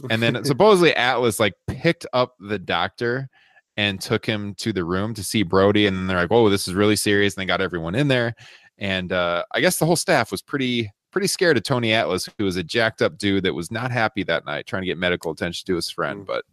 [0.10, 3.30] And then supposedly Atlas like picked up the doctor
[3.78, 5.88] and took him to the room to see Brody.
[5.88, 8.36] And then they're like, "Oh, this is really serious." And they got everyone in there.
[8.78, 12.44] And uh, I guess the whole staff was pretty pretty scared of Tony Atlas, who
[12.44, 15.32] was a jacked up dude that was not happy that night, trying to get medical
[15.32, 16.22] attention to his friend.
[16.22, 16.26] Mm.
[16.26, 16.46] But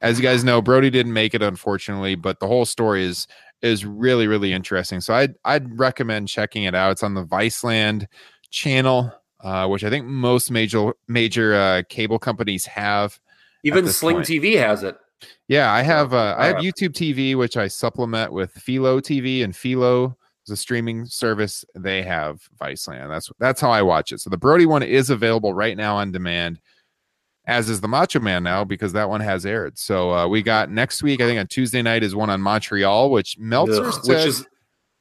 [0.00, 2.16] as you guys know, Brody didn't make it, unfortunately.
[2.16, 3.26] But the whole story is
[3.62, 5.00] is really really interesting.
[5.00, 6.92] So I'd I'd recommend checking it out.
[6.92, 8.06] It's on the Viceland
[8.50, 13.18] channel, uh, which I think most major major uh, cable companies have.
[13.62, 14.26] Even Sling point.
[14.26, 14.96] TV has it.
[15.48, 19.54] Yeah, I have uh, I have YouTube TV, which I supplement with Philo TV, and
[19.54, 20.16] Philo
[20.46, 21.64] is a streaming service.
[21.74, 23.08] They have Viceland.
[23.08, 24.20] That's that's how I watch it.
[24.20, 26.60] So the Brody one is available right now on demand,
[27.46, 29.78] as is the Macho Man now because that one has aired.
[29.78, 31.20] So uh, we got next week.
[31.20, 34.08] I think on Tuesday night is one on Montreal, which Meltzer Ugh, said.
[34.08, 34.46] which is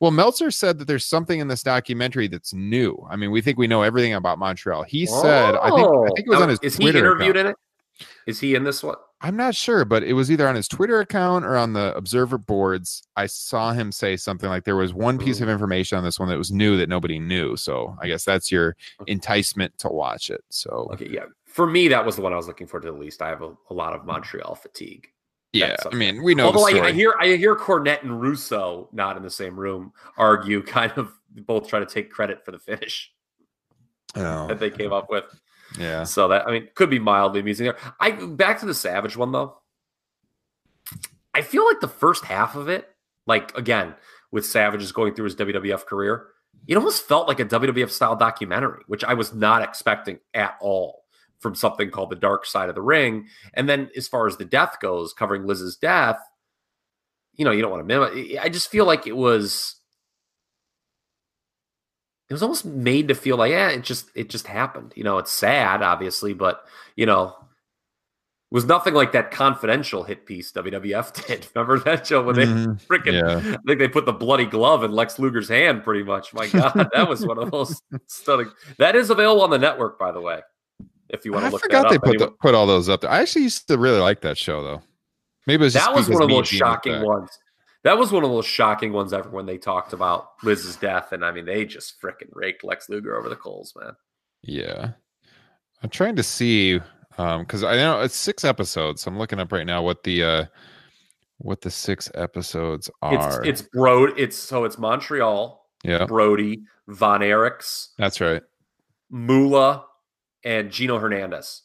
[0.01, 3.05] well, Meltzer said that there's something in this documentary that's new.
[3.09, 4.83] I mean, we think we know everything about Montreal.
[4.83, 6.99] He said, I think I think it was Now, on his Oh, Is Twitter he
[6.99, 7.57] interviewed account.
[7.99, 8.07] in it?
[8.25, 8.95] Is he in this one?
[9.21, 12.37] I'm not sure, but it was either on his Twitter account or on the Observer
[12.37, 13.03] boards.
[13.17, 16.29] I saw him say something like there was one piece of information on this one
[16.29, 17.57] that was new that nobody knew.
[17.57, 18.77] So I guess that's your
[19.07, 20.41] enticement to watch it.
[20.49, 21.25] So Okay, yeah.
[21.45, 23.21] For me, that was the one I was looking for to the least.
[23.21, 25.09] I have a, a lot of Montreal fatigue.
[25.51, 29.17] yeah, I mean, we know Although I, I hear I hear Cornette and Russo not
[29.17, 31.11] in the same room argue, kind of
[31.45, 33.11] both try to take credit for the finish
[34.15, 35.25] Oh, that they came up with.
[35.77, 36.03] Yeah.
[36.03, 37.65] So that I mean, could be mildly amusing.
[37.65, 39.57] There, I back to the Savage one though.
[41.33, 42.87] I feel like the first half of it,
[43.27, 43.95] like again
[44.31, 46.27] with Savage's going through his WWF career,
[46.67, 51.03] it almost felt like a WWF style documentary, which I was not expecting at all
[51.39, 53.27] from something called The Dark Side of the Ring.
[53.53, 56.19] And then as far as the death goes, covering Liz's death,
[57.33, 58.37] you know, you don't want to minimize.
[58.41, 59.75] I just feel like it was.
[62.29, 64.93] It was almost made to feel like, yeah, it just it just happened.
[64.95, 66.63] You know, it's sad, obviously, but
[66.95, 67.35] you know,
[68.51, 71.47] it was nothing like that confidential hit piece WWF did.
[71.55, 72.81] Remember that show when they Mhm.
[72.85, 73.53] freaking Yeah.
[73.55, 76.33] I think they put the bloody glove in Lex Luger's hand pretty much.
[76.33, 78.51] My God, that was one of those stunning.
[78.77, 80.41] That is available on the network, by the way.
[81.09, 82.89] If you want to look I forgot that they put the, Anyone- put all those
[82.89, 83.09] up there.
[83.09, 84.81] I actually used to really like that show though.
[85.47, 87.31] Maybe it was just that was one of those shocking ones.
[87.83, 91.11] That was one of those shocking ones ever when they talked about Liz's death.
[91.13, 93.93] And I mean, they just freaking raked Lex Luger over the coals, man.
[94.41, 94.91] Yeah.
[95.81, 96.79] I'm trying to see
[97.17, 99.01] um because I know it's six episodes.
[99.01, 100.45] So I'm looking up right now what the uh
[101.37, 103.45] what the six episodes It's are.
[103.45, 104.13] it's Brody.
[104.21, 108.41] It's so it's Montreal, yeah, Brody, Von Erichs, that's right.
[109.09, 109.85] Moolah,
[110.43, 111.63] and Gino Hernandez.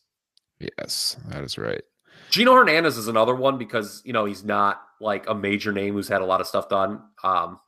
[0.60, 1.82] Yes, that is right.
[2.30, 6.08] Gino Hernandez is another one because you know he's not like a major name who's
[6.08, 7.00] had a lot of stuff done.
[7.22, 7.60] Um,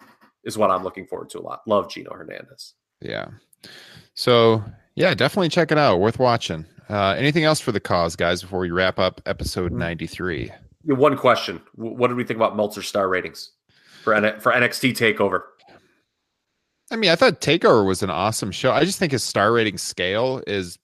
[0.44, 1.60] is what I'm looking forward to a lot.
[1.66, 2.74] Love Gino Hernandez.
[3.00, 3.26] Yeah.
[4.14, 4.64] So
[4.94, 6.00] yeah, definitely check it out.
[6.00, 6.64] Worth watching.
[6.88, 9.78] Uh anything else for the cause, guys, before we wrap up episode Mm-hmm.
[9.80, 10.52] 93?
[10.84, 13.50] Yeah, One question: What did we think about Meltzer star ratings
[14.04, 15.42] for N- for NXT Takeover?
[16.92, 18.70] I mean, I thought Takeover was an awesome show.
[18.70, 20.78] I just think his star rating scale is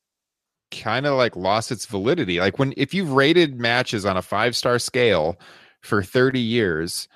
[0.72, 2.40] kind of like lost its validity.
[2.40, 5.38] Like when if you've rated matches on a five star scale
[5.82, 7.08] for 30 years,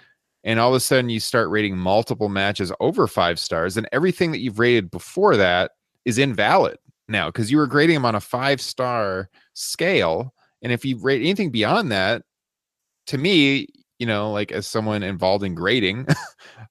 [0.44, 4.32] and all of a sudden you start rating multiple matches over five stars, and everything
[4.32, 5.72] that you've rated before that
[6.04, 6.78] is invalid
[7.08, 10.32] now because you were grading them on a five star scale.
[10.62, 12.22] And if you rate anything beyond that,
[13.08, 13.68] to me,
[13.98, 16.06] you know, like as someone involved in grading,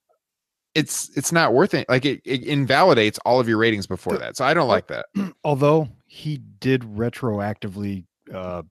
[0.76, 1.88] it's it's not worth it.
[1.90, 4.36] Like it, it invalidates all of your ratings before that.
[4.36, 5.06] So I don't like that.
[5.44, 8.64] Although he did retroactively uh,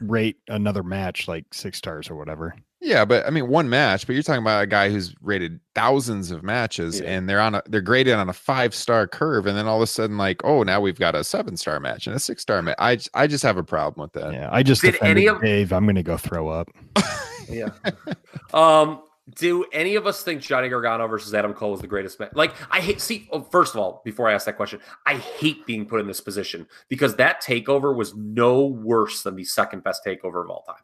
[0.00, 2.54] rate another match like six stars or whatever.
[2.80, 6.30] Yeah, but I mean one match, but you're talking about a guy who's rated thousands
[6.30, 7.10] of matches Yeah.
[7.10, 9.82] and they're on a they're graded on a five star curve, and then all of
[9.82, 12.60] a sudden, like, oh, now we've got a seven star match and a six star
[12.62, 12.76] match.
[12.78, 14.32] I I just have a problem with that.
[14.34, 15.72] Yeah, I just Did any of- Dave.
[15.72, 16.68] I'm gonna go throw up.
[17.48, 17.68] Yeah.
[18.54, 19.00] um.
[19.34, 22.30] Do any of us think Johnny Gargano versus Adam Cole is the greatest match?
[22.34, 23.00] Like, I hate.
[23.00, 26.06] See, oh, first of all, before I ask that question, I hate being put in
[26.06, 30.62] this position because that takeover was no worse than the second best takeover of all
[30.62, 30.82] time.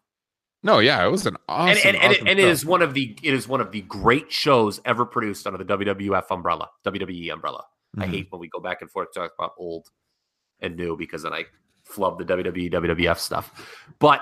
[0.64, 2.82] No, yeah, it was an awesome, and and, and, awesome it, and it is one
[2.82, 6.68] of the it is one of the great shows ever produced under the WWF umbrella,
[6.84, 7.64] WWE umbrella.
[7.98, 8.10] I Mhm.
[8.10, 9.88] hate when we go back and forth to talk about old
[10.60, 11.44] and new because then I
[11.84, 13.84] flub the WWE WWF stuff.
[13.98, 14.20] But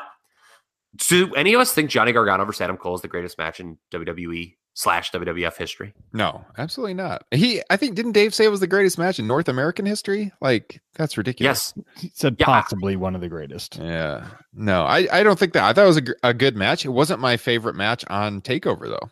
[0.96, 3.78] do any of us think Johnny Gargano versus Adam Cole is the greatest match in
[3.92, 5.92] WWE slash WWF history?
[6.12, 7.24] No, absolutely not.
[7.30, 10.32] He, I think, didn't Dave say it was the greatest match in North American history?
[10.40, 11.74] Like, that's ridiculous.
[11.76, 11.84] Yes.
[12.02, 12.46] He said Yeah.
[12.46, 13.76] possibly one of the greatest.
[13.76, 14.26] Yeah.
[14.52, 15.64] No, I, I don't think that.
[15.64, 16.84] I thought it was a, a good match.
[16.84, 19.10] It wasn't my favorite match on Takeover, though.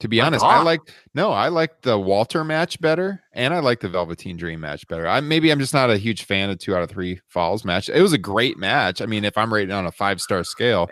[0.00, 0.62] To be My honest, I ah.
[0.62, 0.80] like
[1.14, 5.06] no, I like the Walter match better, and I like the Velveteen Dream match better.
[5.06, 7.88] I maybe I'm just not a huge fan of two out of three falls match.
[7.88, 9.00] It was a great match.
[9.00, 10.90] I mean, if I'm rating on a five star scale,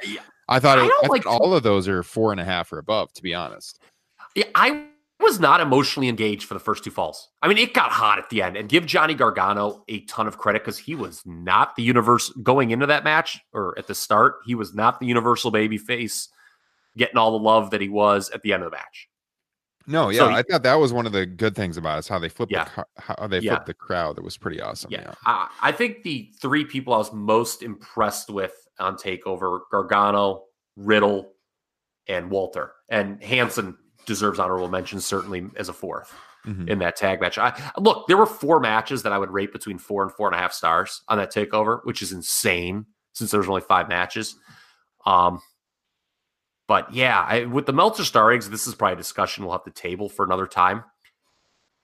[0.48, 2.72] I thought I it, I like thought all of those are four and a half
[2.72, 3.12] or above.
[3.12, 3.78] To be honest,
[4.34, 4.86] Yeah, I
[5.20, 7.28] was not emotionally engaged for the first two falls.
[7.42, 10.38] I mean, it got hot at the end, and give Johnny Gargano a ton of
[10.38, 14.36] credit because he was not the universe going into that match or at the start.
[14.46, 16.30] He was not the universal baby face
[16.96, 19.08] getting all the love that he was at the end of the match.
[19.86, 21.98] no, yeah, So- I thought that was one of the good things about it.
[22.00, 22.68] Is how they flipped Yeah.
[22.76, 23.52] the how they Yeah.
[23.52, 24.16] flipped the crowd.
[24.16, 24.90] That was pretty awesome.
[24.90, 25.14] Yeah, Yeah.
[25.26, 30.44] I, I think the three people I was most impressed with on Takeover: Gargano,
[30.76, 31.32] Riddle,
[32.08, 32.72] and Walter.
[32.88, 33.76] And Hanson
[34.06, 36.14] deserves honorable mention certainly as a fourth.
[36.46, 36.68] Mhm.
[36.68, 37.38] in that tag match.
[37.38, 40.36] I look, there were four matches that I would rate between four and four and
[40.36, 42.84] a half stars on that takeover, which is insane
[43.14, 44.36] since there was only five matches.
[45.06, 45.40] Um,
[46.66, 49.64] but yeah, I, with the Meltzer star eggs, this is probably a discussion we'll have
[49.64, 50.84] to table for another time.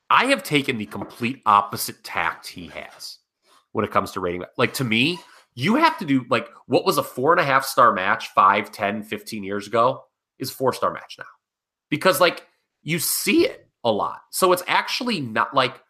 [0.08, 3.18] I have taken the complete opposite tact he has
[3.72, 4.44] when it comes to rating.
[4.56, 5.18] Like to me,
[5.54, 8.72] you have to do like what was a four and a half star match five,
[8.72, 10.04] 10, 15 years ago
[10.38, 11.24] is four star match now.
[11.90, 12.46] Because like
[12.82, 14.22] you see it a lot.
[14.30, 15.80] So it's actually not like,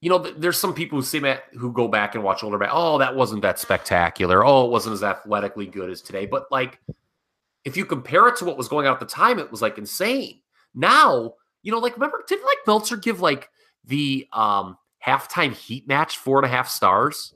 [0.00, 2.70] you know, there's some people who see that who go back and watch older back.
[2.72, 4.44] Oh, that wasn't that spectacular.
[4.44, 6.26] Oh, it wasn't as athletically good as today.
[6.26, 6.78] But like,
[7.64, 9.78] if you compare it to what was going on at the time, it was like
[9.78, 10.40] insane.
[10.74, 13.50] Now, you know, like remember, didn't like Meltzer give like
[13.84, 17.34] the um halftime heat match four and a half stars?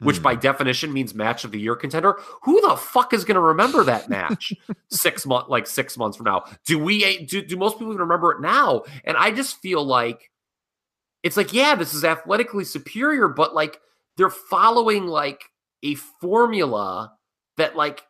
[0.00, 2.18] Which by definition means match of the year contender.
[2.42, 4.52] Who the fuck is going to remember that match
[4.90, 6.44] six month, like six months from now?
[6.66, 7.24] Do we?
[7.24, 8.82] Do, do most people even remember it now?
[9.04, 10.30] And I just feel like
[11.22, 13.80] it's like, yeah, this is athletically superior, but like
[14.18, 15.42] they're following like
[15.82, 17.14] a formula
[17.56, 18.02] that like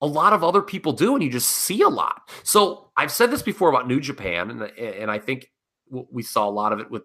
[0.00, 2.28] a lot of other people do, and you just see a lot.
[2.42, 5.50] So I've said this before about New Japan, and and I think
[5.90, 7.02] we saw a lot of it with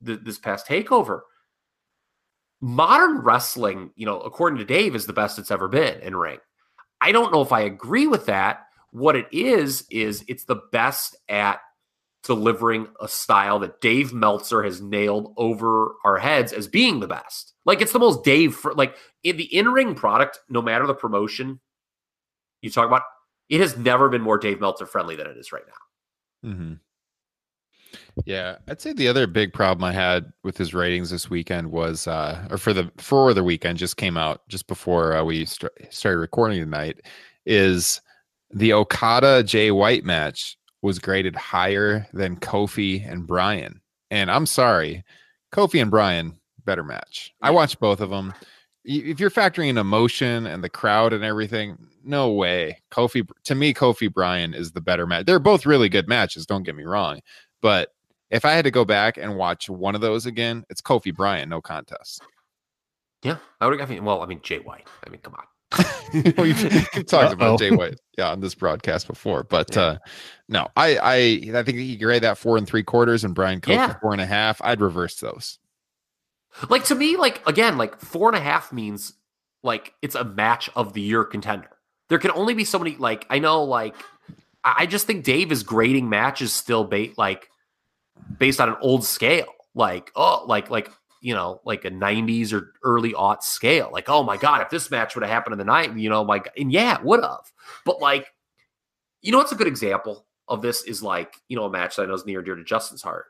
[0.00, 1.20] the, this past takeover.
[2.60, 6.38] Modern wrestling, you know, according to Dave, is the best it's ever been in ring.
[7.00, 8.66] I don't know if I agree with that.
[8.92, 11.60] What it is is it's the best at
[12.22, 17.54] delivering a style that Dave Meltzer has nailed over our heads as being the best.
[17.64, 21.60] Like it's the most Dave for like in the in-ring product, no matter the promotion
[22.62, 23.02] you talk about,
[23.48, 26.50] it has never been more Dave Meltzer friendly than it is right now.
[26.50, 26.74] hmm
[28.24, 32.06] Yeah, I'd say the other big problem I had with his ratings this weekend was,
[32.06, 35.72] uh, or for the for the weekend, just came out just before uh, we st-
[35.90, 37.00] started recording tonight,
[37.46, 38.00] is
[38.50, 43.80] the Okada Jay White match was graded higher than Kofi and Bryan,
[44.10, 45.04] and I'm sorry,
[45.52, 47.32] Kofi and Bryan better match.
[47.42, 48.32] I watched both of them.
[48.92, 52.78] If you're factoring in emotion and the crowd and everything, no way.
[52.90, 55.26] Kofi to me, Kofi Bryan is the better match.
[55.26, 56.44] They're both really good matches.
[56.44, 57.20] Don't get me wrong,
[57.60, 57.90] but
[58.30, 61.48] if I had to go back and watch one of those again, it's Kofi Bryan,
[61.48, 62.22] no contest.
[63.22, 63.80] Yeah, I would.
[63.80, 64.86] I mean, well, I mean Jay White.
[65.06, 65.44] I mean, come on.
[66.38, 66.60] we've,
[66.96, 69.82] we've talked about Jay White, yeah, on this broadcast before, but Yeah.
[69.82, 69.98] uh
[70.48, 73.74] no, I I I think he grade that four and three quarters, and Bryan Kofi
[73.74, 73.94] Yeah.
[74.00, 74.60] four and a half.
[74.64, 75.58] I'd reverse those.
[76.68, 79.14] Like to me, like again, like four and a half means
[79.62, 81.70] like it's a match of the year contender.
[82.08, 82.96] There can only be so many.
[82.96, 83.94] Like I know, like
[84.64, 87.48] I just think Dave is grading matches still bait like
[88.38, 89.52] based on an old scale.
[89.74, 90.90] Like oh, like like
[91.20, 93.90] you know, like a '90s or early aught scale.
[93.92, 96.22] Like oh my god, if this match would have happened in the night, you know,
[96.22, 97.52] like and yeah, it would have.
[97.84, 98.26] But like,
[99.22, 102.02] you know, what's a good example of this is like you know a match that
[102.02, 103.26] I know is near and dear to Justin's heart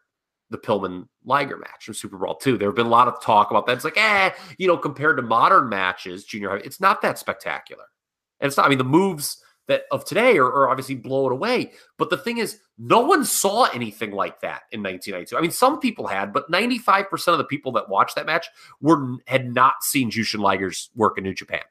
[0.51, 2.59] the Pillman Liger match from Super Brawl two.
[2.59, 3.73] There have been a lot of talk about that.
[3.77, 7.85] It's like, eh, you know, compared to modern matches, junior high, it's not that spectacular.
[8.41, 11.33] And it's not, I mean, the moves that of today are, are obviously blow it
[11.33, 11.73] away.
[11.99, 15.37] But the thing is, no one saw anything like that in 1992.
[15.37, 18.47] I mean, some people had, but 95% of the people that watched that match
[18.81, 21.63] were had not seen Jushin Liger's work in New Japan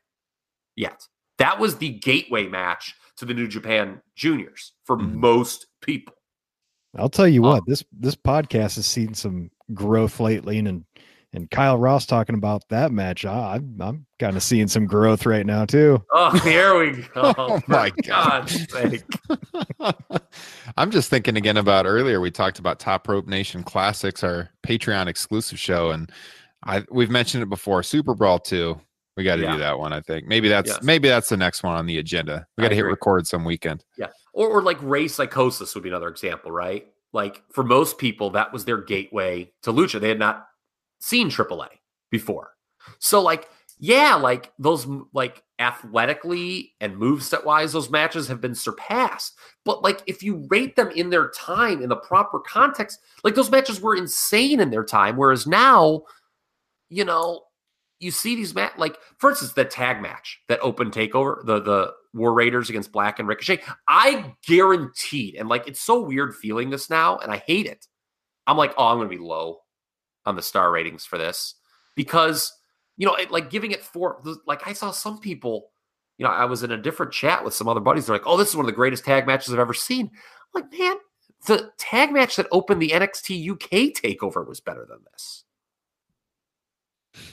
[0.76, 1.08] yet.
[1.40, 5.16] That was the gateway match to the New Japan Juniors for Mhm.
[5.16, 6.14] most people.
[6.98, 10.86] I'll tell you Um, what, this this podcast has seen some growth lately, and
[11.34, 13.24] and Kyle Ross talking about that match.
[13.26, 16.04] I, I'm I'm kind of seeing some growth right now too.
[16.12, 17.34] Oh, here we go.
[17.38, 18.52] Oh, my God.
[20.78, 22.20] I'm just thinking again about earlier.
[22.22, 26.12] We talked about Top Rope Nation Classics, our Patreon exclusive show, and
[26.66, 27.84] I we've mentioned it before.
[27.84, 28.80] Super Brawl two.
[29.18, 29.54] We got to Yeah.
[29.54, 29.92] do that one.
[29.92, 30.82] I think maybe that's Yes.
[30.84, 32.48] maybe that's the next one on the agenda.
[32.58, 33.84] We got to hit record some weekend.
[34.34, 36.88] Or, or like Rey Psicosis would be another example, right?
[37.14, 40.00] Like for most people, that was their gateway to Lucha.
[40.00, 40.48] They had not
[41.00, 41.70] seen AAA
[42.12, 42.52] before.
[43.00, 43.50] So, like,
[43.80, 49.38] yeah, like those, like athletically and moveset wise, those matches have been surpassed.
[49.66, 53.52] But like, if you rate them in their time in the proper context, like those
[53.52, 55.18] matches were insane in their time.
[55.18, 56.04] Whereas now,
[56.90, 57.44] you know,
[58.00, 61.94] you see these match like for instance the tag match that open takeover the the
[62.14, 63.62] war raiders against black and ricochet.
[63.88, 67.88] I guaranteed and like it's so weird feeling this now and i hate it.
[68.48, 69.60] I'm like oh i'm gonna be low
[70.26, 71.56] on the star ratings for this.
[71.96, 72.54] Because
[72.98, 75.72] you know it, like giving it four like i saw some people
[76.18, 78.06] you know i was in a different chat with some other buddies.
[78.06, 80.10] They're like oh this is one of the greatest tag matches i've ever seen.
[80.56, 80.96] I'm like man
[81.48, 85.44] the tag match that opened the nxt uk takeover was better than this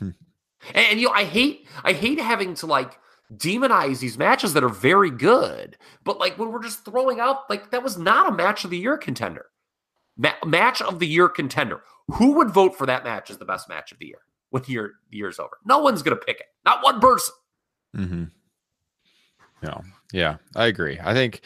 [0.74, 2.98] and, and, you know, I hate I hate having to like
[3.34, 7.70] demonize these matches that are very good, but like when we're just throwing out like
[7.70, 9.46] that was not a match of the year contender.
[10.16, 11.82] Ma- match of the year contender.
[12.14, 14.20] Who would vote for that match as the best match of the year
[14.50, 15.58] when year the year's over?
[15.64, 16.46] No one's gonna pick it.
[16.64, 17.34] Not one person.
[17.96, 18.24] Mm-hmm.
[19.62, 19.82] No,
[20.12, 20.98] yeah, I agree.
[21.02, 21.40] I think,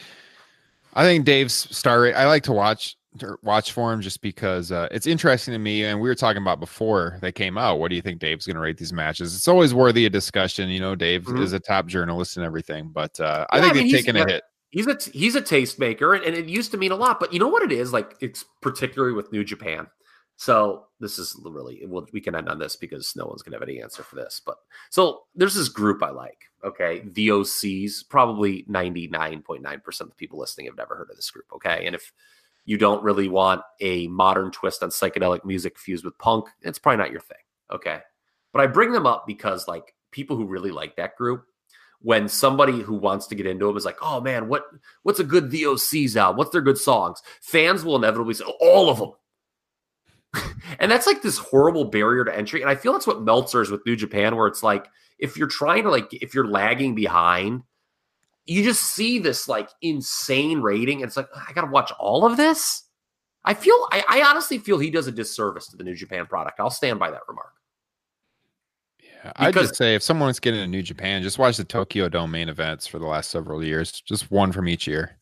[0.93, 2.13] I think Dave's star rate.
[2.13, 2.97] I like to watch
[3.43, 5.83] watch for him just because uh, it's interesting to me.
[5.83, 7.79] And we were talking about before they came out.
[7.79, 9.35] What do you think Dave's going to rate these matches?
[9.35, 10.69] It's always worthy of discussion.
[10.69, 11.41] You know, Dave Mhm.
[11.41, 14.15] is a top journalist and everything, but uh, I think I mean, they've he's- taken
[14.15, 14.25] a yeah.
[14.27, 14.43] hit.
[14.69, 17.19] He's a he's a tastemaker, and, and it used to mean a lot.
[17.19, 18.15] But you know what it is like?
[18.21, 19.87] It's particularly with New Japan.
[20.37, 23.67] So this is really we'll, we can end on this because no one's gonna have
[23.67, 24.41] any answer for this.
[24.45, 24.55] But
[24.89, 26.37] so there's this group I like.
[26.63, 28.07] Okay, the OCs.
[28.09, 31.29] Probably ninety nine point nine percent of the people listening have never heard of this
[31.29, 31.45] group.
[31.53, 32.09] Okay, and if
[32.65, 36.97] you don't really want a modern twist on psychedelic music fused with punk, it's probably
[36.97, 37.37] not your thing.
[37.71, 37.99] Okay,
[38.53, 41.45] but I bring them up because like people who really like that group
[42.01, 44.63] when somebody who wants to get into them is like, "Oh man, what
[45.03, 46.35] what's a good VOCs out?
[46.35, 50.43] What's their good songs?" Fans will inevitably say, "All of them,"
[50.79, 52.61] and that's like this horrible barrier to entry.
[52.61, 54.87] And I feel that's what Meltzer is with New Japan, where it's like
[55.19, 57.63] if you're trying to like if you're lagging behind,
[58.45, 61.01] you just see this like insane rating.
[61.01, 62.83] And it's like I got to watch all of this.
[63.43, 66.59] I feel I, I honestly feel he does a disservice to the New Japan product.
[66.59, 67.53] I'll stand by that remark.
[68.99, 72.09] Yeah, I'd because- just say if someone's getting a New Japan, just watch the Tokyo
[72.09, 73.91] Dome main events for the last several years.
[74.01, 75.17] Just one from each year.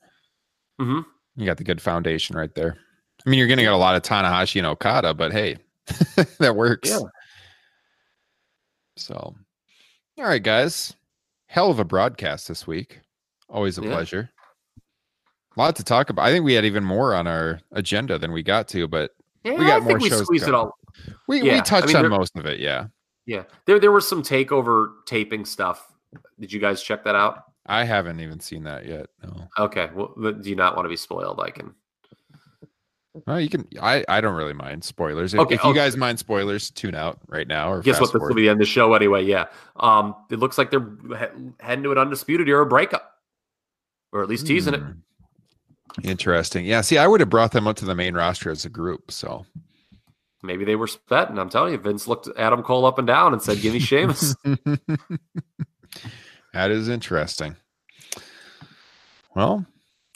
[0.82, 1.06] Mhm.
[1.36, 2.78] You got the good foundation right there.
[3.26, 5.58] I mean, you're going to get a lot of Tanahashi and Okada, but hey,
[6.40, 6.90] that works.
[6.90, 7.00] Yeah.
[8.98, 10.96] So, all right, guys.
[11.48, 13.00] Hell of a broadcast this week.
[13.50, 13.90] Always a Yeah.
[13.92, 14.30] pleasure.
[15.58, 16.26] A lot to talk about.
[16.26, 19.12] I think we had even more on our agenda than we got to, but
[19.44, 20.78] Yeah, We got I more think we shows squeezed it all.
[21.28, 22.60] we, Yeah, we touched mean, on there- most of it.
[22.60, 22.88] Yeah.
[23.26, 25.92] Yeah, there there was some takeover taping stuff.
[26.40, 27.44] Did you guys check that out?
[27.66, 29.08] I haven't even seen that yet.
[29.24, 29.48] No.
[29.60, 31.40] Okay, well, do you not want to be spoiled?
[31.40, 31.74] I can.
[33.26, 33.68] Well, you can.
[33.82, 35.34] I, I don't really mind spoilers.
[35.34, 35.80] If, Okay, if you okay.
[35.80, 38.12] guess mind spoilers, tune out right now or Guess what?
[38.14, 39.24] This will be the end of the show anyway.
[39.26, 39.46] Yeah.
[39.78, 43.19] Um, it looks like they're he- heading to an undisputed era breakup,
[44.12, 44.82] or at least teasing it.
[44.82, 44.92] Hmm.
[46.04, 46.66] Interesting.
[46.66, 46.82] Yeah.
[46.82, 49.12] See, I would have brought them up to the main roster as a group.
[49.12, 49.46] So
[50.42, 51.38] Maybe they were betting.
[51.38, 54.36] I'm telling you, Vince looked Adam Cole up and down and said, "Give me Sheamus."
[56.54, 57.58] that is interesting.
[59.36, 59.66] Well,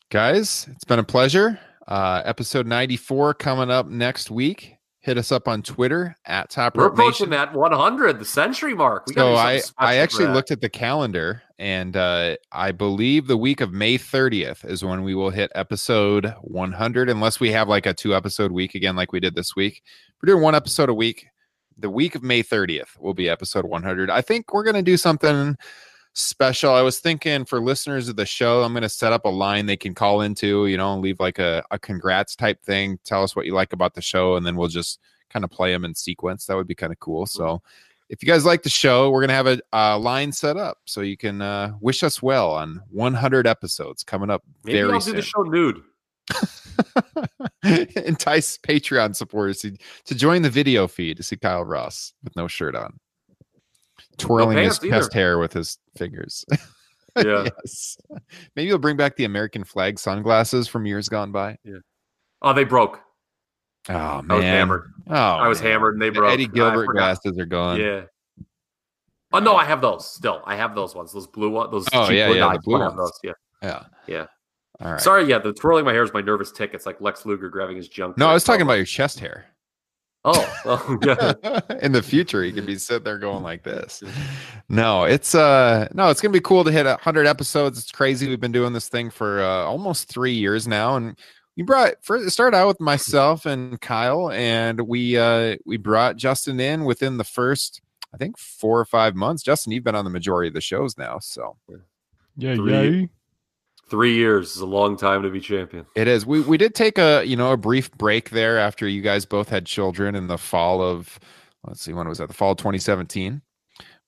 [0.10, 1.60] guys, it's been a pleasure.
[1.88, 4.78] Uh, episode 94 coming up next week.
[5.02, 7.52] Hit us up on Twitter at Top We're Rope approaching Nation.
[7.52, 9.06] that 100, the century mark.
[9.08, 13.62] We So I, I actually looked at the calendar and uh, I believe the week
[13.62, 17.94] of May 30th is when we will hit episode 100 unless we have like a
[17.94, 19.82] two episode week again like we did this week.
[20.22, 21.26] We're doing one episode a week.
[21.78, 24.10] The week of May 30th will be episode 100.
[24.10, 25.56] I think we're going to do something
[26.12, 26.74] special.
[26.74, 29.66] I was thinking for listeners of the show, I'm going to set up a line
[29.66, 33.00] they can call into, you know, and leave like a, a congrats type thing.
[33.06, 35.00] Tell us what you like about the show and then we'll just
[35.30, 36.46] kind of play them in sequence.
[36.46, 37.26] That would be kind of cool.
[37.26, 37.62] So
[38.10, 41.02] if you guys like the show, we're gonna have a, a line set up so
[41.02, 45.16] you can uh, wish us well on 100 episodes coming up Maybe very I'll soon.
[45.16, 45.82] do the show nude.
[48.06, 49.76] Entice Patreon supporters to,
[50.06, 53.00] to join the video feed to see Kyle Ross with no shirt on,
[54.18, 56.46] twirling his pants chest hair with his fingers.
[57.16, 57.48] Yeah.
[57.64, 57.96] yes.
[58.56, 61.58] Maybe you'll bring back the American flag sunglasses from years gone by.
[61.64, 61.78] Yeah.
[62.42, 63.02] Oh, they broke.
[63.90, 64.94] Oh man, I was hammered.
[65.10, 65.72] Oh, I was man.
[65.72, 66.34] hammered and they The broke.
[66.34, 67.80] Eddie Gilbert glasses are gone.
[67.80, 68.04] Yeah.
[69.34, 70.42] Oh no, I have those still.
[70.46, 71.12] I have those ones.
[71.12, 71.72] Those blue ones.
[71.72, 71.88] Those.
[71.92, 72.96] Oh, yeah, yeah, blue ones.
[72.96, 73.32] those, Yeah.
[73.62, 73.84] Yeah.
[74.08, 74.26] Yeah.
[74.80, 75.02] All right.
[75.02, 75.26] Sorry.
[75.26, 75.40] Yeah.
[75.40, 76.72] The twirling my hair is my nervous tick.
[76.74, 78.18] It's like Lex Luger grabbing his junk.
[78.18, 79.46] No, I was talking about your chest hair.
[80.26, 80.62] Oh.
[80.66, 81.60] oh yeah.
[81.82, 84.02] in the future he could be sitting there going like this
[84.70, 88.40] no it's uh no it's gonna be cool to hit 100 episodes it's crazy we've
[88.40, 91.20] been doing this thing for uh, almost three years now and
[91.58, 96.16] we brought first it started out with myself and kyle and we uh we brought
[96.16, 97.82] justin in within the first
[98.14, 100.98] i think four or five months justin you've been on the majority of the shows
[100.98, 101.56] now so
[102.38, 103.06] Yeah, Three- yeah.
[103.90, 105.86] Three years is a long time to be champion.
[105.94, 106.26] It is.
[106.26, 109.50] We we did take a you know a brief break there after you guys both
[109.50, 111.20] had children in the fall of
[111.68, 113.42] let's see when was that the fall of 2017.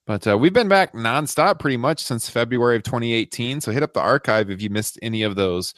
[0.07, 3.61] But uh, we've been back nonstop pretty much since February of 2018.
[3.61, 5.75] So hit up the archive if you missed any of those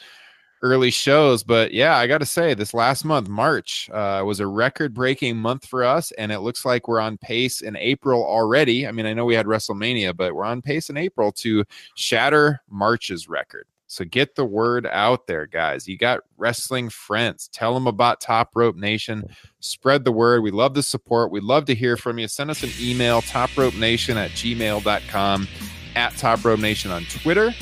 [0.62, 1.42] early shows.
[1.42, 5.36] But yeah, I got to say this last month, March, uh, was a record breaking
[5.36, 8.86] month for us, and it looks like we're on pace in April already.
[8.86, 11.64] I mean, I know we had WrestleMania, but we're on pace in April to
[11.94, 13.66] shatter March's record.
[13.90, 15.88] So get the word out there, guys.
[15.88, 17.48] You got wrestling friends.
[17.48, 19.24] Tell them about Top Rope Nation.
[19.60, 20.42] Spread the word.
[20.42, 21.32] We love the support.
[21.32, 22.28] We'd love to hear from you.
[22.28, 25.48] Send us an email, topropenation at gmail.com,
[25.96, 27.54] at Top Rope Nation on Twitter.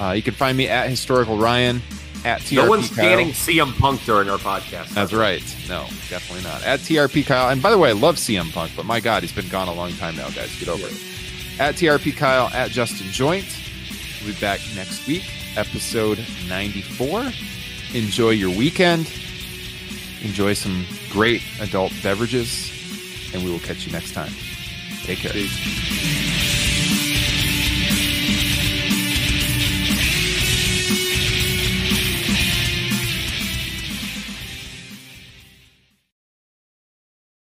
[0.00, 1.82] Uh, you can find me at Historical Ryan,
[2.24, 2.94] at TRP No one's Kyle.
[2.96, 4.88] scanning CM Punk during our podcast.
[4.90, 5.42] That's right.
[5.68, 6.62] No, definitely not.
[6.64, 7.50] At TRP Kyle.
[7.50, 9.72] And by the way, I love CM Punk, but my God, he's been gone a
[9.72, 10.58] long time now, guys.
[10.58, 10.94] Get over it.
[11.60, 13.46] At TRP Kyle, at Justin Joint.
[14.24, 15.24] We'll be back next week,
[15.56, 16.18] episode
[16.48, 17.30] 94.
[17.94, 19.10] Enjoy your weekend.
[20.22, 22.72] Enjoy some great adult beverages.
[23.32, 24.32] And we will catch you next time.
[25.04, 26.67] Take care.